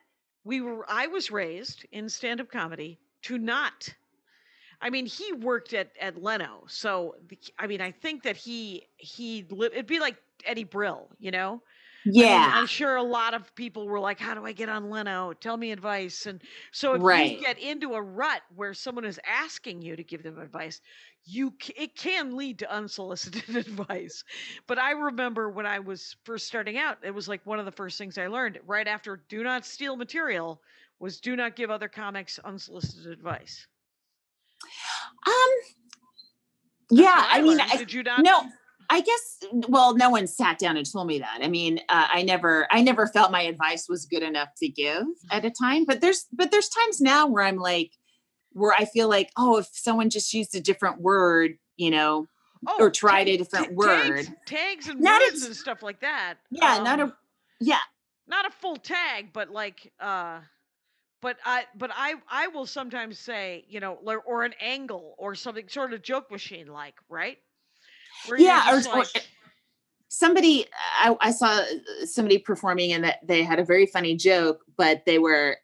we 0.44 0.62
were 0.62 0.86
i 0.90 1.08
was 1.08 1.32
raised 1.32 1.86
in 1.92 2.10
stand-up 2.10 2.52
comedy 2.52 3.00
to 3.24 3.38
not 3.38 3.94
i 4.82 4.90
mean 4.90 5.06
he 5.06 5.32
worked 5.34 5.74
at 5.74 5.92
at 6.00 6.22
leno 6.22 6.64
so 6.68 7.16
the- 7.28 7.38
i 7.60 7.68
mean 7.68 7.82
i 7.82 7.92
think 7.92 8.24
that 8.24 8.36
he 8.36 8.88
he 8.98 9.46
it'd 9.50 9.86
be 9.88 10.00
like 10.00 10.18
eddie 10.46 10.64
brill 10.64 11.10
you 11.20 11.32
know 11.32 11.62
I 12.18 12.26
mean, 12.26 12.46
yeah, 12.46 12.52
I'm 12.52 12.66
sure 12.66 12.96
a 12.96 13.04
lot 13.04 13.34
of 13.34 13.54
people 13.56 13.88
were 13.88 14.00
like, 14.00 14.20
"How 14.20 14.34
do 14.34 14.46
I 14.46 14.52
get 14.54 14.70
on 14.70 14.90
Leno? 14.90 15.34
Tell 15.34 15.58
me 15.58 15.72
advice." 15.72 16.26
And 16.26 16.42
so, 16.72 16.94
if 16.94 17.04
Right. 17.04 17.38
you 17.40 17.46
get 17.46 17.58
into 17.60 17.94
a 17.94 18.02
rut 18.02 18.44
where 18.54 18.74
someone 18.74 19.06
is 19.06 19.20
asking 19.26 19.82
you 19.82 19.96
to 19.96 20.04
give 20.04 20.24
them 20.24 20.40
advice, 20.40 20.82
you 21.24 21.54
it 21.76 21.96
can 21.96 22.36
lead 22.38 22.60
to 22.60 22.72
unsolicited 22.72 23.56
advice. 23.56 24.24
But 24.68 24.80
I 24.80 24.92
remember 24.92 25.50
when 25.50 25.66
I 25.66 25.80
was 25.80 26.16
first 26.26 26.48
starting 26.48 26.78
out, 26.78 27.00
it 27.04 27.12
was 27.12 27.28
like 27.28 27.46
one 27.46 27.60
of 27.60 27.66
the 27.66 27.72
first 27.72 27.98
things 27.98 28.18
I 28.18 28.28
learned 28.28 28.60
right 28.64 28.88
after 28.88 29.18
"Do 29.30 29.44
not 29.44 29.66
steal 29.66 29.96
material" 29.96 30.62
was 31.00 31.20
"Do 31.22 31.36
not 31.36 31.56
give 31.56 31.70
other 31.72 31.90
comics 31.90 32.40
unsolicited 32.40 33.12
advice." 33.12 33.68
um, 35.28 35.50
yeah. 36.90 37.26
what 37.26 37.30
I 37.30 37.42
mean. 37.42 37.60
I, 37.60 37.78
did 37.78 37.94
you 37.94 38.04
not? 38.04 38.26
no, 38.26 38.50
I 38.94 39.00
guess. 39.00 39.38
Well, 39.70 39.96
no 39.96 40.10
one 40.10 40.28
sat 40.28 40.60
down 40.60 40.76
and 40.76 40.86
told 40.92 41.08
me 41.08 41.20
that. 41.20 41.40
I 41.42 41.48
mean, 41.48 41.80
uh, 41.88 42.08
I 42.14 42.24
never, 42.24 42.68
I 42.72 42.82
never 42.82 43.08
felt 43.08 43.32
my 43.32 43.42
advice 43.42 43.88
was 43.88 44.06
good 44.06 44.22
enough 44.22 44.50
to 44.58 44.68
give 44.68 45.06
at 45.32 45.46
a 45.46 45.50
time. 45.50 45.86
But 45.86 46.02
there's, 46.02 46.26
but 46.34 46.52
there's 46.52 46.68
times 46.68 47.00
now 47.00 47.26
where 47.26 47.44
I'm 47.46 47.56
like, 47.56 47.92
where 48.52 48.74
I 48.78 48.84
feel 48.84 49.08
like, 49.08 49.32
oh, 49.38 49.60
if 49.60 49.70
someone 49.72 50.10
just 50.10 50.34
used 50.34 50.54
a 50.56 50.60
different 50.60 51.00
word, 51.00 51.54
you 51.78 51.90
know, 51.90 52.28
Oh, 52.68 52.76
or 52.80 52.92
tried 52.92 53.28
a 53.30 53.38
ta- 53.38 53.44
different 53.44 53.68
ta- 53.70 53.74
word. 53.74 54.16
tags, 54.18 54.32
tags 54.46 54.88
and 54.90 55.00
Not 55.00 55.22
words 55.22 55.38
ex- 55.38 55.46
and 55.48 55.56
stuff 55.56 55.82
like 55.82 56.02
that. 56.02 56.36
Yeah, 56.52 56.84
not 56.84 57.00
Um, 57.00 57.10
a, 57.10 57.18
yeah, 57.62 57.80
not 58.28 58.46
a 58.46 58.52
full 58.52 58.76
tag, 58.76 59.30
but 59.34 59.50
like 59.50 59.92
uh 60.00 60.42
but 61.22 61.38
I 61.46 61.66
but 61.76 61.92
I 61.96 62.16
I 62.30 62.48
will 62.50 62.66
sometimes 62.68 63.18
say, 63.18 63.66
you 63.68 63.80
know, 63.80 63.94
or 64.26 64.44
an 64.44 64.54
angle 64.60 65.16
or 65.18 65.34
something 65.34 65.68
sort 65.70 65.94
of 65.94 66.02
joke 66.04 66.30
machine 66.30 66.68
like, 66.68 66.96
right? 67.10 67.40
Yeah, 68.38 68.72
or- 68.72 68.82
just 68.82 69.16
or- 69.16 69.22
somebody 70.08 70.66
I, 71.00 71.16
I 71.22 71.32
saw 71.32 71.64
somebody 72.04 72.38
performing 72.38 72.92
and 72.92 73.04
that 73.06 73.20
they 73.26 73.44
had 73.44 73.60
a 73.60 73.64
very 73.64 73.86
funny 73.86 74.16
joke 74.18 74.60
but 74.76 75.06
they 75.06 75.20
were 75.20 75.56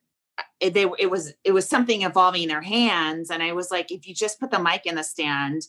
it, 0.62 0.74
they 0.74 0.86
it 0.97 1.12
was 1.12 1.34
it 1.43 1.51
was 1.51 1.68
something 1.68 2.01
involving 2.01 2.47
their 2.47 2.62
hands 2.62 3.30
and 3.30 3.43
i 3.43 3.51
was 3.51 3.72
like 3.72 3.91
if 3.91 4.08
you 4.08 4.16
just 4.16 4.39
put 4.39 4.49
the 4.49 4.58
mic 4.58 4.86
in 4.86 4.95
the 4.95 5.03
stand 5.03 5.64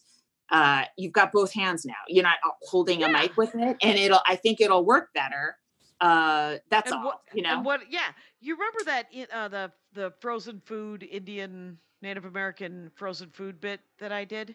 uh 0.50 0.84
you've 0.96 1.12
got 1.12 1.32
both 1.32 1.52
hands 1.52 1.84
now. 1.84 1.94
You're 2.06 2.24
not 2.24 2.36
uh, 2.46 2.50
holding 2.62 3.02
a 3.02 3.08
mic 3.08 3.36
with 3.36 3.54
it 3.54 3.76
and 3.82 3.98
it'll 3.98 4.20
i 4.26 4.36
think 4.36 4.60
it'll 4.60 4.84
work 4.84 5.12
better. 5.12 5.56
Uh 6.00 6.56
that's 6.70 6.90
and 6.90 7.00
all 7.00 7.06
what 7.06 7.20
you 7.34 7.42
know? 7.42 7.56
and 7.56 7.64
what 7.64 7.80
yeah, 7.90 8.12
you 8.40 8.54
remember 8.54 8.78
that 8.86 9.06
uh 9.32 9.48
the 9.48 9.72
the 9.92 10.12
frozen 10.20 10.62
food 10.64 11.02
Indian 11.02 11.76
Native 12.00 12.24
American 12.24 12.90
frozen 12.94 13.30
food 13.30 13.60
bit 13.60 13.80
that 13.98 14.12
I 14.12 14.24
did? 14.24 14.54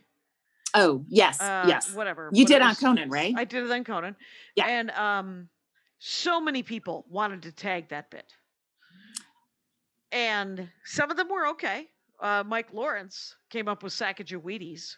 Oh 0.74 1.03
yes 1.07 1.39
Uh 1.39 1.65
yes 1.67 1.93
whatever. 1.93 2.30
you 2.34 2.43
it 2.43 2.47
did 2.47 2.61
on 2.61 2.76
conan 2.76 3.09
right 3.09 3.34
I 3.38 3.45
did 3.45 3.63
it 3.63 3.71
on 3.71 3.84
Conan. 3.84 4.15
Yeah. 4.55 4.67
And 4.67 4.91
um 4.91 5.49
so 5.99 6.41
many 6.41 6.63
people 6.63 7.05
wanted 7.09 7.43
to 7.43 7.51
tag 7.51 7.89
that 7.89 8.11
bit. 8.11 8.26
And 10.11 10.69
some 10.86 11.09
of 11.09 11.17
them 11.17 11.30
were 11.30 11.47
okay. 11.49 11.88
Uh, 12.24 12.41
Mike 12.47 12.69
Lawrence 12.74 13.36
came 13.49 13.67
up 13.67 13.84
with 13.84 13.91
Sacagawea 13.91 14.41
Wheaties. 14.41 14.95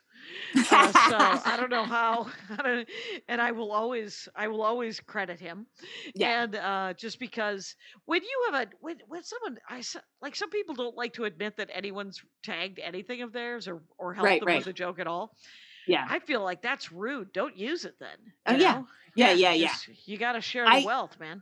Uh, 0.71 0.91
so 1.09 1.17
I 1.51 1.57
don't 1.59 1.71
know 1.71 1.83
how, 1.83 2.27
I 2.51 2.61
don't, 2.61 2.89
and 3.27 3.41
I 3.41 3.51
will 3.51 3.71
always, 3.71 4.29
I 4.35 4.47
will 4.47 4.61
always 4.61 4.99
credit 4.99 5.39
him. 5.39 5.65
Yeah. 6.13 6.43
And 6.43 6.55
uh, 6.55 6.93
just 6.93 7.19
because 7.19 7.75
when 8.05 8.21
you 8.21 8.43
have 8.51 8.61
a, 8.61 8.67
when, 8.79 8.97
when 9.07 9.23
someone, 9.23 9.57
I 9.67 9.81
like 10.21 10.35
some 10.35 10.51
people 10.51 10.75
don't 10.75 10.95
like 10.95 11.13
to 11.13 11.23
admit 11.25 11.57
that 11.57 11.69
anyone's 11.73 12.21
tagged 12.43 12.77
anything 12.79 13.23
of 13.23 13.33
theirs 13.33 13.67
or 13.67 13.81
or 13.97 14.13
helped 14.13 14.25
Right, 14.29 14.39
them 14.39 14.47
right. 14.47 14.57
with 14.59 14.67
a 14.67 14.73
joke 14.73 14.99
at 14.99 15.07
all. 15.07 15.35
yeah 15.87 16.05
I 16.07 16.19
feel 16.19 16.43
like 16.43 16.61
that's 16.61 16.91
rude. 16.91 17.33
Don't 17.33 17.57
use 17.57 17.85
it 17.85 17.95
then. 17.99 18.17
Oh, 18.45 18.55
yeah. 18.55 18.83
Yeah, 19.15 19.31
yeah, 19.31 19.53
yeah. 19.53 19.67
just- 19.69 20.07
You 20.07 20.17
got 20.19 20.33
to 20.33 20.41
share 20.41 20.65
the 20.65 20.71
I- 20.71 20.83
wealth, 20.85 21.19
man. 21.19 21.41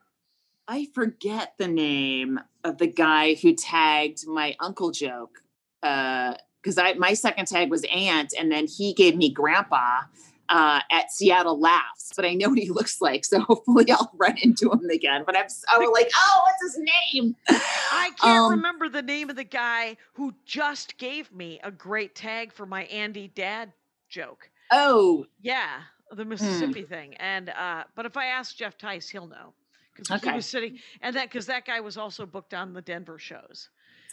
I 0.66 0.88
forget 0.94 1.56
the 1.58 1.68
name 1.68 2.40
of 2.64 2.78
the 2.78 2.88
guy 2.88 3.34
who 3.36 3.54
tagged 3.54 4.26
my 4.26 4.56
uncle 4.62 4.92
joke. 4.92 5.43
Uh 5.84 6.36
because 6.62 6.78
I 6.78 6.94
my 6.94 7.14
second 7.14 7.48
tag 7.48 7.70
was 7.70 7.84
aunt, 7.94 8.34
and 8.40 8.52
then 8.52 8.68
he 8.68 8.94
gave 8.94 9.16
me 9.18 9.30
grandpa. 9.30 10.02
uh, 10.50 10.82
at 10.92 11.10
Seattle 11.12 11.60
Laughs, 11.60 12.12
but 12.16 12.26
I 12.26 12.34
know 12.36 12.50
what 12.50 12.60
he 12.60 12.70
looks 12.80 13.02
like, 13.02 13.26
so 13.26 13.40
hopefully 13.40 13.90
I'll 13.92 14.12
run 14.18 14.38
into 14.42 14.70
him 14.72 14.90
again. 14.90 15.24
But 15.26 15.38
I'm 15.38 15.50
so 15.50 15.66
like, 15.92 16.12
oh, 16.16 16.44
what's 16.46 16.76
his 16.76 16.84
name? 17.14 17.36
I 17.50 18.12
can't 18.18 18.46
Um, 18.46 18.52
remember 18.52 18.90
the 18.90 19.02
name 19.02 19.30
of 19.30 19.36
the 19.36 19.44
guy 19.46 19.98
who 20.14 20.34
just 20.46 20.98
gave 20.98 21.32
me 21.34 21.60
a 21.64 21.72
great 21.72 22.14
tag 22.14 22.52
for 22.54 22.66
my 22.66 22.84
Andy 22.86 23.30
Dad 23.30 23.72
joke. 24.10 24.50
Oh, 24.72 25.26
Yeah, 25.42 25.80
Hmm. 26.10 26.18
the 26.18 26.26
Mississippi 26.26 26.84
thing. 26.84 27.16
And 27.16 27.50
uh, 27.50 27.86
but 27.96 28.06
if 28.06 28.16
I 28.18 28.26
ask 28.28 28.56
Jeff 28.56 28.78
Tice, 28.78 29.10
he'll 29.10 29.28
know 29.28 29.54
because 29.96 30.22
he 30.22 30.30
was 30.32 30.46
sitting 30.46 30.78
and 31.02 31.16
that 31.16 31.30
because 31.30 31.46
that 31.48 31.66
guy 31.66 31.80
was 31.80 31.98
also 31.98 32.26
booked 32.26 32.54
on 32.54 32.74
the 32.74 32.82
Denver 32.82 33.18
shows. 33.18 33.70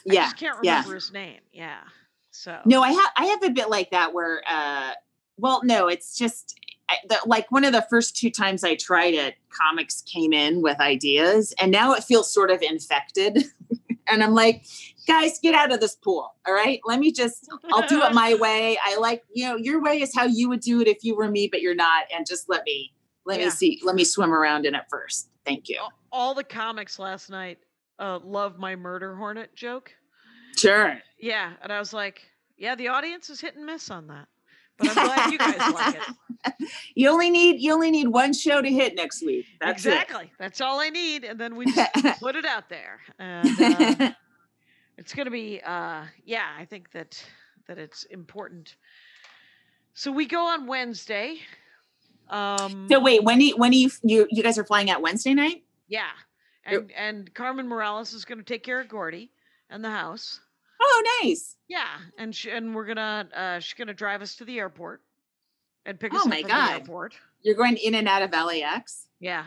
I 0.09 0.13
yeah. 0.13 0.23
just 0.23 0.37
can't 0.37 0.57
yeah. 0.63 0.77
remember 0.77 0.95
his 0.95 1.11
name. 1.11 1.39
Yeah. 1.53 1.79
So 2.31 2.59
No, 2.65 2.81
I 2.81 2.91
have 2.91 3.11
I 3.17 3.25
have 3.25 3.43
a 3.43 3.49
bit 3.49 3.69
like 3.69 3.91
that 3.91 4.13
where 4.13 4.41
uh 4.49 4.91
well 5.37 5.61
no, 5.63 5.87
it's 5.87 6.17
just 6.17 6.55
I, 6.89 6.95
the, 7.07 7.17
like 7.25 7.49
one 7.51 7.63
of 7.63 7.71
the 7.71 7.85
first 7.89 8.17
two 8.17 8.29
times 8.29 8.63
I 8.63 8.75
tried 8.75 9.13
it, 9.13 9.35
comics 9.49 10.01
came 10.01 10.33
in 10.33 10.61
with 10.61 10.79
ideas 10.81 11.53
and 11.61 11.71
now 11.71 11.93
it 11.93 12.03
feels 12.03 12.33
sort 12.33 12.51
of 12.51 12.61
infected. 12.61 13.45
and 14.09 14.21
I'm 14.23 14.33
like, 14.33 14.65
guys, 15.07 15.39
get 15.41 15.55
out 15.55 15.71
of 15.71 15.79
this 15.79 15.95
pool. 15.95 16.33
All 16.45 16.53
right. 16.53 16.81
Let 16.85 16.99
me 16.99 17.11
just 17.13 17.47
I'll 17.71 17.87
do 17.87 18.01
it 18.03 18.13
my 18.13 18.33
way. 18.39 18.77
I 18.83 18.97
like, 18.97 19.23
you 19.33 19.47
know, 19.47 19.55
your 19.55 19.81
way 19.81 20.01
is 20.01 20.13
how 20.13 20.25
you 20.25 20.49
would 20.49 20.59
do 20.59 20.81
it 20.81 20.87
if 20.87 21.03
you 21.03 21.15
were 21.15 21.29
me, 21.29 21.47
but 21.47 21.61
you're 21.61 21.75
not. 21.75 22.05
And 22.13 22.25
just 22.25 22.49
let 22.49 22.63
me 22.65 22.93
let 23.25 23.39
Yeah. 23.39 23.45
me 23.45 23.51
see, 23.51 23.79
let 23.83 23.95
me 23.95 24.03
swim 24.03 24.33
around 24.33 24.65
in 24.65 24.75
it 24.75 24.83
first. 24.89 25.29
Thank 25.45 25.69
you. 25.69 25.79
all 26.11 26.33
the 26.33 26.43
comics 26.43 26.99
last 26.99 27.29
night 27.29 27.59
uh, 28.01 28.19
love 28.23 28.57
my 28.59 28.75
murder 28.75 29.15
hornet 29.15 29.55
joke. 29.55 29.93
Sure. 30.57 30.97
Yeah, 31.19 31.53
and 31.61 31.71
I 31.71 31.79
was 31.79 31.93
like, 31.93 32.21
yeah, 32.57 32.75
the 32.75 32.89
audience 32.89 33.29
is 33.29 33.39
hit 33.39 33.55
and 33.55 33.65
miss 33.65 33.89
on 33.89 34.07
that, 34.07 34.27
but 34.77 34.89
I'm 34.89 35.05
glad 35.05 35.31
you 35.31 35.37
guys 35.37 35.73
like 35.73 35.95
it. 35.95 36.01
You 36.95 37.09
only 37.09 37.29
need 37.29 37.61
you 37.61 37.71
only 37.71 37.91
need 37.91 38.07
one 38.07 38.33
show 38.33 38.63
to 38.63 38.67
hit 38.67 38.95
next 38.95 39.23
week. 39.23 39.45
That's 39.59 39.85
exactly. 39.85 40.31
That's 40.39 40.59
all 40.59 40.79
I 40.79 40.89
need, 40.89 41.23
and 41.23 41.39
then 41.39 41.55
we 41.55 41.65
just 41.65 41.93
put 42.19 42.35
it 42.35 42.45
out 42.45 42.67
there. 42.67 42.99
And, 43.19 43.61
uh, 43.61 44.11
it's 45.01 45.13
going 45.13 45.25
to 45.25 45.31
be 45.31 45.59
uh 45.65 46.03
yeah 46.25 46.47
i 46.59 46.65
think 46.65 46.91
that 46.91 47.21
that 47.67 47.79
it's 47.79 48.03
important 48.05 48.75
so 49.93 50.11
we 50.11 50.27
go 50.27 50.45
on 50.45 50.67
wednesday 50.67 51.37
um 52.29 52.87
so 52.89 52.99
wait, 52.99 53.23
when 53.23 53.39
do 53.39 53.45
you, 53.45 53.57
when 53.57 53.71
do 53.71 53.77
you 53.77 53.89
you 54.03 54.27
you 54.29 54.43
guys 54.43 54.57
are 54.57 54.63
flying 54.63 54.89
out 54.89 55.01
Wednesday 55.01 55.33
night? 55.33 55.63
yeah 55.87 56.11
and 56.65 56.91
and 56.91 57.33
carmen 57.33 57.67
morales 57.67 58.13
is 58.13 58.25
going 58.25 58.37
to 58.37 58.43
take 58.43 58.63
care 58.63 58.79
of 58.79 58.87
gordy 58.87 59.31
and 59.69 59.83
the 59.83 59.89
house 59.89 60.39
Oh, 60.83 61.03
nice. 61.21 61.57
yeah 61.67 61.85
and 62.17 62.35
she, 62.35 62.49
and 62.49 62.73
we're 62.73 62.85
gonna 62.85 63.27
uh 63.35 63.59
she's 63.59 63.75
gonna 63.75 63.93
drive 63.93 64.21
us 64.23 64.35
to 64.37 64.45
the 64.45 64.57
airport 64.59 65.01
and 65.85 65.99
pick 65.99 66.13
Oh 66.13 66.17
us 66.17 66.23
up 66.23 66.29
my 66.29 66.41
from 66.41 66.49
God. 66.49 66.69
the 66.69 66.73
airport 66.81 67.13
You're 67.43 67.55
going 67.55 67.77
in 67.77 67.93
and 67.95 68.07
out 68.07 68.23
of 68.23 68.31
LAX. 68.31 69.07
yeah 69.19 69.45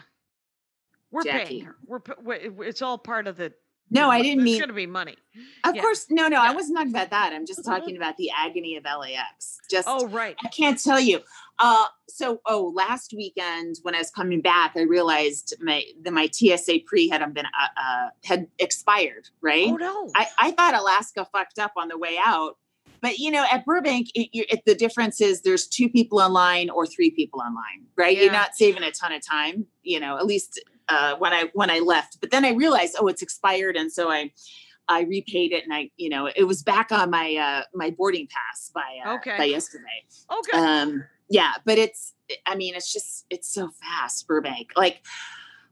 we're 1.11 1.25
Jackie. 1.25 1.45
paying 1.45 1.65
her 1.65 1.77
we're 1.87 2.65
it's 2.65 2.83
all 2.83 2.99
part 2.99 3.27
of 3.27 3.37
the 3.37 3.53
No, 3.91 4.11
I 4.11 4.23
didn't 4.23 4.39
There's 4.39 4.45
mean. 4.45 4.55
It's 4.55 4.61
gonna 4.63 4.73
be 4.73 4.87
money 4.87 5.17
Of 5.65 5.77
yeah. 5.77 5.83
course, 5.83 6.07
no, 6.11 6.29
no. 6.29 6.41
I 6.41 6.53
wasn't 6.53 6.77
talking 6.79 6.91
about 6.91 7.11
that. 7.11 7.33
I'm 7.33 7.47
just 7.47 7.61
Mhm. 7.61 7.65
talking 7.65 7.97
about 7.97 8.17
the 8.17 8.31
agony 8.37 8.77
of 8.77 8.85
LAX. 8.85 9.59
Just 9.71 9.87
oh 9.89 10.07
right 10.09 10.37
I 10.45 10.49
can't 10.49 10.83
tell 10.83 11.01
you. 11.01 11.21
Uh, 11.59 11.85
so 12.09 12.41
oh, 12.47 12.73
last 12.75 13.13
weekend 13.17 13.77
when 13.83 13.95
I 13.95 13.99
was 13.99 14.11
coming 14.11 14.41
back, 14.41 14.73
I 14.77 14.83
realized 14.83 15.55
my 15.61 15.85
the 16.03 16.11
my 16.11 16.29
TSA 16.29 16.81
pre 16.87 17.09
had 17.09 17.21
been 17.35 17.47
uh, 17.47 17.81
uh 17.81 18.09
had 18.25 18.49
expired. 18.59 19.29
Right. 19.41 19.69
oh 19.69 19.77
no 19.77 20.09
I, 20.15 20.27
I 20.39 20.51
thought 20.53 20.75
Alaska 20.75 21.27
fucked 21.33 21.59
up 21.59 21.73
on 21.77 21.89
the 21.89 21.99
way 21.99 22.19
out. 22.23 22.57
But 23.01 23.19
you 23.19 23.31
know, 23.31 23.45
at 23.51 23.67
Burbank, 23.67 24.09
it, 24.15 24.31
you, 24.33 24.45
it, 24.49 24.65
the 24.65 24.75
difference 24.75 25.21
is 25.21 25.43
there's 25.43 25.67
two 25.67 25.91
people 25.91 26.21
online 26.21 26.71
or 26.71 26.87
three 26.87 27.11
people 27.11 27.41
online, 27.41 27.85
right? 27.97 28.17
You're 28.17 28.33
not 28.33 28.55
saving 28.55 28.83
a 28.83 28.91
ton 28.91 29.13
of 29.13 29.21
time, 29.25 29.67
you 29.83 30.01
know. 30.01 30.17
At 30.17 30.25
least 30.25 30.59
uh, 30.89 31.17
when 31.17 31.33
I 31.33 31.51
when 31.55 31.71
I 31.71 31.79
left. 31.81 32.19
But 32.21 32.31
then 32.31 32.45
I 32.45 32.53
realized, 32.53 32.97
oh, 32.99 33.09
it's 33.09 33.23
expired, 33.23 33.77
and 33.77 33.93
so 33.93 34.11
I 34.11 34.33
I 34.89 35.03
repaid 35.03 35.53
it, 35.53 35.65
and 35.65 35.73
I 35.73 35.91
you 35.97 36.09
know 36.09 36.31
it 36.35 36.45
was 36.45 36.63
back 36.63 36.93
on 36.93 37.11
my 37.11 37.35
uh, 37.37 37.63
my 37.75 37.91
boarding 37.91 38.29
pass 38.29 38.71
by 38.75 38.99
uh, 39.05 39.15
Okay. 39.17 39.37
by 39.37 39.45
yesterday. 39.45 40.05
okay 40.31 40.59
Um, 40.59 41.05
yeah, 41.29 41.53
but 41.65 41.79
it's 41.79 42.15
I 42.47 42.55
mean 42.55 42.75
it's 42.75 42.93
just 42.93 43.27
it's 43.31 43.53
so 43.53 43.71
fast, 43.83 44.27
Burbank. 44.27 44.73
Like 44.77 45.03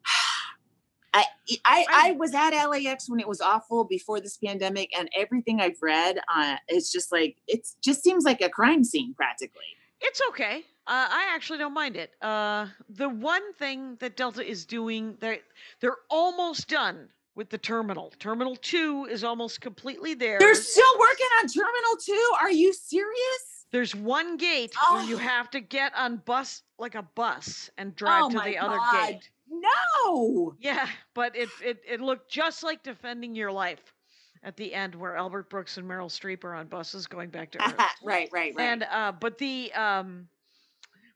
I, 1.15 1.25
I 1.65 1.87
I 1.91 2.13
was 2.13 2.35
at 2.35 2.51
LAX 2.67 3.09
when 3.11 3.21
it 3.21 3.29
was 3.29 3.43
awful 3.43 3.85
before 3.85 4.19
this 4.21 4.39
pandemic, 4.39 4.91
and 4.99 5.11
everything 5.15 5.61
I've 5.61 5.77
read, 5.83 6.19
uh, 6.35 6.57
it's 6.69 6.91
just 6.91 7.13
like 7.13 7.37
it's 7.47 7.77
just 7.83 8.03
seems 8.03 8.25
like 8.25 8.41
a 8.41 8.49
crime 8.49 8.83
scene 8.83 9.13
practically. 9.15 9.61
It's 10.01 10.21
okay. 10.31 10.65
Uh, 10.87 11.07
I 11.11 11.31
actually 11.35 11.59
don't 11.59 11.75
mind 11.75 11.97
it. 11.97 12.11
Uh, 12.21 12.67
the 12.89 13.09
one 13.09 13.53
thing 13.55 13.97
that 14.01 14.17
Delta 14.17 14.45
is 14.45 14.67
doing, 14.67 15.17
they're, 15.21 15.39
they're 15.81 15.99
almost 16.11 16.69
done 16.69 17.09
with 17.37 17.51
the 17.51 17.59
terminal. 17.59 18.13
Terminal 18.19 18.57
2 18.57 19.07
is 19.11 19.23
almost 19.25 19.61
completely 19.61 20.15
there. 20.15 20.39
They're 20.39 20.55
still 20.55 20.99
working 20.99 21.27
on 21.41 21.49
Terminal 21.49 21.97
Two. 22.05 22.31
Are 22.41 22.51
you 22.51 22.73
serious? 22.75 23.67
There's 23.71 23.95
one 23.95 24.37
gate 24.37 24.75
where 24.91 25.03
you 25.05 25.15
Oh. 25.15 25.19
have 25.19 25.49
to 25.53 25.61
get 25.61 25.95
on 25.97 26.17
bus, 26.27 26.63
like 26.79 26.95
a 26.95 27.03
bus, 27.15 27.71
and 27.79 27.95
drive 27.97 28.25
Oh 28.25 28.31
to 28.31 28.41
the 28.45 28.59
other 28.59 28.79
gate. 28.93 29.31
No. 29.49 30.55
Yeah, 30.61 30.89
but 31.15 31.35
it, 31.37 31.49
it, 31.65 31.81
it 31.89 32.01
looked 32.01 32.31
just 32.31 32.63
like 32.63 32.83
defending 32.83 33.35
your 33.35 33.51
life 33.53 33.95
at 34.43 34.57
the 34.57 34.75
end 34.75 34.95
where 34.95 35.17
Albert 35.17 35.49
Brooks 35.49 35.77
and 35.79 35.89
Meryl 35.89 36.09
Streep 36.11 36.45
are 36.45 36.55
on 36.55 36.67
buses 36.67 37.07
going 37.07 37.31
back 37.31 37.51
to 37.53 37.63
Earth. 37.67 37.75
right, 38.03 38.29
right, 38.33 38.53
right. 38.57 38.59
and 38.59 38.83
uh 38.91 39.13
but 39.13 39.39
the 39.39 39.73
um 39.75 40.27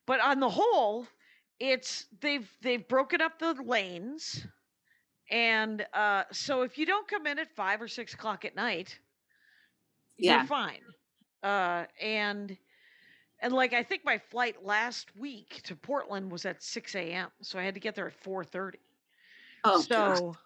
but 0.06 0.20
on 0.20 0.40
the 0.40 0.48
whole 0.48 1.06
it's 1.58 2.06
they've 2.20 2.50
they've 2.62 2.86
broken 2.88 3.20
up 3.20 3.38
the 3.38 3.54
lanes 3.54 4.46
and 5.30 5.86
uh 5.94 6.24
so 6.32 6.62
if 6.62 6.78
you 6.78 6.86
don't 6.86 7.08
come 7.08 7.26
in 7.26 7.38
at 7.38 7.54
five 7.54 7.80
or 7.82 7.88
six 7.88 8.14
o'clock 8.14 8.44
at 8.44 8.54
night 8.54 8.98
Yeah. 10.18 10.38
you're 10.38 10.46
fine 10.46 10.82
uh 11.42 11.86
and 12.00 12.56
and 13.40 13.52
like 13.52 13.72
i 13.72 13.82
think 13.82 14.04
my 14.04 14.18
flight 14.18 14.64
last 14.64 15.16
week 15.16 15.60
to 15.64 15.76
portland 15.76 16.30
was 16.30 16.44
at 16.46 16.62
6 16.62 16.94
a.m 16.94 17.30
so 17.42 17.58
i 17.58 17.62
had 17.62 17.74
to 17.74 17.80
get 17.80 17.94
there 17.94 18.06
at 18.08 18.22
4.30 18.22 18.76
oh, 19.64 19.82
so 19.82 19.92
God. 19.92 20.38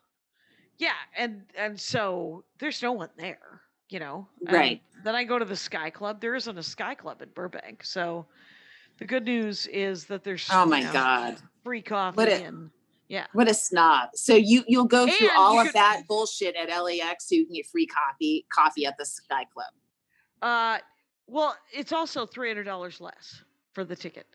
yeah 0.78 0.94
and 1.16 1.44
and 1.56 1.78
so 1.78 2.44
there's 2.58 2.82
no 2.82 2.92
one 2.92 3.10
there 3.16 3.62
you 3.88 3.98
know 4.00 4.26
and 4.46 4.52
Right. 4.52 4.82
then 5.04 5.14
i 5.14 5.24
go 5.24 5.38
to 5.38 5.44
the 5.44 5.56
sky 5.56 5.90
club 5.90 6.20
there 6.20 6.34
isn't 6.34 6.58
a 6.58 6.62
sky 6.62 6.94
club 6.94 7.22
at 7.22 7.34
burbank 7.34 7.84
so 7.84 8.26
the 9.00 9.06
good 9.06 9.24
news 9.24 9.66
is 9.66 10.04
that 10.06 10.22
there's 10.24 10.46
oh 10.52 10.64
my 10.66 10.82
know, 10.82 10.92
God. 10.92 11.36
free 11.64 11.82
coffee 11.82 12.16
What 12.16 12.28
a- 12.28 12.44
and 12.44 12.70
yeah 13.08 13.26
What 13.32 13.48
a 13.48 13.54
snob. 13.54 14.10
So 14.14 14.34
you 14.36 14.62
you'll 14.68 14.84
go 14.84 15.08
through 15.08 15.30
all 15.36 15.58
of 15.58 15.66
could- 15.66 15.74
that 15.74 16.02
bullshit 16.08 16.54
at 16.56 16.68
LAX 16.68 17.28
so 17.28 17.34
you 17.34 17.46
can 17.46 17.54
get 17.56 17.66
free 17.66 17.86
coffee 17.86 18.46
coffee 18.54 18.86
at 18.86 18.96
the 18.98 19.04
Sky 19.06 19.44
Club. 19.52 19.72
uh 20.42 20.78
well 21.26 21.56
it's 21.72 21.92
also 21.92 22.26
$300 22.26 23.00
less 23.00 23.42
for 23.72 23.84
the 23.84 23.96
ticket 23.96 24.26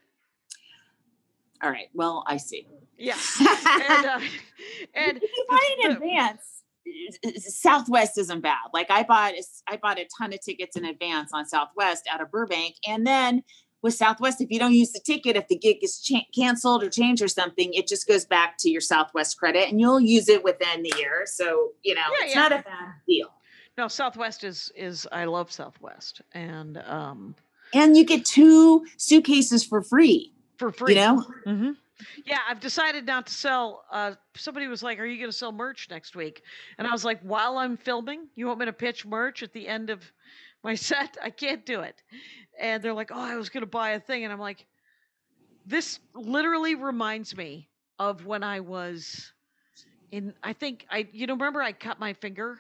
All 1.64 1.70
right. 1.72 1.88
Well, 1.94 2.24
I 2.28 2.38
see. 2.38 2.68
yeah 2.98 3.18
and 3.40 4.06
uh, 4.06 4.20
and 4.96 5.18
if 5.18 5.24
you 5.24 5.46
buy 5.50 5.76
in 5.84 5.92
advance, 5.92 6.42
Southwest 7.40 8.18
isn't 8.18 8.42
bad. 8.42 8.58
Like 8.74 8.90
I 8.92 9.04
bought, 9.04 9.34
I 9.68 9.78
bought 9.78 9.98
a 10.00 10.08
ton 10.18 10.32
of 10.34 10.40
tickets 10.42 10.76
in 10.78 10.86
advance 10.86 11.32
on 11.34 11.46
Southwest 11.46 12.08
out 12.12 12.22
of 12.22 12.30
Burbank, 12.32 12.76
and 12.88 13.06
then 13.08 13.44
with 13.86 13.94
Southwest, 13.94 14.42
if 14.42 14.52
you 14.52 14.60
don't 14.60 14.74
use 14.74 14.92
the 14.92 15.00
ticket, 15.00 15.38
if 15.38 15.48
the 15.48 15.56
gig 15.58 15.78
is 15.82 16.00
cha- 16.02 16.26
canceled 16.36 16.84
or 16.84 16.90
changed 16.90 17.22
or 17.24 17.30
something, 17.30 17.74
it 17.74 17.88
just 17.88 18.06
goes 18.08 18.26
back 18.26 18.58
to 18.60 18.70
your 18.70 18.82
Southwest 18.82 19.38
credit, 19.40 19.70
and 19.70 19.80
you'll 19.80 20.02
use 20.02 20.28
it 20.28 20.44
within 20.44 20.84
the 20.84 20.92
year. 20.98 21.24
So 21.26 21.72
you 21.84 21.96
know, 21.96 22.02
Yeah, 22.20 22.26
it's 22.26 22.36
yeah. 22.36 22.42
not 22.42 22.52
a 22.52 22.64
bad 22.64 22.94
deal. 23.08 23.30
no 23.78 23.88
southwest 23.88 24.44
is 24.44 24.72
is 24.76 25.08
i 25.12 25.24
love 25.26 25.52
southwest 25.52 26.22
and 26.34 26.78
um 27.00 27.36
And 27.74 27.96
you 27.98 28.04
get 28.06 28.26
two 28.26 28.86
suitcases 28.98 29.64
for 29.64 29.82
free. 29.82 30.34
for 30.58 30.72
free 30.72 30.94
You 30.94 31.00
know, 31.02 31.16
hmm 31.46 31.72
Yeah, 32.26 32.40
I've 32.50 32.60
decided 32.60 33.06
not 33.06 33.28
to 33.28 33.34
sell. 33.34 33.86
Uh, 33.92 34.14
somebody 34.36 34.68
was 34.68 34.82
like, 34.84 35.00
"Are 35.00 35.06
you 35.06 35.18
going 35.18 35.32
to 35.32 35.38
sell 35.44 35.52
merch 35.52 35.88
next 35.90 36.16
week?" 36.16 36.42
And 36.78 36.88
I 36.88 36.92
was 36.92 37.06
like, 37.06 37.20
"While 37.22 37.58
I'm 37.58 37.78
filming, 37.78 38.28
you 38.36 38.48
want 38.48 38.60
me 38.60 38.66
to 38.66 38.74
pitch 38.74 39.06
merch 39.06 39.44
at 39.44 39.52
the 39.54 39.66
end 39.68 39.90
of 39.90 40.00
my 40.66 40.76
set? 40.76 41.18
I 41.24 41.30
can't 41.30 41.66
do 41.66 41.82
it." 41.82 42.02
And 42.60 42.84
they're 42.84 42.94
like, 42.94 43.12
"Oh, 43.14 43.20
I 43.20 43.36
was 43.38 43.50
going 43.50 43.62
to 43.62 43.68
buy 43.70 43.92
a 43.92 44.00
thing," 44.00 44.24
and 44.24 44.34
I'm 44.34 44.40
like, 44.40 44.66
"This 45.66 46.00
literally 46.14 46.76
reminds 46.76 47.36
me 47.38 47.70
of 48.00 48.26
when 48.26 48.44
I 48.44 48.60
was 48.60 49.32
in. 50.12 50.34
I 50.44 50.54
think 50.54 50.86
I, 50.90 51.08
you 51.12 51.28
know, 51.28 51.34
remember 51.34 51.62
I 51.62 51.72
cut 51.72 52.00
my 52.00 52.14
finger. 52.14 52.58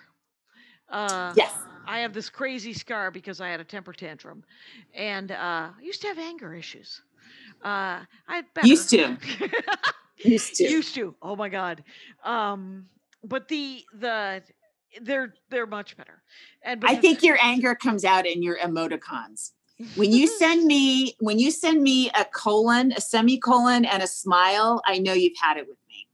Uh, 0.89 1.33
yes. 1.35 1.51
I 1.87 1.99
have 1.99 2.13
this 2.13 2.29
crazy 2.29 2.73
scar 2.73 3.11
because 3.11 3.41
I 3.41 3.49
had 3.49 3.59
a 3.59 3.63
temper 3.63 3.93
tantrum, 3.93 4.43
and 4.93 5.31
uh, 5.31 5.69
I 5.77 5.81
used 5.81 6.01
to 6.01 6.07
have 6.07 6.17
anger 6.17 6.53
issues. 6.53 7.01
Uh, 7.63 8.01
I 8.27 8.43
better. 8.53 8.67
Used 8.67 8.89
to. 8.91 9.17
Used 10.23 10.55
to. 10.55 10.63
used 10.63 10.95
to. 10.95 11.13
Oh 11.21 11.35
my 11.35 11.49
god. 11.49 11.83
Um, 12.23 12.85
but 13.23 13.47
the 13.47 13.83
the 13.99 14.41
they're 15.01 15.33
they're 15.49 15.67
much 15.67 15.97
better. 15.97 16.21
And 16.63 16.83
I 16.85 16.95
think 16.95 17.23
your 17.23 17.37
anger 17.41 17.75
comes 17.75 18.03
out 18.05 18.25
in 18.25 18.41
your 18.43 18.57
emoticons. 18.57 19.51
When 19.95 20.11
you 20.11 20.27
send 20.39 20.65
me 20.65 21.15
when 21.19 21.39
you 21.39 21.51
send 21.51 21.81
me 21.81 22.09
a 22.11 22.25
colon, 22.25 22.91
a 22.93 23.01
semicolon, 23.01 23.85
and 23.85 24.01
a 24.03 24.07
smile, 24.07 24.81
I 24.85 24.99
know 24.99 25.13
you've 25.13 25.37
had 25.41 25.57
it 25.57 25.67
with 25.67 25.77
me. 25.87 26.07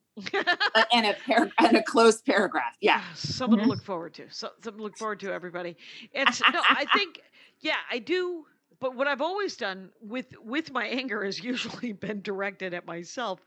Uh, 0.73 0.83
and 0.93 1.05
a 1.05 1.13
par- 1.27 1.49
and 1.59 1.75
a 1.75 1.83
closed 1.83 2.23
paragraph. 2.25 2.77
Yeah. 2.79 3.01
Ah, 3.01 3.11
something 3.13 3.59
Mhm. 3.59 3.63
to 3.63 3.67
look 3.67 3.83
forward 3.83 4.13
to. 4.13 4.29
So, 4.29 4.51
something 4.63 4.77
to 4.77 4.83
look 4.83 4.95
forward 4.97 5.19
to, 5.19 5.33
everybody. 5.33 5.75
It's 6.13 6.39
no, 6.39 6.61
I 6.63 6.85
think, 6.93 7.19
yeah, 7.59 7.75
I 7.91 7.99
do. 7.99 8.45
But 8.79 8.95
what 8.95 9.05
I've 9.05 9.21
always 9.21 9.57
done 9.57 9.89
with 10.01 10.27
with 10.39 10.71
my 10.71 10.85
anger 10.85 11.25
has 11.25 11.43
usually 11.43 11.91
been 11.91 12.21
directed 12.21 12.73
at 12.73 12.85
myself, 12.85 13.41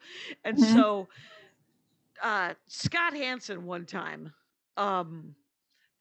and 0.45 0.59
Mhm. 0.59 0.75
so 0.75 1.09
uh, 2.23 2.53
Scott 2.67 3.15
Hansen 3.15 3.65
one 3.65 3.87
time, 3.87 4.33
um, 4.77 5.35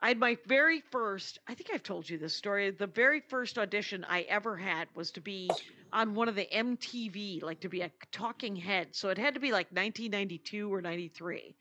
I 0.01 0.09
had 0.09 0.19
my 0.19 0.38
very 0.47 0.82
first. 0.91 1.39
I 1.47 1.53
think 1.53 1.69
I've 1.74 1.82
told 1.82 2.09
you 2.09 2.17
this 2.17 2.36
story. 2.36 2.69
The 2.71 2.88
very 2.88 3.21
first 3.21 3.57
audition 3.57 4.05
I 4.09 4.24
ever 4.24 4.57
had 4.57 4.89
was 4.95 5.11
to 5.11 5.21
be 5.21 5.49
on 5.93 6.13
one 6.13 6.28
of 6.28 6.36
the 6.36 6.45
MTV, 6.53 7.41
like 7.41 7.61
to 7.61 7.69
be 7.69 7.82
a 7.82 7.91
talking 8.11 8.53
head. 8.53 8.89
So 8.91 9.09
it 9.09 9.17
had 9.17 9.34
to 9.34 9.39
be 9.39 9.53
like 9.53 9.67
1992 9.67 10.74
or 10.74 10.82
93, 10.82 11.55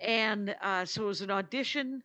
and 0.00 0.54
uh, 0.62 0.84
so 0.84 1.02
it 1.02 1.06
was 1.06 1.20
an 1.22 1.32
audition. 1.32 2.04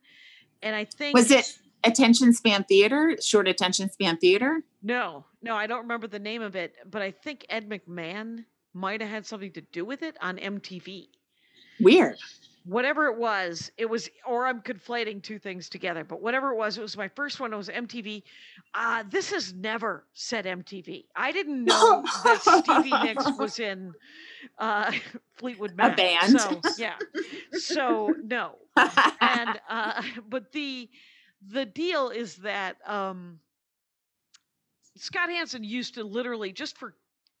And 0.62 0.74
I 0.74 0.84
think 0.84 1.14
Was 1.14 1.30
it 1.30 1.46
attention 1.84 2.32
span 2.32 2.64
theater? 2.64 3.16
Short 3.22 3.46
attention 3.46 3.88
span 3.90 4.16
theater? 4.16 4.62
No, 4.82 5.24
no, 5.42 5.54
I 5.54 5.68
don't 5.68 5.82
remember 5.82 6.08
the 6.08 6.18
name 6.18 6.42
of 6.42 6.56
it, 6.56 6.74
but 6.90 7.02
I 7.02 7.12
think 7.12 7.46
Ed 7.48 7.68
McMahon 7.68 8.44
might 8.74 9.00
have 9.00 9.10
had 9.10 9.26
something 9.26 9.52
to 9.52 9.60
do 9.60 9.84
with 9.84 10.02
it 10.02 10.16
on 10.20 10.38
MTV. 10.38 11.06
Weird. 11.80 12.16
Whatever 12.68 13.06
it 13.06 13.16
was, 13.16 13.72
it 13.78 13.86
was, 13.88 14.10
or 14.26 14.46
I'm 14.46 14.60
conflating 14.60 15.22
two 15.22 15.38
things 15.38 15.70
together, 15.70 16.04
but 16.04 16.20
whatever 16.20 16.50
it 16.52 16.56
was, 16.56 16.76
it 16.76 16.82
was 16.82 16.98
my 16.98 17.08
first 17.08 17.40
one. 17.40 17.50
It 17.54 17.56
was 17.56 17.70
MTV. 17.70 18.22
Uh, 18.74 19.04
this 19.08 19.30
has 19.30 19.54
never 19.54 20.04
said 20.12 20.44
MTV. 20.44 21.04
I 21.16 21.32
didn't 21.32 21.64
know 21.64 22.04
that 22.24 22.42
Stevie 22.42 22.90
Nicks 23.04 23.24
was 23.38 23.58
in 23.58 23.94
uh, 24.58 24.92
Fleetwood 25.36 25.76
Mac. 25.76 25.94
A 25.94 25.96
band. 25.96 26.38
So, 26.38 26.60
yeah. 26.78 26.96
So, 27.52 28.14
no. 28.22 28.56
and 29.22 29.58
uh 29.68 30.02
but 30.28 30.52
the 30.52 30.90
the 31.50 31.64
deal 31.64 32.10
is 32.10 32.36
that 32.36 32.76
um 32.86 33.40
Scott 34.96 35.30
Hansen 35.30 35.64
used 35.64 35.94
to 35.94 36.04
literally 36.04 36.52
just 36.52 36.76
for 36.76 36.94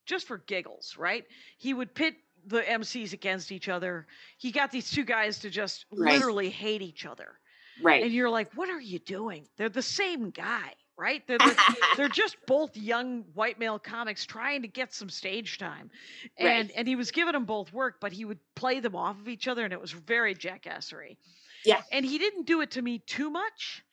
just 0.06 0.26
for 0.26 0.38
giggles, 0.38 0.96
right? 0.98 1.24
He 1.58 1.74
would 1.74 1.94
pit 1.94 2.14
the 2.48 2.62
MCs 2.62 3.12
against 3.12 3.52
each 3.52 3.68
other. 3.68 4.06
He 4.38 4.50
got 4.50 4.70
these 4.70 4.90
two 4.90 5.04
guys 5.04 5.38
to 5.40 5.50
just 5.50 5.86
Right. 5.92 6.14
literally 6.14 6.50
hate 6.50 6.82
each 6.82 7.06
other. 7.06 7.38
Right. 7.80 8.02
And 8.02 8.12
you're 8.12 8.30
like, 8.30 8.52
"What 8.54 8.68
are 8.70 8.80
you 8.80 8.98
doing?" 8.98 9.46
They're 9.56 9.68
the 9.68 9.82
same 9.82 10.30
guy, 10.30 10.74
right? 10.96 11.24
They're 11.28 11.38
the, 11.38 11.56
they're 11.96 12.08
just 12.08 12.36
both 12.46 12.76
young 12.76 13.22
white 13.34 13.58
male 13.58 13.78
comics 13.78 14.26
trying 14.26 14.62
to 14.62 14.68
get 14.68 14.92
some 14.92 15.08
stage 15.08 15.58
time 15.58 15.90
and 16.38 16.68
Right. 16.68 16.72
and 16.76 16.88
he 16.88 16.96
was 16.96 17.10
giving 17.12 17.32
them 17.34 17.44
both 17.44 17.72
work 17.72 18.00
but 18.00 18.12
he 18.12 18.24
would 18.24 18.40
play 18.56 18.80
them 18.80 18.96
off 18.96 19.18
of 19.20 19.28
each 19.28 19.46
other 19.46 19.62
and 19.64 19.72
it 19.72 19.80
was 19.80 19.92
very 19.92 20.34
jackassery 20.34 21.16
Yeah. 21.64 21.82
and 21.92 22.04
he 22.04 22.18
didn't 22.18 22.46
do 22.46 22.60
it 22.62 22.72
to 22.72 22.82
me 22.82 22.98
too 22.98 23.30
much 23.30 23.84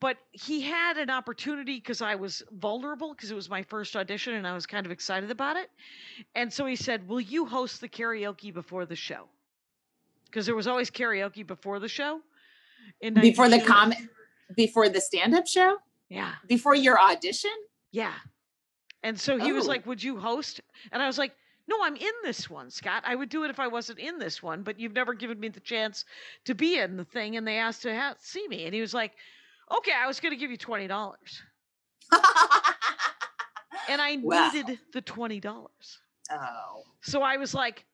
but 0.00 0.16
he 0.32 0.60
had 0.60 0.96
an 0.96 1.10
opportunity 1.10 1.76
because 1.76 2.02
i 2.02 2.14
was 2.14 2.42
vulnerable 2.52 3.14
because 3.14 3.30
it 3.30 3.34
was 3.34 3.48
my 3.50 3.62
first 3.62 3.96
audition 3.96 4.34
and 4.34 4.46
i 4.46 4.52
was 4.54 4.66
kind 4.66 4.86
of 4.86 4.92
excited 4.92 5.30
about 5.30 5.56
it 5.56 5.70
and 6.34 6.52
so 6.52 6.66
he 6.66 6.76
said 6.76 7.06
will 7.08 7.20
you 7.20 7.44
host 7.46 7.80
the 7.80 7.88
karaoke 7.88 8.52
before 8.52 8.86
the 8.86 8.96
show 8.96 9.28
because 10.26 10.46
there 10.46 10.54
was 10.56 10.66
always 10.66 10.90
karaoke 10.90 11.46
before 11.46 11.78
the 11.78 11.88
show 11.88 12.20
in 13.00 13.14
before 13.14 13.46
the 13.48 13.56
92. 13.58 13.72
comment 13.72 14.08
before 14.56 14.88
the 14.88 15.00
stand-up 15.00 15.46
show? 15.46 15.76
yeah 16.08 16.32
Before 16.46 16.74
your 16.74 16.98
audition? 16.98 17.50
Yeah. 17.92 18.14
And 19.02 19.18
so 19.20 19.38
he 19.38 19.52
was 19.52 19.66
Oh. 19.66 19.68
like, 19.68 19.84
Would 19.86 20.02
you 20.02 20.16
host? 20.18 20.60
And 20.90 21.02
I 21.02 21.06
was 21.06 21.18
like, 21.18 21.32
No, 21.66 21.76
I'm 21.82 21.96
in 21.96 22.12
this 22.24 22.48
one, 22.48 22.70
Scott. 22.70 23.02
I 23.06 23.14
would 23.14 23.28
do 23.28 23.44
it 23.44 23.50
if 23.50 23.60
I 23.60 23.66
wasn't 23.66 23.98
in 23.98 24.18
this 24.18 24.42
one, 24.42 24.62
but 24.62 24.80
you've 24.80 24.94
never 24.94 25.12
given 25.12 25.38
me 25.38 25.48
the 25.48 25.60
chance 25.60 26.06
to 26.46 26.54
be 26.54 26.78
in 26.78 26.96
the 26.96 27.04
thing. 27.04 27.36
And 27.36 27.46
they 27.46 27.58
asked 27.58 27.82
to 27.82 27.94
ha- 27.94 28.14
see 28.18 28.48
me. 28.48 28.64
And 28.64 28.74
he 28.74 28.80
was 28.80 28.94
like, 28.94 29.12
Okay, 29.70 29.92
I 29.92 30.06
was 30.06 30.20
going 30.20 30.32
to 30.32 30.36
give 30.38 30.50
you 30.50 30.58
$20. 30.58 31.42
And 33.88 34.00
I 34.00 34.14
Wow. 34.22 34.50
needed 34.54 34.80
the 34.92 35.02
$20. 35.02 36.00
oh. 36.30 36.84
So 37.02 37.22
I 37.22 37.36
was 37.38 37.54
like, 37.54 37.86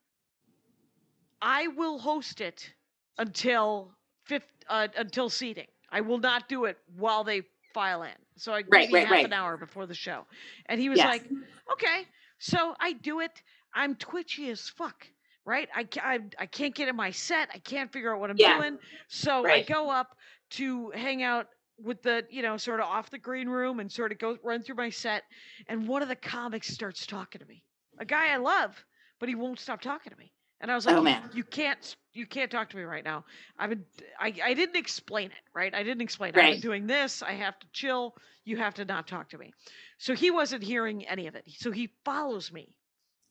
I 1.42 1.68
will 1.68 1.98
host 1.98 2.40
it 2.40 2.74
until 3.18 3.96
fifth, 4.24 4.50
uh, 4.68 4.88
until 4.96 5.28
seating. 5.28 5.68
I 5.90 6.00
will 6.00 6.18
not 6.18 6.48
do 6.48 6.64
it 6.64 6.78
while 6.96 7.24
they 7.24 7.42
file 7.72 8.02
in. 8.02 8.14
So 8.36 8.52
I 8.54 8.62
Right, 8.68 8.88
maybe 8.88 8.92
right, 8.92 9.06
half 9.06 9.10
right. 9.10 9.24
an 9.24 9.32
hour 9.32 9.56
before 9.56 9.86
the 9.86 9.94
show. 9.94 10.26
And 10.66 10.80
he 10.80 10.88
was 10.88 11.04
Yes. 11.04 11.04
like, 11.04 11.30
okay. 11.72 12.06
So 12.38 12.74
I 12.80 12.92
do 12.92 13.20
it. 13.20 13.42
I'm 13.74 13.94
twitchy 13.96 14.50
as 14.50 14.68
fuck. 14.68 15.06
Right? 15.44 15.68
I, 15.74 15.86
I, 16.02 16.20
I 16.38 16.46
can't 16.46 16.74
get 16.74 16.88
in 16.88 16.96
my 16.96 17.10
set. 17.10 17.50
I 17.52 17.58
can't 17.58 17.92
figure 17.92 18.14
out 18.14 18.20
what 18.20 18.30
I'm 18.30 18.40
Yeah. 18.40 18.62
doing. 18.62 18.78
So 19.08 19.46
Right. 19.46 19.50
I 19.50 19.60
go 19.60 19.90
up 19.90 20.16
to 20.52 20.90
hang 20.90 21.22
out 21.22 21.48
with 21.82 22.02
the, 22.02 22.24
you 22.30 22.42
know, 22.42 22.56
sort 22.56 22.80
of 22.80 22.86
off 22.86 23.10
the 23.10 23.18
green 23.18 23.48
room 23.48 23.80
and 23.80 23.90
sort 23.90 24.12
of 24.12 24.18
go 24.18 24.36
run 24.42 24.62
through 24.62 24.76
my 24.76 24.90
set. 24.90 25.22
And 25.68 25.88
one 25.88 26.02
of 26.02 26.08
the 26.08 26.16
comics 26.16 26.68
starts 26.68 27.06
talking 27.06 27.40
to 27.40 27.46
me. 27.46 27.62
A 27.98 28.04
guy 28.04 28.32
I 28.32 28.36
love, 28.36 28.84
but 29.20 29.28
he 29.28 29.34
won't 29.34 29.58
stop 29.58 29.80
talking 29.80 30.12
to 30.12 30.18
me. 30.18 30.32
And 30.60 30.70
I 30.70 30.74
was 30.76 30.86
like, 30.86 30.96
Oh, 30.96 31.02
man. 31.02 31.22
you 31.34 31.44
can't, 31.44 31.96
you 32.14 32.26
can't 32.26 32.50
talk 32.50 32.70
to 32.70 32.76
me 32.76 32.84
right 32.84 33.04
now. 33.04 33.24
I've 33.58 33.70
been, 33.70 33.84
I, 34.18 34.32
I 34.42 34.54
didn't 34.54 34.76
explain 34.76 35.26
it, 35.26 35.42
right? 35.54 35.74
I 35.74 35.82
didn't 35.82 36.00
explain. 36.00 36.30
it. 36.30 36.38
I've 36.38 36.52
been 36.52 36.60
doing 36.60 36.86
this. 36.86 37.22
I 37.22 37.32
have 37.32 37.58
to 37.58 37.66
chill. 37.72 38.14
You 38.44 38.56
have 38.58 38.74
to 38.74 38.84
not 38.84 39.06
talk 39.06 39.28
to 39.30 39.38
me. 39.38 39.52
So 39.98 40.14
he 40.14 40.30
wasn't 40.30 40.62
hearing 40.62 41.06
any 41.06 41.26
of 41.26 41.34
it. 41.34 41.44
So 41.56 41.70
he 41.70 41.90
follows 42.04 42.52
me, 42.52 42.76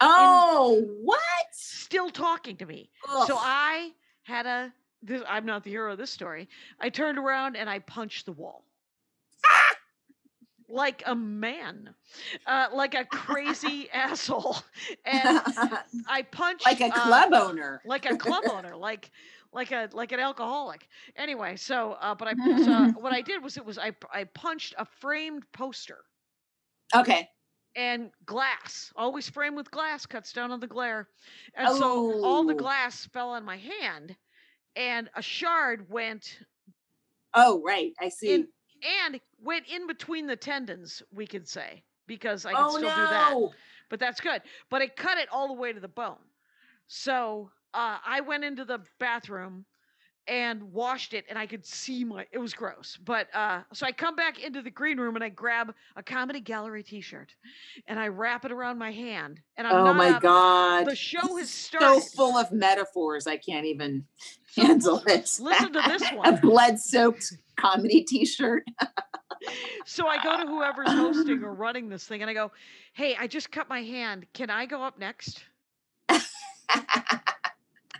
Oh, 0.01 0.85
what? 1.01 1.21
still 1.53 2.09
talking 2.09 2.57
to 2.57 2.65
me. 2.65 2.89
So 3.27 3.37
I 3.39 3.91
had 4.23 4.45
a. 4.45 4.73
This, 5.03 5.21
I'm 5.27 5.45
not 5.45 5.63
the 5.63 5.69
hero 5.71 5.91
of 5.91 5.99
this 5.99 6.11
story. 6.11 6.49
I 6.79 6.89
turned 6.89 7.19
around 7.19 7.55
and 7.57 7.69
I 7.69 7.79
punched 7.79 8.25
the 8.25 8.33
wall. 8.33 8.65
Like 10.69 11.03
a 11.05 11.15
man, 11.15 11.95
uh, 12.45 12.69
like 12.73 12.93
a 12.95 13.05
crazy 13.05 13.89
asshole, 13.93 14.57
and 15.05 15.43
I 16.05 16.23
punched 16.23 16.75
like 16.75 16.81
a 16.81 16.91
uh, 16.91 17.15
club 17.15 17.33
owner. 17.33 17.83
like 17.83 18.05
a 18.05 18.15
club 18.15 18.47
owner, 18.47 18.75
like 18.77 19.11
like 19.51 19.71
a 19.71 19.89
like 19.93 20.11
an 20.13 20.19
alcoholic. 20.19 20.87
Anyway, 21.15 21.57
so 21.57 21.93
uh, 21.93 22.15
but 22.15 22.27
I 22.29 22.35
so 22.57 22.89
what 22.95 23.13
I 23.13 23.21
did 23.21 23.43
was 23.43 23.57
it 23.57 23.65
was 23.65 23.77
I 23.77 23.95
I 24.11 24.25
punched 24.25 24.75
a 24.77 24.85
framed 24.85 25.51
poster 25.53 26.05
Okay. 26.95 27.29
and 27.75 28.11
glass, 28.25 28.91
always 28.95 29.29
framed 29.29 29.55
with 29.55 29.71
glass, 29.71 30.05
cuts 30.05 30.33
down 30.33 30.51
on 30.51 30.59
the 30.59 30.67
glare, 30.67 31.09
and 31.55 31.71
so 31.71 32.03
all 32.21 32.43
the 32.45 32.53
Oh. 32.53 32.55
glass 32.55 33.05
fell 33.07 33.29
on 33.31 33.43
my 33.45 33.57
hand, 33.57 34.17
and 34.75 35.09
a 35.15 35.21
shard 35.21 35.89
went 35.89 36.39
Oh, 37.35 37.61
right. 37.63 37.93
I 37.99 38.09
see. 38.09 38.33
in 38.33 38.47
and 39.03 39.19
went 39.41 39.65
in 39.67 39.87
between 39.87 40.27
the 40.27 40.35
tendons, 40.35 41.01
we 41.11 41.25
could 41.25 41.47
say, 41.47 41.83
because 42.05 42.45
I 42.45 42.51
can 42.53 42.63
oh 42.65 42.69
still 42.69 42.81
no. 42.81 42.89
do 42.89 43.01
that. 43.01 43.35
but 43.89 43.99
that's 43.99 44.19
good. 44.19 44.41
But 44.69 44.81
it 44.81 44.95
cut 44.95 45.17
it 45.17 45.29
all 45.31 45.47
the 45.47 45.53
way 45.53 45.71
to 45.73 45.79
the 45.79 45.87
bone. 45.87 46.17
So 46.87 47.49
uh, 47.73 47.97
I 48.05 48.21
went 48.21 48.43
into 48.43 48.65
the 48.65 48.79
bathroom 48.99 49.65
and 50.27 50.63
washed 50.71 51.13
it, 51.13 51.25
and 51.29 51.37
I 51.37 51.45
could 51.45 51.65
see 51.65 52.03
my. 52.03 52.25
It 52.31 52.37
was 52.37 52.53
gross, 52.53 52.97
but 53.03 53.27
uh, 53.35 53.61
so 53.73 53.85
I 53.85 53.91
come 53.91 54.15
back 54.15 54.41
into 54.43 54.61
the 54.61 54.69
green 54.69 54.97
room 54.97 55.15
and 55.15 55.23
I 55.23 55.29
grab 55.29 55.73
a 55.95 56.03
comedy 56.03 56.39
gallery 56.39 56.83
T-shirt, 56.83 57.33
and 57.87 57.99
I 57.99 58.07
wrap 58.07 58.45
it 58.45 58.51
around 58.51 58.77
my 58.77 58.91
hand, 58.91 59.41
and 59.57 59.67
I'm 59.67 59.75
Oh 59.75 59.83
not 59.85 59.95
my 59.95 60.19
god. 60.19 60.85
The 60.87 60.95
show 60.95 61.37
has 61.37 61.47
is 61.47 61.51
started. 61.51 62.01
So 62.03 62.09
full 62.15 62.37
of 62.37 62.51
metaphors. 62.51 63.27
I 63.27 63.37
can't 63.37 63.65
even 63.65 64.05
handle 64.55 65.01
it. 65.07 65.29
Listen 65.39 65.73
to 65.73 65.81
this 65.87 66.09
one. 66.13 66.33
a 66.33 66.37
blood-soaked 66.39 67.33
comedy 67.57 68.03
t-shirt. 68.03 68.63
So 69.85 70.07
I 70.07 70.23
go 70.23 70.37
to 70.37 70.47
whoever's 70.47 70.87
hosting 70.89 71.43
or 71.43 71.53
running 71.53 71.89
this 71.89 72.05
thing, 72.07 72.21
and 72.21 72.29
I 72.29 72.33
go, 72.33 72.53
"Hey, 72.93 73.17
I 73.19 73.27
just 73.27 73.51
cut 73.51 73.67
my 73.67 73.81
hand. 73.81 74.25
Can 74.33 74.49
I 74.49 74.65
go 74.65 74.81
up 74.81 74.97
next?" 74.97 75.43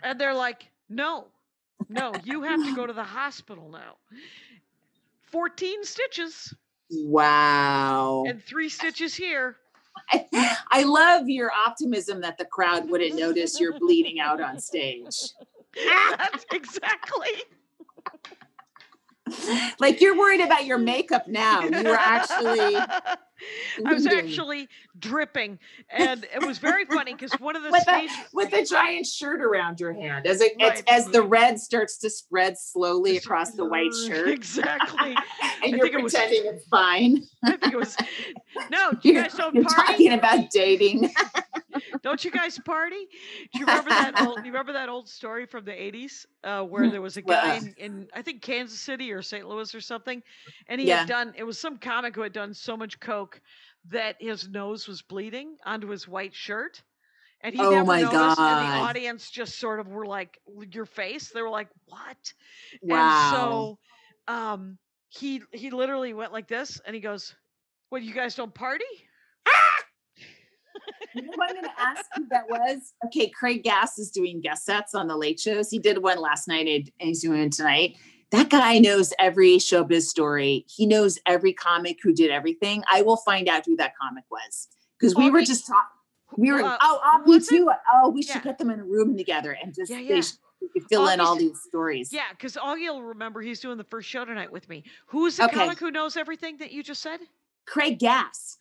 And 0.02 0.18
they're 0.18 0.34
like, 0.34 0.68
no, 0.88 1.26
no, 1.88 2.12
you 2.24 2.42
have 2.42 2.64
to 2.64 2.74
go 2.74 2.86
to 2.86 2.92
the 2.92 3.04
hospital 3.04 3.68
now. 3.70 3.96
14 5.30 5.84
stitches 5.84 6.54
wow. 6.90 8.24
and 8.26 8.42
three 8.42 8.68
stitches 8.68 9.14
here. 9.14 9.56
I, 10.10 10.56
I 10.70 10.82
love 10.84 11.28
your 11.28 11.50
optimism 11.52 12.20
that 12.20 12.38
the 12.38 12.44
crowd 12.44 12.88
wouldn't 12.88 13.16
notice 13.16 13.60
you're 13.60 13.78
bleeding 13.78 14.20
out 14.20 14.40
on 14.40 14.60
stage. 14.60 15.30
That's 15.74 16.46
exactly. 16.52 17.28
like 19.80 20.00
you're 20.00 20.16
worried 20.16 20.40
about 20.40 20.66
your 20.66 20.78
makeup 20.78 21.26
now. 21.28 21.62
You 21.62 21.82
were 21.82 21.96
actually 21.98 22.76
I 23.86 23.92
was 23.92 24.06
actually 24.06 24.68
dripping, 24.98 25.58
and 25.90 26.24
it 26.34 26.44
was 26.46 26.58
very 26.58 26.84
funny 26.84 27.12
because 27.14 27.32
one 27.40 27.56
of 27.56 27.62
the 27.62 27.70
with 27.70 27.82
stage 27.82 28.10
a 28.10 28.24
with 28.32 28.52
a 28.52 28.64
giant 28.64 29.06
shirt 29.06 29.40
around 29.42 29.80
your 29.80 29.92
hand 29.92 30.26
as 30.26 30.40
it 30.40 30.52
as, 30.60 30.70
Right. 30.70 30.82
as 30.88 31.06
the 31.08 31.22
red 31.22 31.58
starts 31.58 31.98
to 31.98 32.10
spread 32.10 32.56
slowly 32.58 33.16
across 33.16 33.52
the 33.52 33.64
white 33.64 33.92
shirt. 34.06 34.28
exactly. 34.28 35.14
And 35.64 35.72
I 35.74 35.76
you're 35.76 35.86
think 35.86 35.94
it 35.98 36.02
was- 36.02 36.12
pretending 36.12 36.42
it's 36.54 36.66
fine. 36.68 37.22
I 37.44 37.56
think 37.56 37.72
it 37.72 37.76
was 37.78 37.96
no. 38.70 38.92
Do 39.02 39.08
you 39.08 39.14
guys 39.22 39.32
don't 39.34 39.54
you're 39.54 39.64
party? 39.64 39.92
talking 39.92 40.12
about 40.12 40.50
dating. 40.50 41.10
Don't 42.02 42.22
you 42.24 42.30
guys 42.30 42.58
party? 42.58 43.06
Do 43.52 43.60
you 43.60 43.66
remember 43.66 43.90
that 43.90 44.20
old? 44.20 44.38
You 44.38 44.52
remember 44.52 44.72
that 44.74 44.88
old 44.88 45.08
story 45.08 45.46
from 45.46 45.64
the 45.64 45.72
'80s 45.72 46.26
uh, 46.44 46.62
where 46.62 46.90
there 46.90 47.00
was 47.00 47.16
a 47.16 47.22
guy 47.22 47.56
uh, 47.56 47.60
in, 47.60 47.74
in 47.78 48.08
I 48.14 48.20
think 48.22 48.42
Kansas 48.42 48.78
City 48.78 49.10
or 49.12 49.22
St. 49.22 49.48
Louis 49.48 49.74
or 49.74 49.80
something, 49.80 50.22
and 50.68 50.80
he 50.80 50.88
Yeah. 50.88 50.98
had 50.98 51.08
done. 51.08 51.32
It 51.36 51.44
was 51.44 51.58
some 51.58 51.78
comic 51.78 52.14
who 52.14 52.20
had 52.22 52.32
done 52.32 52.52
so 52.52 52.76
much 52.76 53.00
coke 53.00 53.33
that 53.90 54.16
his 54.20 54.48
nose 54.48 54.88
was 54.88 55.02
bleeding 55.02 55.56
onto 55.64 55.88
his 55.88 56.08
white 56.08 56.34
shirt. 56.34 56.82
And 57.40 57.54
he 57.54 57.60
Oh 57.60 57.70
never 57.70 57.84
my 57.84 58.00
noticed, 58.00 58.38
and 58.40 58.68
the 58.68 58.86
audience 58.86 59.30
just 59.30 59.58
sort 59.58 59.78
of 59.78 59.88
were 59.88 60.06
like, 60.06 60.38
"Your 60.72 60.86
face." 60.86 61.28
They 61.28 61.42
were 61.42 61.50
like, 61.50 61.68
"What?" 61.84 62.32
Wow. 62.82 62.96
And 62.96 63.30
so, 63.36 63.78
um, 64.34 64.78
he 65.10 65.42
he 65.52 65.68
literally 65.70 66.14
went 66.14 66.32
like 66.32 66.48
this, 66.48 66.80
and 66.86 66.94
he 66.94 67.02
goes, 67.02 67.34
"What? 67.90 68.02
You 68.02 68.14
guys 68.14 68.34
don't 68.34 68.54
party?" 68.54 68.86
You 71.14 71.22
know 71.22 71.32
what 71.36 71.50
I'm 71.50 71.54
going 71.54 71.64
to 71.66 71.80
ask 71.80 72.04
who 72.16 72.26
that 72.30 72.48
was? 72.48 72.92
Okay, 73.06 73.28
Craig 73.28 73.62
Gass 73.62 73.98
is 73.98 74.10
doing 74.10 74.40
guest 74.40 74.64
sets 74.64 74.94
on 74.94 75.06
the 75.06 75.16
late 75.16 75.38
shows. 75.38 75.70
He 75.70 75.78
did 75.78 76.02
one 76.02 76.18
last 76.18 76.48
night 76.48 76.66
and 76.66 76.90
he's 76.98 77.22
doing 77.22 77.40
it 77.40 77.52
tonight. 77.52 77.96
That 78.34 78.50
guy 78.50 78.78
knows 78.78 79.12
every 79.18 79.56
showbiz 79.58 80.02
story. 80.02 80.64
He 80.68 80.86
knows 80.86 81.18
every 81.26 81.52
comic 81.52 81.98
who 82.02 82.12
did 82.12 82.30
everything. 82.30 82.82
I 82.90 83.02
will 83.02 83.16
find 83.18 83.48
out 83.48 83.64
who 83.64 83.76
that 83.76 83.92
comic 84.00 84.24
was 84.30 84.68
because 84.98 85.14
we 85.14 85.30
were 85.30 85.42
just 85.42 85.66
talking. 85.66 85.88
We 86.36 86.50
were 86.50 86.62
Uh, 86.62 86.76
oh, 86.80 87.00
who 87.02 87.08
oh 87.12 87.18
me 87.26 87.34
was 87.38 87.52
it? 87.52 87.62
Oh, 87.92 88.10
we 88.10 88.22
should 88.22 88.36
Yeah. 88.36 88.42
get 88.42 88.58
them 88.58 88.70
in 88.70 88.80
a 88.80 88.84
room 88.84 89.16
together 89.16 89.52
and 89.62 89.72
just 89.72 89.90
Yeah, 89.90 89.98
yeah. 89.98 90.20
should- 90.20 90.38
fill 90.88 91.08
in 91.08 91.20
all 91.20 91.36
these 91.36 91.60
stories. 91.68 92.10
Yeah, 92.12 92.22
because 92.30 92.54
Augie 92.56 92.88
will 92.88 93.02
remember 93.02 93.40
he's 93.42 93.60
doing 93.60 93.76
the 93.78 93.84
first 93.84 94.08
show 94.08 94.24
tonight 94.24 94.50
with 94.50 94.68
me. 94.68 94.82
Who's 95.08 95.36
the 95.36 95.44
Okay. 95.44 95.54
comic 95.56 95.78
who 95.78 95.90
knows 95.90 96.16
everything 96.16 96.56
that 96.56 96.72
you 96.72 96.82
just 96.82 97.02
said? 97.02 97.20
Craig 97.66 97.98
Gass. 97.98 98.56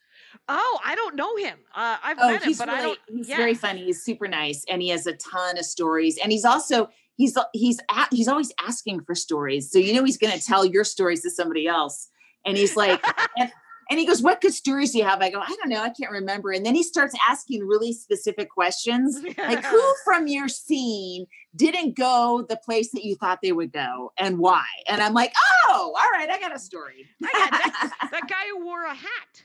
Oh, 0.49 0.79
I 0.83 0.95
don't 0.95 1.15
know 1.15 1.35
him. 1.37 1.59
Uh, 1.73 1.97
I've 2.03 2.17
Oh, 2.19 2.27
met 2.29 2.43
him, 2.43 2.53
but 2.57 2.67
really, 2.67 2.79
I 2.79 2.81
don't. 2.83 2.99
he's 3.07 3.29
yeah. 3.29 3.37
very 3.37 3.53
funny. 3.53 3.85
He's 3.85 4.03
super 4.03 4.27
nice, 4.27 4.65
and 4.67 4.81
he 4.81 4.89
has 4.89 5.07
a 5.07 5.13
ton 5.13 5.57
of 5.57 5.65
stories. 5.65 6.17
And 6.21 6.31
he's 6.31 6.43
also 6.45 6.89
he's 7.15 7.37
he's 7.53 7.79
a 7.89 8.07
he's 8.11 8.27
always 8.27 8.51
asking 8.65 9.03
for 9.03 9.15
stories. 9.15 9.71
So 9.71 9.79
you 9.79 9.93
know 9.93 10.03
he's 10.03 10.17
going 10.17 10.37
to 10.37 10.43
tell 10.43 10.65
your 10.65 10.83
stories 10.83 11.21
to 11.23 11.29
somebody 11.29 11.67
else. 11.67 12.09
And 12.45 12.57
he's 12.57 12.75
like, 12.75 13.03
and, 13.37 13.51
and 13.89 13.99
he 13.99 14.05
goes, 14.05 14.21
"What 14.21 14.41
good 14.41 14.53
stories 14.53 14.91
do 14.91 14.97
you 14.97 15.03
have?" 15.03 15.21
I 15.21 15.29
go, 15.29 15.39
"I 15.39 15.47
don't 15.47 15.69
know. 15.69 15.81
I 15.81 15.89
can't 15.89 16.11
remember." 16.11 16.51
And 16.51 16.65
then 16.65 16.75
he 16.75 16.83
starts 16.83 17.15
asking 17.29 17.65
really 17.65 17.93
specific 17.93 18.49
questions, 18.49 19.19
like 19.37 19.63
who 19.65 19.93
from 20.03 20.27
your 20.27 20.47
scene 20.47 21.25
didn't 21.55 21.95
go 21.95 22.45
the 22.47 22.57
place 22.57 22.91
that 22.91 23.03
you 23.03 23.15
thought 23.15 23.39
they 23.41 23.51
would 23.51 23.71
go 23.71 24.11
and 24.17 24.39
why? 24.39 24.65
And 24.87 25.01
I'm 25.01 25.13
like, 25.13 25.33
"Oh, 25.67 25.95
all 25.97 26.19
right, 26.19 26.29
I 26.29 26.39
got 26.39 26.55
a 26.55 26.59
story." 26.59 27.05
I 27.23 27.31
got 27.31 27.51
that, 27.51 27.91
that 28.11 28.29
guy 28.29 28.47
who 28.49 28.65
wore 28.65 28.83
a 28.83 28.93
hat. 28.93 29.43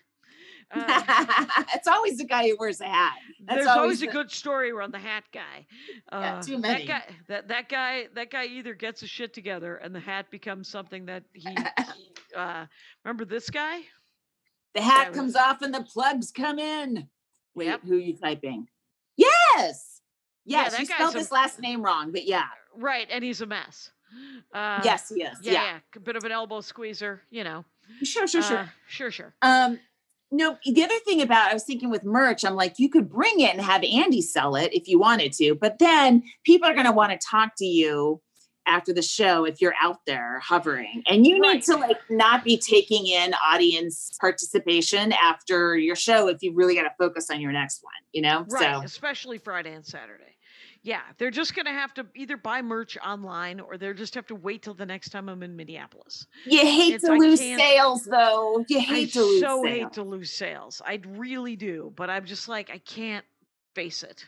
Uh, 0.70 1.44
it's 1.74 1.88
always 1.88 2.18
the 2.18 2.24
guy 2.24 2.48
who 2.48 2.56
wears 2.58 2.80
a 2.80 2.86
hat. 2.86 3.14
That's 3.46 3.56
there's 3.56 3.66
always, 3.68 3.82
always 3.82 4.02
a 4.02 4.06
good 4.06 4.30
story 4.30 4.70
around 4.70 4.92
the 4.92 4.98
hat 4.98 5.24
guy. 5.32 5.66
Uh, 6.12 6.20
Yeah, 6.20 6.40
too 6.40 6.58
many. 6.58 6.86
That 6.86 7.06
guy, 7.08 7.14
that, 7.28 7.48
that 7.48 7.68
guy, 7.68 8.06
that 8.14 8.30
guy 8.30 8.44
either 8.46 8.74
gets 8.74 9.00
his 9.00 9.10
shit 9.10 9.32
together 9.32 9.76
and 9.76 9.94
the 9.94 10.00
hat 10.00 10.30
becomes 10.30 10.68
something 10.68 11.06
that 11.06 11.24
he. 11.32 11.48
he, 11.50 11.56
uh, 12.36 12.66
remember 13.04 13.24
this 13.24 13.48
guy? 13.50 13.80
The 14.74 14.82
hat 14.82 15.08
Yeah, 15.08 15.12
comes 15.14 15.36
off 15.36 15.62
and 15.62 15.72
the 15.72 15.82
plugs 15.82 16.30
come 16.30 16.58
in. 16.58 17.08
Wait, 17.54 17.66
Yep. 17.66 17.80
who 17.84 17.94
are 17.96 17.98
you 18.00 18.16
typing? 18.16 18.68
Yes. 19.16 20.00
Yes, 20.44 20.72
that 20.72 20.80
you 20.80 20.86
spelled 20.86 21.14
a- 21.14 21.18
his 21.18 21.32
last 21.32 21.60
name 21.60 21.82
wrong, 21.82 22.12
but 22.12 22.24
yeah. 22.26 22.44
Right, 22.76 23.08
and 23.10 23.24
he's 23.24 23.40
a 23.40 23.46
mess. 23.46 23.90
Uh, 24.54 24.80
yes, 24.84 25.08
he 25.08 25.22
is. 25.22 25.38
Yeah, 25.42 25.52
Yeah. 25.52 25.62
yeah, 25.64 25.78
a 25.96 26.00
bit 26.00 26.16
of 26.16 26.24
an 26.24 26.32
elbow 26.32 26.60
squeezer, 26.60 27.22
you 27.30 27.44
know. 27.44 27.64
Sure, 28.02 28.26
sure, 28.26 28.42
sure. 28.42 28.58
Uh, 28.58 28.66
sure, 28.86 29.10
sure. 29.10 29.34
Um, 29.42 29.78
no, 30.30 30.56
the 30.64 30.84
other 30.84 30.98
thing 31.06 31.22
about 31.22 31.50
I 31.50 31.54
was 31.54 31.64
thinking 31.64 31.90
with 31.90 32.04
merch, 32.04 32.44
I'm 32.44 32.54
like, 32.54 32.78
you 32.78 32.88
could 32.90 33.08
bring 33.08 33.40
it 33.40 33.52
and 33.52 33.60
have 33.60 33.82
Andy 33.82 34.22
sell 34.22 34.56
it 34.56 34.72
if 34.74 34.86
you 34.88 34.98
wanted 34.98 35.32
to, 35.34 35.54
but 35.54 35.78
then 35.78 36.22
people 36.44 36.68
are 36.68 36.74
gonna 36.74 36.92
want 36.92 37.12
to 37.12 37.18
talk 37.26 37.52
to 37.58 37.64
you 37.64 38.20
after 38.66 38.92
the 38.92 39.00
show 39.02 39.44
if 39.44 39.62
you're 39.62 39.74
out 39.80 39.96
there 40.06 40.40
hovering. 40.40 41.02
And 41.06 41.26
you 41.26 41.40
Right. 41.40 41.54
need 41.54 41.62
to 41.64 41.76
like 41.76 41.98
not 42.10 42.44
be 42.44 42.58
taking 42.58 43.06
in 43.06 43.32
audience 43.34 44.10
participation 44.20 45.12
after 45.12 45.76
your 45.78 45.96
show 45.96 46.28
if 46.28 46.42
you 46.42 46.52
really 46.54 46.74
got 46.74 46.82
to 46.82 46.92
focus 46.98 47.30
on 47.30 47.40
your 47.40 47.52
next 47.52 47.82
one, 47.82 47.94
you 48.12 48.20
know? 48.20 48.44
Right, 48.46 48.74
So 48.76 48.82
especially 48.84 49.38
Friday 49.38 49.72
and 49.72 49.86
Saturday. 49.86 50.36
Yeah, 50.88 51.02
they're 51.18 51.30
just 51.30 51.54
going 51.54 51.66
to 51.66 51.72
have 51.72 51.92
to 51.94 52.06
either 52.16 52.38
buy 52.38 52.62
merch 52.62 52.96
online 53.04 53.60
or 53.60 53.76
they'll 53.76 53.92
just 53.92 54.14
have 54.14 54.26
to 54.28 54.34
wait 54.34 54.62
till 54.62 54.72
the 54.72 54.86
next 54.86 55.10
time 55.10 55.28
I'm 55.28 55.42
in 55.42 55.54
Minneapolis. 55.54 56.26
You 56.46 56.60
hate 56.60 56.94
It's- 56.94 57.02
to 57.02 57.12
I 57.12 57.16
lose 57.16 57.38
sales, 57.40 58.04
though. 58.04 58.64
You 58.70 58.78
I 58.78 58.80
hate 58.80 59.12
to 59.12 59.20
lose 59.20 59.40
so 59.42 59.62
sales. 59.62 59.66
hate 59.68 59.92
to 59.92 60.02
lose 60.02 60.32
sales. 60.32 60.80
I 60.82 61.02
really 61.06 61.56
do, 61.56 61.92
but 61.94 62.08
I'm 62.08 62.24
just 62.24 62.48
like 62.48 62.70
I 62.70 62.78
can't 62.78 63.26
face 63.74 64.02
it. 64.02 64.24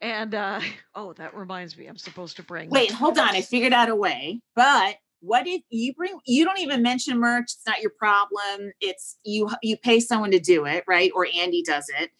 And 0.00 0.36
uh 0.36 0.60
oh, 0.94 1.14
that 1.14 1.34
reminds 1.34 1.76
me, 1.76 1.88
I'm 1.88 1.98
supposed 1.98 2.36
to 2.36 2.44
bring. 2.44 2.70
Wait, 2.70 2.92
hold 2.92 3.18
on. 3.18 3.30
I 3.34 3.40
figured 3.40 3.72
out 3.72 3.88
a 3.88 3.96
way. 3.96 4.40
But 4.54 4.94
what 5.18 5.48
if 5.48 5.62
you 5.70 5.94
bring? 5.94 6.16
You 6.26 6.44
don't 6.44 6.60
even 6.60 6.82
mention 6.82 7.18
merch. 7.18 7.46
It's 7.56 7.66
not 7.66 7.80
your 7.80 7.90
problem. 7.98 8.70
It's 8.80 9.16
you. 9.24 9.48
You 9.64 9.76
pay 9.78 9.98
someone 9.98 10.30
to 10.30 10.38
do 10.38 10.64
it, 10.64 10.84
right? 10.86 11.10
Or 11.12 11.26
Andy 11.34 11.64
does 11.64 11.86
it. 11.98 12.10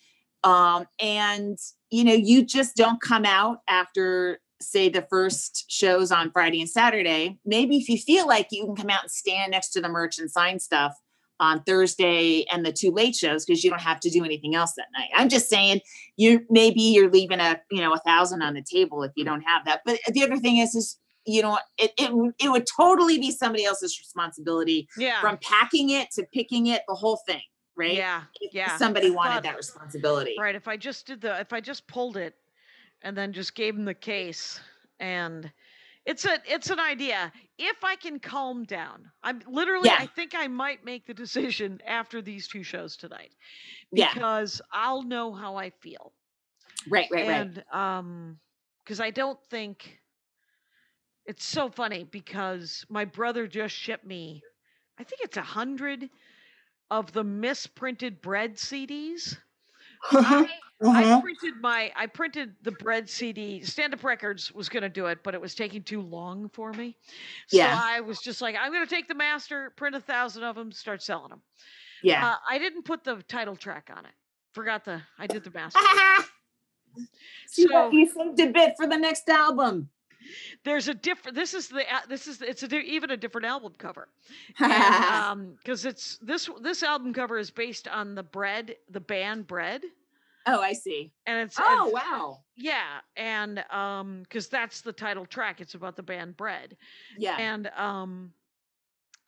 Um, 0.42 0.86
and 0.98 1.56
you 1.92 2.02
know, 2.04 2.12
you 2.14 2.44
just 2.44 2.74
don't 2.74 3.00
come 3.00 3.24
out 3.24 3.58
after 3.68 4.40
say 4.60 4.88
the 4.88 5.02
first 5.10 5.64
shows 5.68 6.10
on 6.12 6.30
Friday 6.30 6.60
and 6.60 6.70
Saturday. 6.70 7.38
Maybe 7.44 7.76
if 7.76 7.88
you 7.88 7.98
feel 7.98 8.26
like 8.26 8.48
you 8.50 8.64
can 8.64 8.76
come 8.76 8.90
out 8.90 9.02
and 9.02 9.10
stand 9.10 9.50
next 9.50 9.70
to 9.70 9.80
the 9.80 9.88
merch 9.88 10.18
and 10.18 10.30
sign 10.30 10.58
stuff 10.60 10.94
on 11.40 11.62
Thursday 11.64 12.44
and 12.52 12.64
the 12.64 12.72
two 12.72 12.92
late 12.92 13.16
shows 13.16 13.44
because 13.44 13.64
you 13.64 13.70
don't 13.70 13.80
have 13.80 13.98
to 14.00 14.10
do 14.10 14.24
anything 14.24 14.54
else 14.54 14.74
that 14.76 14.86
night. 14.96 15.08
I'm 15.16 15.28
just 15.28 15.48
saying 15.50 15.80
you 16.16 16.46
maybe 16.48 16.80
you're 16.80 17.10
leaving 17.10 17.40
a 17.40 17.60
you 17.70 17.80
know 17.80 17.92
a 17.92 17.98
thousand 17.98 18.42
on 18.42 18.54
the 18.54 18.62
table 18.62 19.02
if 19.02 19.12
you 19.16 19.24
don't 19.24 19.42
have 19.42 19.64
that. 19.64 19.80
But 19.84 19.98
the 20.08 20.22
other 20.22 20.36
thing 20.38 20.58
is 20.58 20.74
is 20.76 20.98
you 21.26 21.42
know 21.42 21.58
it 21.78 21.92
it, 21.98 22.12
would- 22.14 22.34
it 22.40 22.48
would 22.50 22.66
totally 22.66 23.18
be 23.18 23.30
somebody 23.32 23.64
else's 23.64 23.98
responsibility 23.98 24.88
Yeah. 24.96 25.20
from 25.20 25.38
packing 25.42 25.90
it 25.90 26.10
to 26.12 26.24
picking 26.32 26.68
it, 26.68 26.82
the 26.86 26.94
whole 26.94 27.18
thing, 27.26 27.42
right? 27.76 27.94
Yeah. 27.94 28.22
If 28.40 28.54
Yeah. 28.54 28.76
Somebody 28.76 29.10
wanted 29.10 29.44
that 29.44 29.56
responsibility. 29.56 30.36
Right. 30.38 30.54
If 30.54 30.68
I 30.68 30.76
just 30.76 31.06
did 31.06 31.20
the 31.20 31.38
if 31.40 31.52
I 31.52 31.60
just 31.60 31.86
pulled 31.86 32.16
it 32.16 32.34
and 33.02 33.16
then 33.16 33.32
just 33.32 33.54
gave 33.54 33.74
him 33.74 33.84
the 33.84 33.94
case 33.94 34.60
and 35.00 35.50
it's 36.04 36.24
a 36.24 36.38
it's 36.46 36.70
an 36.70 36.80
idea. 36.80 37.32
If 37.58 37.84
I 37.84 37.96
can 37.96 38.18
calm 38.18 38.64
down. 38.64 39.10
I'm 39.22 39.42
literally 39.48 39.88
Yeah. 39.88 39.96
I 39.98 40.06
think 40.06 40.32
I 40.34 40.48
might 40.48 40.84
make 40.84 41.06
the 41.06 41.14
decision 41.14 41.80
after 41.86 42.20
these 42.22 42.48
two 42.48 42.62
shows 42.62 42.96
tonight. 42.96 43.32
Yeah. 43.92 44.12
Because 44.12 44.60
I'll 44.72 45.02
know 45.02 45.32
how 45.32 45.56
I 45.56 45.70
feel. 45.70 46.12
Right, 46.88 47.08
right, 47.12 47.28
right. 47.28 47.72
um 47.72 48.38
because 48.84 49.00
I 49.00 49.10
don't 49.10 49.38
think 49.48 50.00
it's 51.24 51.44
so 51.44 51.70
funny 51.70 52.02
because 52.02 52.84
my 52.88 53.04
brother 53.04 53.46
just 53.46 53.74
shipped 53.76 54.04
me 54.04 54.42
I 54.98 55.04
think 55.04 55.20
it's 55.22 55.36
a 55.36 55.42
hundred 55.42 56.10
of 56.92 57.10
the 57.12 57.24
misprinted 57.24 58.20
bread 58.20 58.54
CDs. 58.56 59.36
I, 60.12 60.46
I 60.84 61.04
Uh-huh. 61.04 61.20
printed 61.22 61.54
my 61.62 61.90
I 61.96 62.06
printed 62.06 62.54
the 62.62 62.72
bread 62.72 63.08
CD. 63.08 63.62
Stand 63.62 63.94
Up 63.94 64.04
Records 64.04 64.52
was 64.52 64.68
going 64.68 64.82
to 64.82 64.88
do 64.90 65.06
it, 65.06 65.20
but 65.22 65.32
it 65.34 65.40
was 65.40 65.54
taking 65.54 65.82
too 65.82 66.02
long 66.02 66.50
for 66.50 66.72
me. 66.74 66.96
So 67.46 67.56
Yeah. 67.56 67.80
I 67.82 68.00
was 68.00 68.18
just 68.20 68.42
like, 68.42 68.56
I'm 68.60 68.72
going 68.72 68.84
to 68.86 68.94
take 68.94 69.08
the 69.08 69.14
master, 69.14 69.72
print 69.76 69.94
a 69.96 70.00
thousand 70.00 70.42
of 70.42 70.54
them, 70.54 70.70
start 70.70 71.02
selling 71.02 71.30
them. 71.30 71.40
Yeah. 72.02 72.32
Uh, 72.32 72.36
I 72.50 72.58
didn't 72.58 72.82
put 72.84 73.04
the 73.04 73.22
title 73.28 73.56
track 73.56 73.90
on 73.96 74.04
it. 74.04 74.12
Forgot 74.52 74.84
the 74.84 75.00
I 75.18 75.26
did 75.26 75.44
the 75.44 75.50
master. 75.52 75.78
See 77.46 77.66
so- 77.68 77.72
what 77.84 77.92
you 77.94 78.06
saved 78.06 78.38
a 78.40 78.50
bit 78.52 78.74
for 78.76 78.86
the 78.86 78.98
next 78.98 79.28
album. 79.30 79.88
There's 80.64 80.88
a 80.88 80.94
different. 80.94 81.34
This 81.36 81.54
is 81.54 81.68
the. 81.68 81.84
This 82.08 82.26
is 82.26 82.42
it's 82.42 82.62
a 82.62 82.68
di- 82.68 82.78
even 82.80 83.10
a 83.10 83.16
different 83.16 83.46
album 83.46 83.74
cover. 83.78 84.08
and 84.60 85.04
um 85.04 85.54
because 85.58 85.84
it's 85.84 86.18
this 86.18 86.48
this 86.60 86.82
album 86.82 87.12
cover 87.12 87.38
is 87.38 87.50
based 87.50 87.88
on 87.88 88.14
the 88.14 88.22
bread 88.22 88.76
the 88.90 89.00
band 89.00 89.46
bread 89.46 89.82
oh, 90.46 90.60
I 90.60 90.72
see. 90.72 91.12
and 91.26 91.38
it's 91.46 91.56
Oh, 91.60 91.84
and- 91.84 91.92
wow. 91.92 92.40
yeah 92.56 92.98
and 93.16 93.64
um 93.70 94.22
because 94.22 94.48
that's 94.48 94.80
the 94.80 94.92
title 94.92 95.24
track 95.26 95.60
it's 95.60 95.74
about 95.74 95.96
the 95.96 96.02
band 96.02 96.36
bread 96.36 96.76
Yeah. 97.18 97.36
and 97.38 97.68
um 97.76 98.32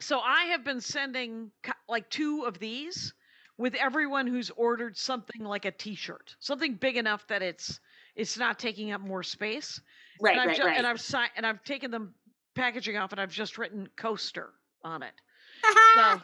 so 0.01 0.19
i 0.21 0.45
have 0.47 0.65
been 0.65 0.81
sending 0.81 1.51
like 1.89 2.09
two 2.11 2.45
of 2.47 2.59
these 2.59 3.15
with 3.57 3.75
everyone 3.75 4.27
who's 4.27 4.51
ordered 4.51 4.97
something 4.97 5.43
like 5.45 5.65
a 5.65 5.71
t-shirt 5.71 6.35
something 6.41 6.75
big 6.75 6.97
enough 6.97 7.27
that 7.29 7.43
it's 7.43 7.81
it's 8.17 8.37
not 8.39 8.59
taking 8.59 8.91
up 8.93 9.01
more 9.01 9.23
space 9.23 9.81
right, 10.21 10.33
and 10.33 10.41
I've 10.41 10.47
right, 10.49 10.57
ju- 10.57 10.65
right. 10.65 10.79
and 10.79 10.87
i've 10.87 11.01
signed 11.01 11.31
and 11.37 11.47
i've 11.47 11.63
taken 11.65 11.91
them 11.91 12.15
packaging 12.55 12.97
off, 12.97 13.13
and 13.13 13.21
I've 13.21 13.33
just 13.33 13.59
written 13.59 13.89
coaster 13.97 14.51
on 14.83 15.03
it. 15.03 15.15
So 15.95 16.21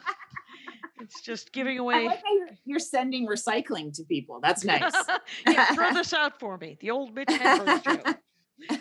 it's 1.01 1.21
just 1.21 1.51
giving 1.51 1.77
I 1.77 1.81
away. 1.81 2.05
like 2.05 2.21
you're, 2.65 2.79
sending 2.79 3.27
recycling 3.27 3.93
to 3.95 4.03
people. 4.03 4.39
That's 4.41 4.63
nice. 4.63 4.91
yeah, 5.47 5.73
throw 5.73 5.93
this 5.93 6.13
out 6.13 6.39
for 6.39 6.57
me. 6.57 6.77
The 6.79 6.91
old 6.91 7.13
Mitch 7.13 7.27
Hedberg 7.27 7.83
joke. 7.83 8.17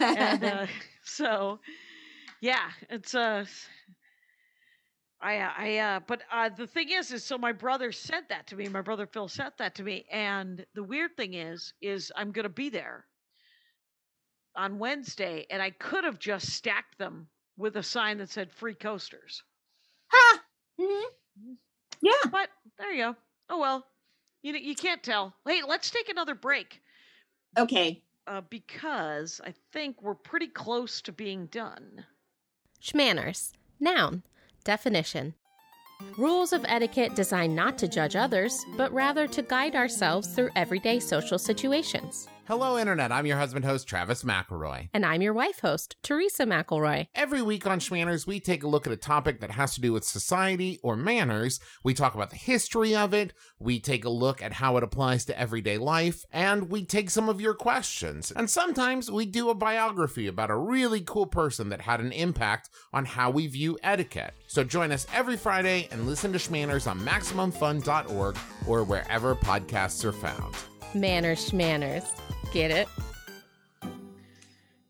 and 0.00 0.44
uh, 0.44 0.66
so 1.04 1.58
yeah 2.42 2.68
it's 2.90 3.14
uh 3.14 3.42
i 5.22 5.36
i 5.56 5.78
uh 5.78 6.00
but 6.06 6.20
uh 6.30 6.50
the 6.50 6.66
thing 6.66 6.90
is 6.90 7.10
is 7.12 7.24
so 7.24 7.38
my 7.38 7.50
brother 7.50 7.90
said 7.90 8.24
that 8.28 8.46
to 8.46 8.56
me 8.56 8.68
my 8.68 8.82
brother 8.82 9.06
phil 9.06 9.26
said 9.26 9.52
that 9.56 9.74
to 9.74 9.82
me 9.82 10.04
and 10.12 10.66
the 10.74 10.82
weird 10.82 11.16
thing 11.16 11.32
is 11.32 11.72
is 11.80 12.12
i'm 12.14 12.30
gonna 12.30 12.46
be 12.50 12.68
there 12.68 13.06
on 14.56 14.78
wednesday 14.78 15.46
and 15.50 15.62
i 15.62 15.70
could 15.70 16.04
have 16.04 16.18
just 16.18 16.50
stacked 16.50 16.98
them 16.98 17.26
with 17.56 17.76
a 17.76 17.82
sign 17.82 18.18
that 18.18 18.28
said 18.30 18.50
free 18.52 18.74
coasters 18.74 19.42
Ha! 20.08 20.40
Mhm. 20.80 21.02
Yeah. 22.02 22.12
but 22.30 22.48
there 22.78 22.92
you 22.92 23.02
go 23.04 23.16
oh 23.50 23.58
well 23.60 23.86
you 24.42 24.52
know 24.52 24.58
you 24.58 24.74
can't 24.74 25.02
tell 25.02 25.34
hey 25.46 25.60
let's 25.66 25.90
take 25.90 26.08
another 26.08 26.34
break 26.34 26.80
Okay. 27.58 28.02
uh, 28.26 28.40
because 28.50 29.40
i 29.44 29.52
think 29.72 30.02
we're 30.02 30.14
pretty 30.14 30.48
close 30.48 31.00
to 31.02 31.12
being 31.12 31.46
done 31.46 32.04
Schmanners. 32.82 33.52
Noun. 33.78 34.22
Definition. 34.64 35.34
Rules 36.16 36.54
of 36.54 36.64
etiquette 36.66 37.14
designed 37.14 37.54
not 37.54 37.76
to 37.76 37.88
judge 37.88 38.16
others, 38.16 38.64
but 38.78 38.90
rather 38.90 39.26
to 39.26 39.42
guide 39.42 39.76
ourselves 39.76 40.28
through 40.34 40.48
everyday 40.56 40.98
social 40.98 41.38
situations. 41.38 42.26
Hello, 42.50 42.76
Internet. 42.76 43.12
I'm 43.12 43.26
your 43.26 43.36
husband 43.36 43.64
host, 43.64 43.86
Travis 43.86 44.24
McElroy. 44.24 44.88
And 44.92 45.06
I'm 45.06 45.22
your 45.22 45.32
wife 45.32 45.60
host, 45.60 45.94
Teresa 46.02 46.46
McElroy. 46.46 47.06
Every 47.14 47.42
week 47.42 47.64
on 47.64 47.78
Schmanners, 47.78 48.26
we 48.26 48.40
take 48.40 48.64
a 48.64 48.66
look 48.66 48.88
at 48.88 48.92
a 48.92 48.96
topic 48.96 49.38
that 49.38 49.52
has 49.52 49.76
to 49.76 49.80
do 49.80 49.92
with 49.92 50.02
society 50.02 50.80
or 50.82 50.96
manners. 50.96 51.60
We 51.84 51.94
talk 51.94 52.16
about 52.16 52.30
the 52.30 52.36
history 52.36 52.96
of 52.96 53.14
it, 53.14 53.34
we 53.60 53.78
take 53.78 54.04
a 54.04 54.10
look 54.10 54.42
at 54.42 54.54
how 54.54 54.76
it 54.76 54.82
applies 54.82 55.24
to 55.26 55.38
everyday 55.38 55.78
life, 55.78 56.24
and 56.32 56.68
we 56.68 56.84
take 56.84 57.10
some 57.10 57.28
of 57.28 57.40
your 57.40 57.54
questions. 57.54 58.32
And 58.32 58.50
sometimes 58.50 59.12
we 59.12 59.26
do 59.26 59.50
a 59.50 59.54
biography 59.54 60.26
about 60.26 60.50
a 60.50 60.56
really 60.56 61.02
cool 61.02 61.26
person 61.26 61.68
that 61.68 61.82
had 61.82 62.00
an 62.00 62.10
impact 62.10 62.68
on 62.92 63.04
how 63.04 63.30
we 63.30 63.46
view 63.46 63.78
etiquette. 63.84 64.34
So 64.48 64.64
join 64.64 64.90
us 64.90 65.06
every 65.14 65.36
Friday 65.36 65.86
and 65.92 66.04
listen 66.04 66.32
to 66.32 66.38
Schmanners 66.40 66.90
on 66.90 66.98
MaximumFun.org 66.98 68.36
or 68.66 68.82
wherever 68.82 69.36
podcasts 69.36 70.04
are 70.04 70.10
found. 70.10 70.56
Manners, 70.94 71.48
schmanners. 71.48 72.10
Get 72.52 72.70
it? 72.72 72.88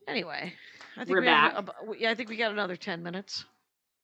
Anyway, 0.09 0.53
I 0.97 1.05
think 1.05 1.11
We're 1.11 1.21
we 1.21 1.27
back. 1.27 1.55
ab- 1.55 1.73
w- 1.81 2.01
yeah, 2.01 2.11
I 2.11 2.15
think 2.15 2.31
we 2.31 2.37
got 2.37 2.53
another 2.53 2.75
ten 2.77 3.03
minutes. 3.03 3.45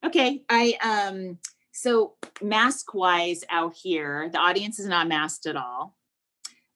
Okay. 0.04 0.42
I 0.48 0.76
um 0.82 1.38
so 1.72 2.14
mask 2.42 2.94
wise 2.94 3.42
out 3.50 3.74
here, 3.74 4.28
the 4.30 4.38
audience 4.38 4.78
is 4.78 4.86
not 4.86 5.08
masked 5.08 5.46
at 5.46 5.56
all. 5.56 5.96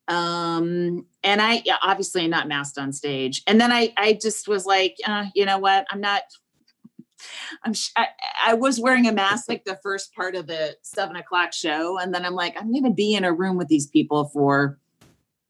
Um 0.09 1.07
and 1.22 1.41
I 1.41 1.62
yeah, 1.64 1.76
obviously 1.83 2.26
not 2.28 2.49
masked 2.49 2.78
on 2.78 2.93
stage. 2.93 3.43
And 3.47 3.61
then 3.61 3.70
I 3.70 3.93
I 3.97 4.18
just 4.20 4.49
was 4.49 4.64
like, 4.66 4.97
uh, 5.07 5.26
you 5.35 5.45
know 5.45 5.59
what? 5.59 5.87
I'm 5.91 6.01
not 6.01 6.22
I'm 7.62 7.74
sh- 7.74 7.91
I, 7.97 8.07
I 8.47 8.55
was 8.55 8.81
wearing 8.81 9.07
a 9.07 9.12
mask 9.12 9.49
like 9.51 9.64
the 9.64 9.78
first 9.83 10.14
part 10.14 10.35
of 10.35 10.47
the 10.47 10.76
seven 10.81 11.16
o'clock 11.16 11.53
show, 11.53 11.99
and 11.99 12.14
then 12.14 12.24
I'm 12.24 12.33
like, 12.35 12.57
I'm 12.59 12.72
gonna 12.72 12.95
be 12.95 13.14
in 13.14 13.24
a 13.24 13.33
room 13.33 13.59
with 13.59 13.68
these 13.68 13.87
people 13.87 14.31
for, 14.33 14.78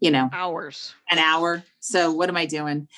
you 0.01 0.11
know, 0.11 0.29
Hours. 0.33 0.95
an 1.11 1.19
hour. 1.19 1.63
So 1.81 2.13
what 2.13 2.29
am 2.29 2.37
I 2.37 2.47
doing? 2.47 2.89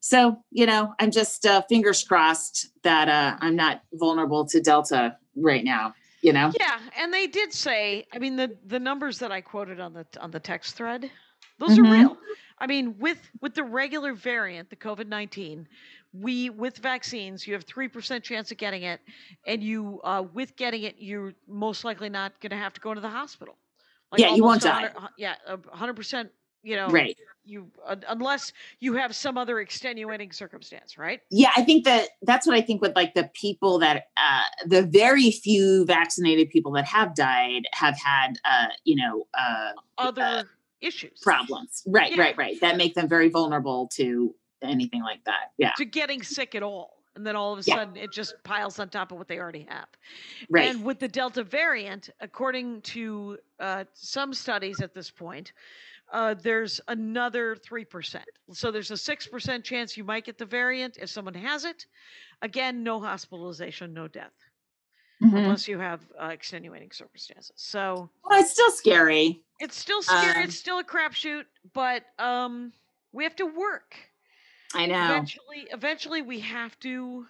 So, 0.00 0.38
you 0.50 0.66
know, 0.66 0.94
I'm 1.00 1.10
just 1.10 1.44
uh, 1.46 1.62
fingers 1.68 2.04
crossed 2.04 2.68
that 2.84 3.08
uh, 3.08 3.36
I'm 3.40 3.56
not 3.56 3.82
vulnerable 3.94 4.44
to 4.46 4.60
Delta 4.60 5.16
right 5.34 5.64
now, 5.64 5.94
you 6.22 6.32
know? 6.32 6.52
Yeah, 6.60 6.78
and 6.96 7.12
they 7.12 7.26
did 7.26 7.52
say, 7.52 8.06
I 8.12 8.18
mean, 8.20 8.36
the 8.36 8.56
the 8.66 8.78
numbers 8.78 9.18
that 9.18 9.32
I 9.32 9.40
quoted 9.40 9.80
on 9.80 9.92
the 9.94 10.06
on 10.20 10.30
the 10.30 10.38
text 10.38 10.76
thread, 10.76 11.10
those 11.58 11.78
are 11.78 11.82
Mhm. 11.82 11.90
real. 11.90 12.18
I 12.58 12.66
mean, 12.66 12.96
with 12.98 13.18
with 13.40 13.54
the 13.54 13.64
regular 13.64 14.12
variant, 14.14 14.70
the 14.70 14.76
COVID 14.76 15.08
nineteen, 15.08 15.66
we 16.12 16.50
with 16.50 16.78
vaccines, 16.78 17.46
you 17.46 17.54
have 17.54 17.64
three 17.64 17.88
percent 17.88 18.22
chance 18.22 18.50
of 18.52 18.58
getting 18.58 18.82
it, 18.84 19.00
and 19.46 19.62
you 19.62 20.00
uh, 20.04 20.22
with 20.32 20.54
getting 20.56 20.84
it, 20.84 20.96
you're 20.98 21.34
most 21.48 21.84
likely 21.84 22.08
not 22.10 22.38
going 22.40 22.50
to 22.50 22.56
have 22.56 22.72
to 22.74 22.80
go 22.80 22.90
into 22.90 23.00
the 23.02 23.10
hospital. 23.10 23.56
Yeah, 24.16 24.34
you 24.34 24.42
won't 24.44 24.62
die. 24.62 24.90
Yeah, 25.16 25.34
hundred 25.72 25.94
percent. 25.94 26.30
You 26.62 26.76
know, 26.76 26.88
Right. 26.88 27.16
You 27.44 27.70
un- 27.86 28.02
unless 28.08 28.52
you 28.80 28.94
have 28.94 29.14
some 29.14 29.38
other 29.38 29.60
extenuating 29.60 30.32
circumstance, 30.32 30.98
right? 30.98 31.20
Yeah, 31.30 31.50
I 31.56 31.62
think 31.62 31.84
that 31.84 32.08
that's 32.22 32.44
what 32.44 32.56
I 32.56 32.60
think 32.60 32.82
with 32.82 32.96
like 32.96 33.14
the 33.14 33.30
people 33.34 33.78
that, 33.78 34.06
uh, 34.16 34.40
the 34.66 34.82
very 34.82 35.30
few 35.30 35.84
vaccinated 35.84 36.50
people 36.50 36.72
that 36.72 36.86
have 36.86 37.14
died 37.14 37.62
have 37.72 37.96
had, 37.96 38.40
uh, 38.44 38.66
you 38.82 38.96
know, 38.96 39.28
uh, 39.38 39.72
Other 39.96 40.48
issues. 40.80 41.20
problems. 41.20 41.84
Right, 41.86 42.10
Yeah. 42.16 42.20
right, 42.20 42.36
right. 42.36 42.60
That 42.60 42.76
make 42.76 42.94
them 42.94 43.08
very 43.08 43.28
vulnerable 43.28 43.88
to 43.92 44.34
anything 44.60 45.02
like 45.02 45.22
that. 45.24 45.52
Yeah, 45.56 45.70
to 45.76 45.84
getting 45.84 46.24
sick 46.24 46.56
at 46.56 46.64
all. 46.64 46.95
And 47.16 47.26
then 47.26 47.34
all 47.34 47.52
of 47.52 47.58
a 47.58 47.62
Yeah. 47.64 47.74
sudden 47.74 47.96
it 47.96 48.12
just 48.12 48.42
piles 48.44 48.78
on 48.78 48.90
top 48.90 49.10
of 49.10 49.18
what 49.18 49.26
they 49.26 49.38
already 49.38 49.66
have. 49.70 49.88
right. 50.48 50.64
And 50.66 50.84
with 50.84 51.00
the 51.00 51.08
Delta 51.08 51.44
variant, 51.44 52.10
according 52.20 52.82
to 52.82 53.38
uh, 53.58 53.86
some 53.94 54.34
studies 54.34 54.82
at 54.82 54.94
this 54.94 55.10
point, 55.10 55.52
uh, 56.12 56.34
there's 56.34 56.80
another 56.88 57.56
3%. 57.56 58.24
So 58.52 58.70
there's 58.70 58.90
a 58.92 58.96
6% 58.98 59.64
chance 59.64 59.96
you 59.96 60.04
might 60.04 60.24
get 60.26 60.38
the 60.38 60.46
variant 60.46 60.98
if 60.98 61.10
someone 61.10 61.34
has 61.34 61.64
it. 61.64 61.86
Again, 62.42 62.82
no 62.82 63.00
hospitalization, 63.00 63.94
no 63.94 64.08
death, 64.08 64.34
Mhm. 65.20 65.32
unless 65.44 65.68
you 65.68 65.78
have 65.78 66.10
uh, 66.20 66.26
extenuating 66.26 66.90
circumstances. 66.92 67.52
So 67.56 68.10
Well, 68.24 68.40
it's 68.40 68.50
still 68.52 68.70
scary. 68.70 69.44
it's 69.58 69.76
still 69.76 70.02
scary. 70.02 70.42
Um, 70.42 70.44
it's 70.44 70.56
still 70.56 70.78
a 70.78 70.84
crapshoot, 70.84 71.46
but 71.72 72.04
um, 72.18 72.72
we 73.12 73.24
have 73.24 73.36
to 73.36 73.46
work 73.46 73.96
I 74.74 74.86
know. 74.86 75.04
eventually 75.04 75.68
eventually 75.70 76.22
we 76.22 76.40
have 76.40 76.78
to 76.80 77.26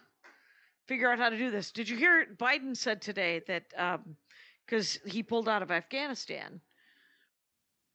figure 0.86 1.10
out 1.10 1.18
how 1.18 1.28
to 1.28 1.38
do 1.38 1.50
this 1.50 1.70
did 1.70 1.88
you 1.88 1.96
hear 1.96 2.26
biden 2.36 2.76
said 2.76 3.00
today 3.00 3.42
that 3.46 3.64
um 3.76 4.16
because 4.64 4.98
he 5.06 5.22
pulled 5.22 5.48
out 5.48 5.62
of 5.62 5.70
afghanistan 5.70 6.60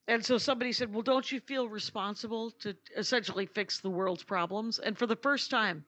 and 0.08 0.24
so 0.26 0.38
somebody 0.38 0.72
said 0.72 0.94
well 0.94 1.02
don't 1.02 1.32
you 1.32 1.40
feel 1.40 1.68
responsible 1.68 2.52
to 2.52 2.76
essentially 2.98 3.46
fix 3.46 3.80
the 3.80 3.90
world's 3.90 4.24
problems 4.24 4.80
and 4.80 4.98
for 4.98 5.08
the 5.08 5.16
first 5.16 5.50
time 5.50 5.84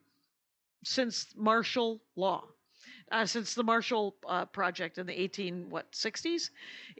since 0.84 1.26
martial 1.36 2.00
law 2.16 2.44
uh, 3.12 3.26
since 3.26 3.54
the 3.54 3.62
Marshall 3.62 4.16
uh, 4.26 4.44
Project 4.46 4.98
in 4.98 5.06
the 5.06 5.20
18 5.20 5.68
what 5.70 5.90
60s, 5.92 6.50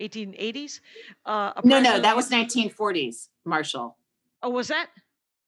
1880s. 0.00 0.80
Uh, 1.24 1.52
No, 1.64 1.80
no, 1.80 2.00
that 2.00 2.14
was 2.14 2.30
1940s, 2.30 3.28
Marshall. 3.44 3.96
Oh, 4.42 4.50
was 4.50 4.68
that? 4.68 4.88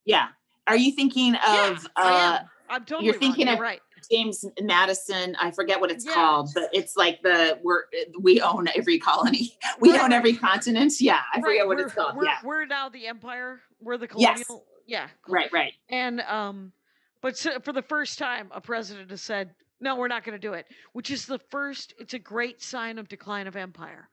Yeah. 0.04 0.28
Are 0.66 0.76
you 0.76 0.92
thinking 0.92 1.34
of 1.36 1.42
yeah, 1.46 1.78
I 1.96 2.32
uh 2.34 2.38
am. 2.40 2.44
I'm 2.68 2.84
totally 2.84 3.06
you're 3.06 3.14
wrong. 3.14 3.20
thinking 3.20 3.46
You're 3.46 3.54
of 3.54 3.60
right. 3.60 3.80
James 4.10 4.44
Madison? 4.60 5.36
I 5.40 5.50
forget 5.52 5.80
what 5.80 5.90
it's 5.90 6.04
Yeah. 6.04 6.14
called, 6.14 6.50
but 6.54 6.68
it's 6.72 6.96
like 6.96 7.22
the 7.22 7.58
we're 7.62 7.84
we 8.20 8.40
own 8.40 8.68
every 8.76 8.98
colony. 8.98 9.56
We 9.80 9.92
Right, 9.92 10.00
own 10.02 10.12
every 10.12 10.34
continent. 10.34 10.92
Yeah, 11.00 11.20
I 11.32 11.40
forget 11.40 11.60
Right, 11.60 11.66
what 11.66 11.76
we're, 11.76 11.84
it's 11.86 11.94
called. 11.94 12.16
We're, 12.16 12.24
Yeah. 12.24 12.38
we're 12.42 12.64
now 12.66 12.88
the 12.88 13.06
empire. 13.06 13.60
We're 13.80 13.98
the 13.98 14.08
colonial. 14.08 14.34
Yes. 14.38 14.50
Yeah. 14.86 15.08
cool. 15.22 15.34
Right, 15.34 15.52
right. 15.52 15.72
And 15.90 16.20
um, 16.22 16.72
but 17.20 17.36
so, 17.36 17.58
for 17.60 17.72
the 17.72 17.82
first 17.82 18.18
time, 18.18 18.48
a 18.52 18.60
president 18.60 19.10
has 19.10 19.20
said, 19.22 19.50
"No, 19.80 19.96
we're 19.96 20.08
not 20.08 20.24
going 20.24 20.32
to 20.34 20.38
do 20.40 20.54
it," 20.54 20.66
which 20.92 21.10
is 21.10 21.26
the 21.26 21.38
first. 21.50 21.94
It's 21.98 22.14
a 22.14 22.18
great 22.18 22.62
sign 22.62 22.98
of 22.98 23.08
decline 23.08 23.46
of 23.46 23.54
empire. 23.56 24.08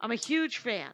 I'm 0.00 0.10
a 0.10 0.14
huge 0.16 0.58
fan 0.58 0.90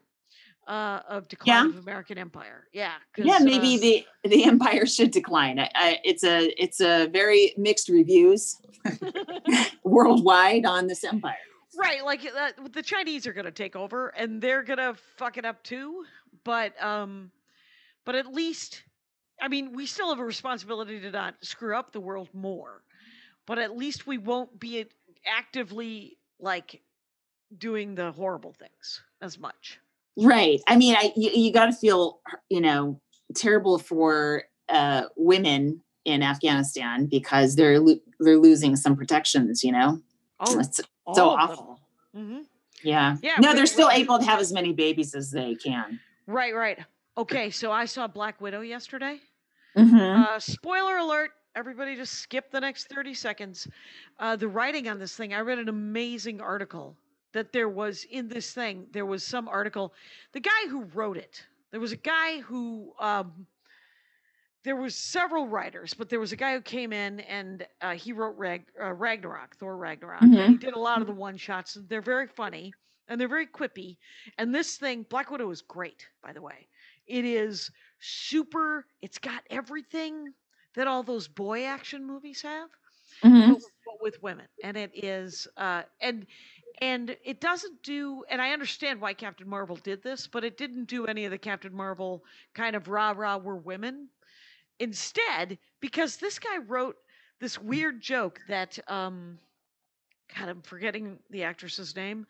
uh, 0.71 1.03
of 1.09 1.27
decline 1.29 1.65
Yeah. 1.65 1.69
of 1.69 1.79
American 1.79 2.17
empire. 2.17 2.69
Yeah. 2.73 2.93
Yeah, 3.19 3.39
maybe 3.41 3.75
uh, 3.75 3.81
the 3.81 4.07
the 4.31 4.45
empire 4.55 4.87
should 4.87 5.11
decline. 5.11 5.59
I, 5.59 5.71
I, 5.75 5.99
it's 6.05 6.23
a 6.25 6.63
it's 6.63 6.81
a 6.81 7.09
very 7.09 7.53
mixed 7.59 7.89
reviews 7.89 8.57
worldwide 9.85 10.65
on 10.65 10.87
this 10.87 11.03
empire. 11.05 11.35
Right, 11.77 12.05
like 12.05 12.25
uh, 12.25 12.51
the 12.73 12.83
Chinese 12.83 13.27
are 13.27 13.33
going 13.33 13.45
to 13.47 13.51
take 13.53 13.75
over 13.77 14.09
and 14.09 14.41
they're 14.41 14.63
going 14.63 14.79
to 14.79 14.95
fuck 15.17 15.39
it 15.39 15.45
up 15.45 15.63
too, 15.63 16.05
but 16.45 16.81
um 16.83 17.31
but 18.05 18.15
at 18.15 18.33
least 18.33 18.85
I 19.43 19.49
mean, 19.49 19.73
we 19.73 19.87
still 19.87 20.11
have 20.11 20.19
a 20.19 20.25
responsibility 20.25 21.01
to 21.01 21.11
not 21.11 21.35
screw 21.41 21.75
up 21.75 21.93
the 21.93 22.01
world 22.01 22.29
more. 22.33 22.83
But 23.47 23.59
at 23.59 23.77
least 23.77 24.07
we 24.07 24.19
won't 24.19 24.61
be 24.61 24.85
actively 25.27 26.19
like 26.39 26.83
doing 27.57 27.95
the 27.95 28.13
horrible 28.13 28.53
things 28.53 29.01
as 29.23 29.39
much. 29.39 29.81
Right. 30.17 30.61
I 30.67 30.77
mean, 30.77 30.95
I 30.97 31.13
you, 31.17 31.31
you 31.31 31.53
got 31.53 31.67
to 31.67 31.73
feel 31.73 32.21
you 32.49 32.61
know 32.61 33.01
terrible 33.35 33.79
for 33.79 34.45
uh, 34.69 35.05
women 35.17 35.81
in 36.05 36.23
Afghanistan 36.23 37.07
because 37.07 37.57
they're 37.57 37.79
lo- 37.81 38.01
they're 38.19 38.39
losing 38.39 38.77
some 38.77 38.97
protections. 38.97 39.63
You 39.65 39.73
know, 39.73 40.01
Oh, 40.41 40.59
it's 40.59 40.79
so 40.79 40.85
all 41.07 41.39
of 41.39 41.49
them. 41.51 41.59
awful. 41.59 41.81
Mhm. 42.17 42.45
Yeah. 42.83 43.17
Yeah, 43.23 43.37
No, 43.41 43.55
they're 43.55 43.67
still 43.67 43.91
able 43.91 44.19
to 44.19 44.25
have 44.25 44.41
as 44.41 44.53
many 44.53 44.73
babies 44.73 45.15
as 45.15 45.31
they 45.31 45.55
can. 45.55 46.01
Right, 46.27 46.55
right. 46.55 46.79
Okay, 47.19 47.51
so 47.51 47.71
I 47.71 47.85
saw 47.85 48.07
Black 48.07 48.41
Widow 48.41 48.63
yesterday. 48.63 49.21
Mhm. 49.77 50.27
Uh, 50.27 50.39
spoiler 50.41 50.97
alert: 50.97 51.31
everybody 51.55 51.95
just 51.95 52.15
skip 52.15 52.51
the 52.51 52.61
next 52.61 52.89
30 52.89 53.13
seconds. 53.15 53.69
Uh, 54.19 54.35
the 54.37 54.49
writing 54.49 54.89
on 54.89 54.99
this 54.99 55.15
thing, 55.15 55.35
I 55.35 55.41
read 55.41 55.59
an 55.59 55.69
amazing 55.69 56.41
article 56.41 56.97
that 57.33 57.53
there 57.53 57.69
was 57.69 58.05
in 58.11 58.29
this 58.29 58.53
thing. 58.53 58.87
There 58.93 59.07
was 59.07 59.25
some 59.25 59.49
article. 59.49 59.93
The 60.33 60.41
guy 60.41 60.69
who 60.69 60.85
wrote 60.95 61.17
it, 61.17 61.45
there 61.71 61.81
was 61.81 61.93
a 61.93 61.97
guy 61.97 62.41
who. 62.41 62.93
Um, 62.99 63.47
there 64.63 64.77
was 64.77 64.95
several 64.95 65.49
writers, 65.49 65.95
but 65.95 66.11
there 66.11 66.21
was 66.21 66.33
a 66.33 66.37
guy 66.37 66.53
who 66.55 66.61
came 66.61 66.93
in 66.93 67.21
and 67.21 67.67
uh, 67.81 67.93
he 67.95 68.13
wrote 68.13 68.37
Rag, 68.37 68.67
uh, 68.81 68.93
Ragnarok, 68.93 69.57
Thor 69.57 69.77
Ragnarok. 69.77 70.21
and 70.21 70.35
he 70.35 70.57
did 70.59 70.75
a 70.75 70.79
lot 70.79 71.01
of 71.01 71.07
the 71.07 71.15
one 71.15 71.37
shots. 71.39 71.79
They're 71.89 72.03
very 72.03 72.27
funny 72.27 72.75
and 73.09 73.19
they're 73.19 73.27
very 73.29 73.47
quippy. 73.47 73.97
And 74.37 74.55
this 74.55 74.77
thing, 74.77 75.07
Black 75.09 75.31
Widow, 75.31 75.51
is 75.51 75.63
great. 75.63 76.07
By 76.23 76.33
the 76.33 76.43
way, 76.43 76.69
it 77.07 77.25
is 77.25 77.71
super. 78.01 78.85
It's 79.01 79.19
got 79.19 79.43
everything 79.51 80.35
that 80.75 80.87
all 80.87 81.03
those 81.03 81.27
boy 81.27 81.65
action 81.65 82.07
movies 82.07 82.43
have, 82.43 82.69
Mhm. 83.25 83.55
but, 83.55 83.63
but 83.87 84.03
with 84.03 84.23
women. 84.23 84.47
And 84.63 84.77
it 84.77 84.91
is, 84.95 85.49
uh, 85.57 85.83
and 86.03 86.27
and 86.81 87.17
it 87.25 87.41
doesn't 87.41 87.83
do. 87.83 88.25
And 88.31 88.41
I 88.41 88.53
understand 88.53 89.01
why 89.01 89.13
Captain 89.15 89.49
Marvel 89.49 89.77
did 89.77 90.03
this, 90.03 90.27
but 90.27 90.45
it 90.45 90.57
didn't 90.57 90.85
do 90.87 91.07
any 91.07 91.25
of 91.25 91.31
the 91.31 91.39
Captain 91.39 91.75
Marvel 91.75 92.25
kind 92.55 92.75
of 92.77 92.89
rah 92.89 93.13
rah 93.17 93.37
we're 93.37 93.57
women. 93.57 94.09
Instead, 94.79 95.59
because 95.81 96.17
this 96.17 96.39
guy 96.39 96.57
wrote 96.67 96.97
this 97.41 97.59
weird 97.59 98.01
joke 98.01 98.41
that 98.49 98.79
um 98.89 99.39
God, 100.39 100.49
I'm 100.49 100.63
forgetting 100.63 101.19
the 101.31 101.43
actress's 101.43 101.95
name. 101.97 102.25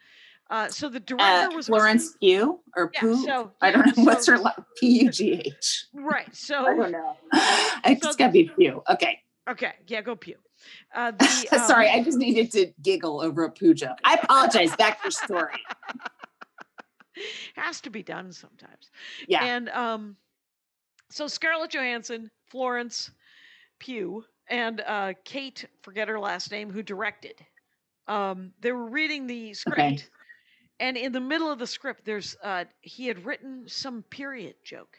Uh, 0.49 0.69
so 0.69 0.89
the 0.89 0.99
director 0.99 1.53
Uh, 1.53 1.55
was 1.55 1.67
Florence 1.69 2.17
Pugh 2.19 2.59
or 2.75 2.91
Yeah, 2.95 3.01
Pooh? 3.01 3.25
so- 3.25 3.53
I 3.61 3.71
don't 3.71 3.87
know 3.97 4.05
what's 4.05 4.27
her 4.27 4.37
la- 4.39 4.55
P 4.81 5.03
U 5.05 5.11
G 5.11 5.33
H. 5.45 5.85
right. 5.95 6.35
So 6.35 6.57
I 6.67 6.75
don't 6.75 6.91
know. 6.91 7.17
It's 7.85 8.03
So- 8.05 8.15
gotta 8.15 8.33
be 8.33 8.49
Pugh. 8.57 8.83
Okay. 8.91 9.21
okay, 9.49 9.75
yeah, 9.87 10.01
go 10.01 10.17
pew. 10.17 10.37
Uh, 10.95 11.13
the, 11.13 11.49
um, 11.53 11.67
Sorry, 11.67 11.89
I 11.89 12.03
just 12.03 12.19
needed 12.19 12.53
to 12.53 12.73
giggle 12.83 13.21
over 13.21 13.45
a 13.45 13.51
poo 13.51 13.75
joke. 13.75 13.99
I 14.05 14.15
apologize. 14.15 14.75
Back 14.77 14.99
to 14.99 15.07
your 15.07 15.11
story. 15.13 15.55
has 17.57 17.81
to 17.83 17.91
be 17.91 18.03
done 18.03 18.33
sometimes. 18.33 18.91
Yeah. 19.29 19.45
And 19.45 19.69
um, 19.71 20.17
so 21.11 21.27
Scarlett 21.27 21.71
Johansson, 21.71 22.31
Florence 22.51 23.11
Pugh, 23.79 24.25
and 24.49 24.83
uh, 24.87 25.13
Kate, 25.25 25.65
forget 25.83 26.09
her 26.09 26.19
last 26.19 26.51
name, 26.51 26.71
who 26.71 26.83
directed. 26.83 27.35
Um, 28.09 28.53
they 28.61 28.73
were 28.73 28.87
reading 28.87 29.27
the 29.27 29.55
script, 29.55 30.11
and 30.81 30.97
in 30.97 31.13
the 31.13 31.21
middle 31.21 31.51
of 31.51 31.59
the 31.59 31.67
script, 31.67 32.05
there's 32.05 32.37
uh, 32.43 32.65
he 32.81 33.07
had 33.07 33.25
written 33.25 33.65
some 33.69 34.03
period 34.11 34.57
joke. 34.65 34.97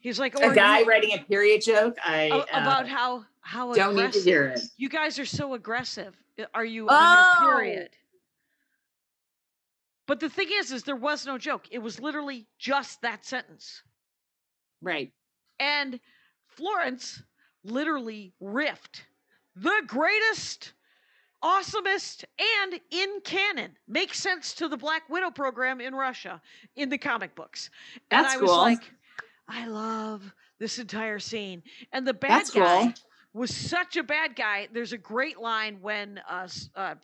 He's 0.00 0.18
like, 0.18 0.34
A 0.38 0.54
guy 0.54 0.80
you- 0.80 0.86
writing 0.86 1.14
a 1.14 1.18
period 1.24 1.62
joke. 1.62 1.96
I 2.04 2.24
a- 2.24 2.34
uh, 2.34 2.44
about 2.52 2.86
how 2.86 3.24
how 3.48 3.72
don't 3.72 3.96
need 3.96 4.12
to 4.12 4.20
hear 4.20 4.48
it. 4.48 4.60
You 4.76 4.90
guys 4.90 5.18
are 5.18 5.24
so 5.24 5.54
aggressive. 5.54 6.14
Are 6.52 6.66
you 6.66 6.86
Oh! 6.86 6.94
on 6.94 7.16
your 7.16 7.54
oh. 7.54 7.56
period? 7.56 7.90
But 10.06 10.20
the 10.20 10.28
thing 10.28 10.48
is, 10.52 10.70
is 10.70 10.82
there 10.82 10.94
was 10.94 11.24
no 11.24 11.38
joke. 11.38 11.66
It 11.70 11.78
was 11.78 11.98
literally 11.98 12.46
just 12.58 13.00
that 13.00 13.24
sentence. 13.24 13.82
Right. 14.82 15.12
And 15.58 15.98
Florence 16.46 17.22
literally 17.64 18.34
riffed 18.42 19.00
the 19.56 19.82
greatest, 19.86 20.74
awesomest, 21.42 22.24
and 22.60 22.78
in 22.90 23.20
canon 23.24 23.78
makes 23.88 24.20
sense 24.20 24.52
to 24.56 24.68
the 24.68 24.76
Black 24.76 25.08
Widow 25.08 25.30
program 25.30 25.80
in 25.80 25.94
Russia 25.94 26.42
in 26.76 26.90
the 26.90 26.98
comic 26.98 27.34
books. 27.34 27.70
That's 28.10 28.34
and 28.34 28.42
I 28.42 28.42
was 28.42 28.50
like, 28.50 28.92
I 29.48 29.66
love 29.66 30.34
this 30.58 30.78
entire 30.78 31.18
scene. 31.18 31.62
And 31.92 32.06
the 32.06 32.12
bad 32.12 32.30
That's 32.30 32.50
guy 32.50 32.82
cool. 32.82 32.94
Was 33.38 33.54
such 33.54 33.96
a 33.96 34.02
bad 34.02 34.36
guy. 34.36 34.68
There's 34.72 34.92
a 34.92 34.98
great 34.98 35.38
line 35.38 35.78
when 35.80 36.20
uh, 36.28 36.48
uh, 36.74 36.94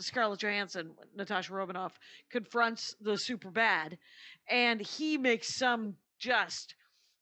Scarlett 0.00 0.40
Johansson, 0.40 0.92
Natasha 1.16 1.52
Romanoff, 1.54 1.98
confronts 2.30 2.96
the 3.00 3.16
super 3.16 3.50
bad, 3.50 3.98
and 4.48 4.80
he 4.80 5.16
makes 5.18 5.54
some 5.54 5.96
just 6.18 6.74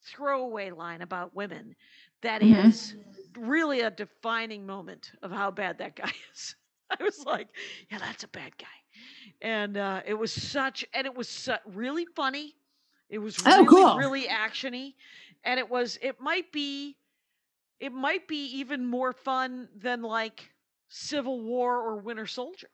throwaway 0.04 0.70
line 0.70 1.02
about 1.02 1.34
women 1.34 1.76
that 2.22 2.42
is 2.42 2.96
Mhm. 2.96 3.36
really 3.36 3.80
a 3.80 3.90
defining 3.90 4.66
moment 4.66 5.12
of 5.22 5.30
how 5.30 5.50
bad 5.50 5.78
that 5.78 5.96
guy 5.96 6.12
is. 6.34 6.56
I 6.90 7.02
was 7.02 7.24
like, 7.26 7.48
yeah, 7.90 7.98
that's 7.98 8.24
a 8.24 8.28
bad 8.28 8.56
guy. 8.58 8.66
And 9.42 9.76
uh, 9.76 10.02
it 10.06 10.14
was 10.14 10.32
such, 10.32 10.84
and 10.94 11.06
it 11.06 11.14
was 11.14 11.28
su- 11.28 11.54
really 11.66 12.06
funny. 12.16 12.54
It 13.10 13.18
was 13.18 13.38
Oh, 13.46 13.64
really, 13.64 13.66
cool. 13.66 13.96
really 13.96 14.24
actiony, 14.26 14.94
and 15.44 15.58
it 15.60 15.68
was. 15.70 15.98
It 16.02 16.20
might 16.20 16.50
be, 16.52 16.96
it 17.80 17.92
might 17.92 18.26
be 18.28 18.44
even 18.58 18.86
more 18.86 19.12
fun 19.12 19.68
than 19.76 20.02
like 20.02 20.50
Civil 20.88 21.40
War 21.42 21.76
or 21.80 21.96
Winter 21.96 22.26
Soldier, 22.26 22.70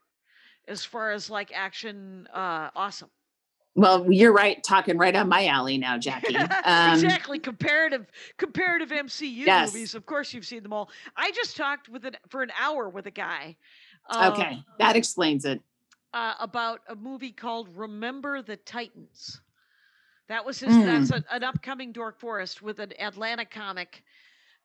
as 0.68 0.84
far 0.84 1.12
as 1.12 1.28
like 1.30 1.50
action. 1.54 2.28
Uh, 2.32 2.70
awesome. 2.74 3.10
Well, 3.76 4.10
you're 4.12 4.32
right, 4.32 4.62
talking 4.62 4.96
right 4.98 5.16
on 5.16 5.28
my 5.28 5.48
alley 5.48 5.78
now, 5.78 5.98
Jackie. 5.98 6.36
Um, 6.64 6.94
exactly 6.94 7.38
comparative 7.38 8.06
comparative 8.38 8.90
MCU 8.90 9.44
Yes. 9.46 9.72
movies. 9.72 9.94
Of 9.94 10.06
course, 10.06 10.32
you've 10.32 10.46
seen 10.46 10.62
them 10.62 10.72
all. 10.72 10.90
I 11.16 11.30
just 11.32 11.56
talked 11.56 11.88
with 11.88 12.04
an 12.06 12.16
for 12.28 12.42
an 12.42 12.52
hour 12.58 12.88
with 12.88 13.06
a 13.06 13.10
guy. 13.10 13.56
um, 14.08 14.32
Okay, 14.32 14.62
that 14.78 14.96
explains 14.96 15.44
it. 15.44 15.60
uh, 16.14 16.34
about 16.40 16.80
a 16.88 16.94
movie 16.94 17.32
called 17.32 17.68
Remember 17.76 18.40
the 18.42 18.56
Titans. 18.56 19.40
That 20.28 20.44
was 20.46 20.60
his. 20.60 20.72
Mm. 20.72 20.84
That's 20.86 21.10
a, 21.10 21.24
an 21.34 21.42
upcoming 21.44 21.92
Dork 21.92 22.18
Forest 22.18 22.62
with 22.62 22.78
an 22.78 22.92
Atlanta 23.00 23.44
comic, 23.44 24.04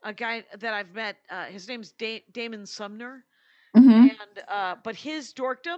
a 0.03 0.13
guy 0.13 0.43
that 0.59 0.73
I've 0.73 0.93
met. 0.93 1.17
Uh, 1.29 1.45
his 1.45 1.67
name's 1.67 1.91
da- 1.91 2.23
Damon 2.31 2.65
Sumner, 2.65 3.25
Mhm. 3.75 4.09
and 4.11 4.43
uh, 4.47 4.75
but 4.83 4.95
his 4.95 5.33
dorkdom, 5.33 5.77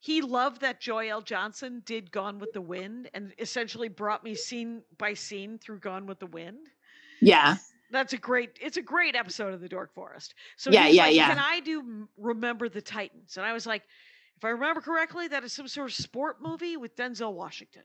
he 0.00 0.20
loved 0.22 0.60
that 0.60 0.80
Joel 0.80 1.22
Johnson 1.22 1.82
did 1.84 2.10
Gone 2.12 2.38
with 2.38 2.52
the 2.52 2.60
Wind, 2.60 3.08
and 3.14 3.32
essentially 3.38 3.88
brought 3.88 4.22
me 4.24 4.34
scene 4.34 4.82
by 4.98 5.14
scene 5.14 5.58
through 5.58 5.78
Gone 5.80 6.06
with 6.06 6.18
the 6.18 6.26
Wind. 6.26 6.68
Yeah. 7.20 7.56
That's 7.90 8.12
a 8.12 8.18
great. 8.18 8.58
It's 8.60 8.76
a 8.76 8.82
great 8.82 9.14
episode 9.14 9.54
of 9.54 9.60
the 9.60 9.68
Dork 9.68 9.94
Forest. 9.94 10.34
So 10.56 10.70
Yeah, 10.70 10.88
yeah, 10.88 11.04
like, 11.04 11.14
yeah. 11.14 11.28
Can 11.28 11.38
I 11.38 11.60
do 11.60 12.08
Remember 12.18 12.68
the 12.68 12.82
Titans? 12.82 13.36
And 13.36 13.46
I 13.46 13.52
was 13.52 13.64
like, 13.64 13.84
if 14.36 14.44
I 14.44 14.50
remember 14.50 14.80
correctly, 14.80 15.28
that 15.28 15.44
is 15.44 15.52
some 15.52 15.68
sort 15.68 15.90
of 15.90 15.94
sport 15.96 16.36
movie 16.42 16.76
with 16.76 16.94
Denzel 16.96 17.32
Washington. 17.32 17.82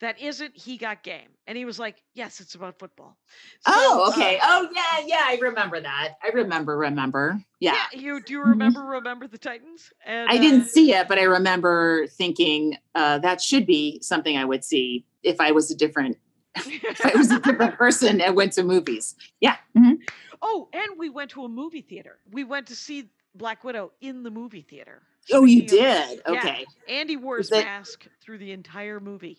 That 0.00 0.20
isn't 0.20 0.56
He 0.56 0.76
Got 0.76 1.04
Game. 1.04 1.28
And 1.46 1.56
he 1.56 1.64
was 1.64 1.78
like, 1.78 2.02
yes, 2.14 2.40
it's 2.40 2.56
about 2.56 2.78
football. 2.80 3.16
oh, 3.66 4.10
okay. 4.12 4.38
uh, 4.38 4.42
oh, 4.44 4.68
yeah, 4.74 5.04
yeah. 5.06 5.22
I 5.22 5.38
remember 5.40 5.80
that. 5.80 6.14
I 6.22 6.28
remember. 6.30 6.76
Remember. 6.76 7.40
Yeah. 7.60 7.76
yeah. 7.92 8.00
You 8.00 8.20
do 8.20 8.32
you 8.32 8.40
Mhm. 8.40 8.48
remember 8.48 8.80
Remember 8.82 9.28
the 9.28 9.38
Titans? 9.38 9.92
And 10.04 10.28
I 10.28 10.36
didn't 10.36 10.62
uh, 10.62 10.66
see 10.66 10.92
it, 10.92 11.06
but 11.06 11.18
I 11.18 11.22
remember 11.22 12.08
thinking 12.08 12.76
uh, 12.96 13.18
that 13.20 13.40
should 13.40 13.66
be 13.66 14.00
something 14.02 14.36
I 14.36 14.44
would 14.44 14.64
see 14.64 15.06
if 15.22 15.40
I 15.40 15.52
was 15.52 15.70
a 15.70 15.76
different 15.76 16.18
if 16.56 17.06
I 17.06 17.16
was 17.16 17.30
a 17.30 17.38
different 17.38 17.76
person 17.78 18.20
and 18.20 18.34
went 18.34 18.52
to 18.54 18.64
movies. 18.64 19.14
Yeah. 19.40 19.56
mhm. 19.78 19.98
oh, 20.42 20.68
and 20.72 20.98
we 20.98 21.08
went 21.08 21.30
to 21.30 21.44
a 21.44 21.48
movie 21.48 21.82
theater. 21.82 22.18
We 22.32 22.42
went 22.42 22.66
to 22.66 22.74
see 22.76 23.10
Black 23.36 23.62
Widow 23.62 23.92
in 24.00 24.24
the 24.24 24.30
movie 24.30 24.62
theater. 24.62 25.02
Oh, 25.32 25.44
you 25.44 25.62
did. 25.62 26.20
Yeah. 26.28 26.38
Okay. 26.38 26.66
Andy 26.88 27.16
wore 27.16 27.38
his 27.38 27.50
it- 27.50 27.64
mask 27.64 28.06
through 28.20 28.38
the 28.38 28.52
entire 28.52 29.00
movie. 29.00 29.38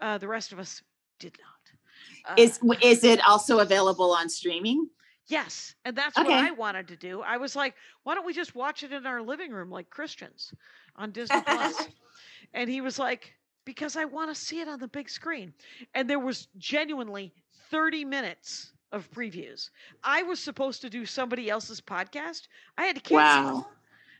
Uh, 0.00 0.18
the 0.18 0.28
rest 0.28 0.52
of 0.52 0.58
us 0.58 0.82
did 1.18 1.36
not. 1.40 2.32
Uh, 2.32 2.40
Is 2.40 2.58
is 2.82 3.04
it 3.04 3.20
also 3.28 3.58
available 3.60 4.12
on 4.12 4.28
streaming? 4.28 4.88
yes, 5.26 5.74
and 5.84 5.96
that's 5.96 6.16
what 6.18 6.30
I 6.30 6.50
wanted 6.50 6.88
to 6.88 6.96
do. 6.96 7.20
I 7.22 7.36
was 7.36 7.54
like, 7.54 7.74
why 8.02 8.14
don't 8.14 8.26
we 8.26 8.32
just 8.32 8.54
watch 8.54 8.82
it 8.82 8.92
in 8.92 9.06
our 9.06 9.22
living 9.22 9.52
room 9.52 9.70
like 9.70 9.88
Christians 9.90 10.52
on 10.96 11.12
Disney 11.12 11.40
Plus? 11.42 11.88
and 12.54 12.68
he 12.68 12.80
was 12.80 12.98
like, 12.98 13.34
because 13.64 13.96
I 13.96 14.04
want 14.04 14.34
to 14.34 14.40
see 14.40 14.60
it 14.60 14.68
on 14.68 14.78
the 14.80 14.88
big 14.88 15.08
screen. 15.08 15.52
And 15.94 16.08
there 16.08 16.18
was 16.18 16.48
genuinely 16.58 17.32
30 17.70 18.04
minutes 18.04 18.72
of 18.92 19.10
previews. 19.10 19.70
I 20.02 20.22
was 20.22 20.40
supposed 20.40 20.80
to 20.82 20.90
do 20.90 21.04
somebody 21.06 21.50
else's 21.50 21.80
podcast. 21.80 22.48
I 22.78 22.84
had 22.84 22.96
to 22.96 23.02
cancel. 23.02 23.54
Wow. 23.54 23.66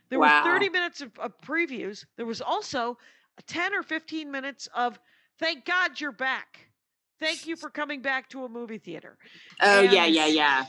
There 0.09 0.19
Wow. 0.19 0.43
were 0.45 0.51
30 0.51 0.69
minutes 0.69 1.01
of, 1.01 1.11
of 1.19 1.33
previews. 1.41 2.05
There 2.17 2.25
was 2.25 2.41
also 2.41 2.97
10 3.47 3.73
or 3.73 3.83
15 3.83 4.31
minutes 4.31 4.67
of 4.75 4.99
thank 5.39 5.65
God 5.65 5.99
you're 5.99 6.11
back. 6.11 6.59
Thank 7.19 7.47
you 7.47 7.55
for 7.55 7.69
coming 7.69 8.01
back 8.01 8.29
to 8.29 8.43
a 8.45 8.49
movie 8.49 8.77
theater. 8.77 9.17
Oh 9.61 9.81
yeah, 9.81 10.05
And- 10.05 10.15
yeah, 10.15 10.25
yeah. 10.27 10.65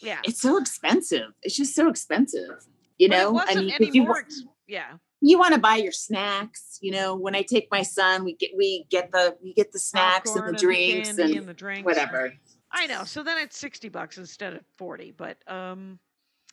Yeah. 0.00 0.20
It's 0.24 0.40
so 0.40 0.56
expensive. 0.58 1.30
It's 1.42 1.56
just 1.56 1.74
so 1.74 1.88
expensive. 1.88 2.50
You 2.98 3.08
But 3.08 3.16
it 3.16 3.20
know, 3.20 3.30
wasn't 3.32 3.50
I 3.58 3.60
mean, 3.60 3.70
any 3.72 3.86
if 3.88 3.94
you 3.94 4.02
more 4.02 4.12
wa- 4.12 4.50
yeah. 4.66 4.92
you 5.20 5.38
want 5.38 5.54
to 5.54 5.60
buy 5.60 5.76
your 5.76 5.92
snacks. 5.92 6.78
You 6.82 6.92
know, 6.92 7.14
when 7.16 7.34
I 7.34 7.42
take 7.42 7.68
my 7.70 7.82
son, 7.82 8.24
we 8.24 8.34
get 8.34 8.50
we 8.56 8.86
get 8.90 9.10
the 9.12 9.36
we 9.42 9.52
get 9.54 9.72
the 9.72 9.78
snacks 9.78 10.30
Popcorn 10.30 10.48
and 10.50 10.58
the 10.58 10.60
drinks 10.60 11.08
candy 11.08 11.22
and, 11.22 11.36
and 11.40 11.48
the 11.48 11.54
drinks. 11.54 11.84
whatever. 11.84 12.32
I 12.72 12.86
know. 12.86 13.04
So 13.04 13.22
then 13.22 13.38
it's 13.38 13.56
60 13.56 13.88
bucks 13.88 14.18
instead 14.18 14.54
of 14.54 14.60
40, 14.78 15.12
but 15.16 15.36
um 15.50 15.98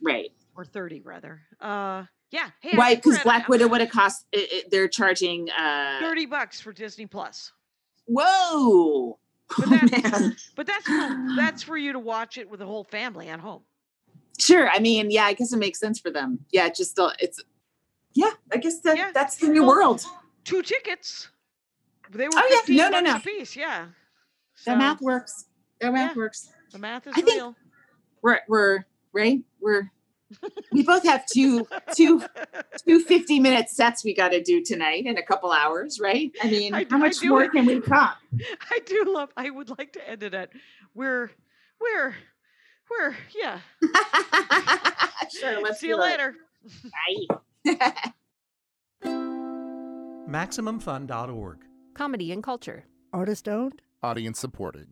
Right. 0.01 0.31
Or 0.55 0.65
30 0.65 1.01
rather. 1.01 1.41
Uh 1.59 2.05
yeah. 2.31 2.49
Hey, 2.61 2.71
I 2.73 2.77
Why? 2.77 2.95
Because 2.95 3.19
Black 3.19 3.49
Widow 3.49 3.67
would 3.67 3.81
have 3.81 3.89
cost. 3.89 4.25
It, 4.31 4.51
it- 4.53 4.71
they're 4.71 4.87
charging. 4.87 5.49
uh 5.51 5.99
30 6.01 6.25
bucks 6.27 6.61
for 6.61 6.71
Disney 6.73 7.05
Plus. 7.05 7.51
Whoa. 8.05 9.17
But 9.57 9.67
Oh, 9.67 9.87
that's 9.87 10.19
man. 10.21 10.35
but 10.55 10.65
that's 10.65 10.85
for, 10.85 11.25
that's 11.35 11.63
for 11.63 11.77
you 11.77 11.91
to 11.93 11.99
watch 11.99 12.37
it 12.37 12.49
with 12.49 12.59
the 12.61 12.65
whole 12.65 12.85
family 12.85 13.27
at 13.27 13.39
home. 13.41 13.63
Sure. 14.39 14.69
I 14.69 14.79
mean, 14.79 15.11
yeah, 15.11 15.25
I 15.25 15.33
guess 15.33 15.51
it 15.51 15.57
makes 15.57 15.77
sense 15.77 15.99
for 15.99 16.09
them. 16.09 16.39
Yeah, 16.51 16.67
it 16.67 16.75
just 16.75 16.91
still 16.91 17.11
it's 17.19 17.43
yeah, 18.13 18.31
I 18.51 18.57
guess 18.57 18.79
that 18.81 18.97
Yeah. 18.97 19.11
that's 19.13 19.37
the 19.37 19.47
new 19.49 19.63
Well, 19.63 19.75
world. 19.75 20.05
Two 20.45 20.61
tickets. 20.61 21.29
They 22.11 22.25
were 22.27 22.31
Oh, 22.35 22.63
yeah. 22.67 22.89
No, 22.89 22.89
no, 22.89 22.99
no. 23.01 23.15
a 23.17 23.19
piece, 23.19 23.55
yeah. 23.57 23.87
The 24.65 24.75
math 24.75 25.01
works. 25.01 25.45
The 25.81 25.91
math 25.91 26.11
yeah. 26.11 26.17
works. 26.17 26.49
The 26.71 26.79
math 26.79 27.07
is 27.07 27.13
I 27.17 27.21
think- 27.21 27.35
real. 27.35 27.55
We're 28.21 28.39
we're 28.47 28.85
right. 29.13 29.41
We're 29.59 29.91
we 30.71 30.83
both 30.83 31.03
have 31.03 31.25
two 31.25 31.67
two 31.95 32.23
two 32.85 32.99
50 33.03 33.39
minute 33.39 33.69
sets 33.69 34.03
we 34.03 34.13
got 34.13 34.29
to 34.29 34.41
do 34.41 34.63
tonight 34.63 35.05
in 35.05 35.17
a 35.17 35.23
couple 35.23 35.51
hours, 35.51 35.99
right? 35.99 36.31
I 36.41 36.49
mean, 36.49 36.73
I 36.73 36.83
do- 36.83 36.89
how 36.91 36.97
much 36.97 37.19
do 37.19 37.29
more 37.29 37.47
can 37.49 37.65
we 37.65 37.79
talk? 37.95 38.17
I 38.69 38.79
do 38.85 39.03
love 39.07 39.29
I 39.37 39.49
would 39.49 39.69
like 39.77 39.93
to 39.93 40.09
end 40.09 40.23
it 40.23 40.33
at 40.33 40.49
we're 40.93 41.31
we're 41.79 42.15
we're 42.89 43.15
yeah. 43.37 43.59
sure, 45.39 45.61
let's 45.61 45.79
See 45.79 45.87
you 45.87 45.95
do 45.95 46.01
it. 46.01 46.05
later. 46.05 46.35
Bye. 47.65 47.73
MaximumFun.org. 50.27 51.57
Comedy 51.93 52.31
and 52.31 52.43
culture. 52.43 52.85
Artist 53.11 53.47
owned. 53.49 53.81
Audience 54.03 54.39
supported. 54.39 54.89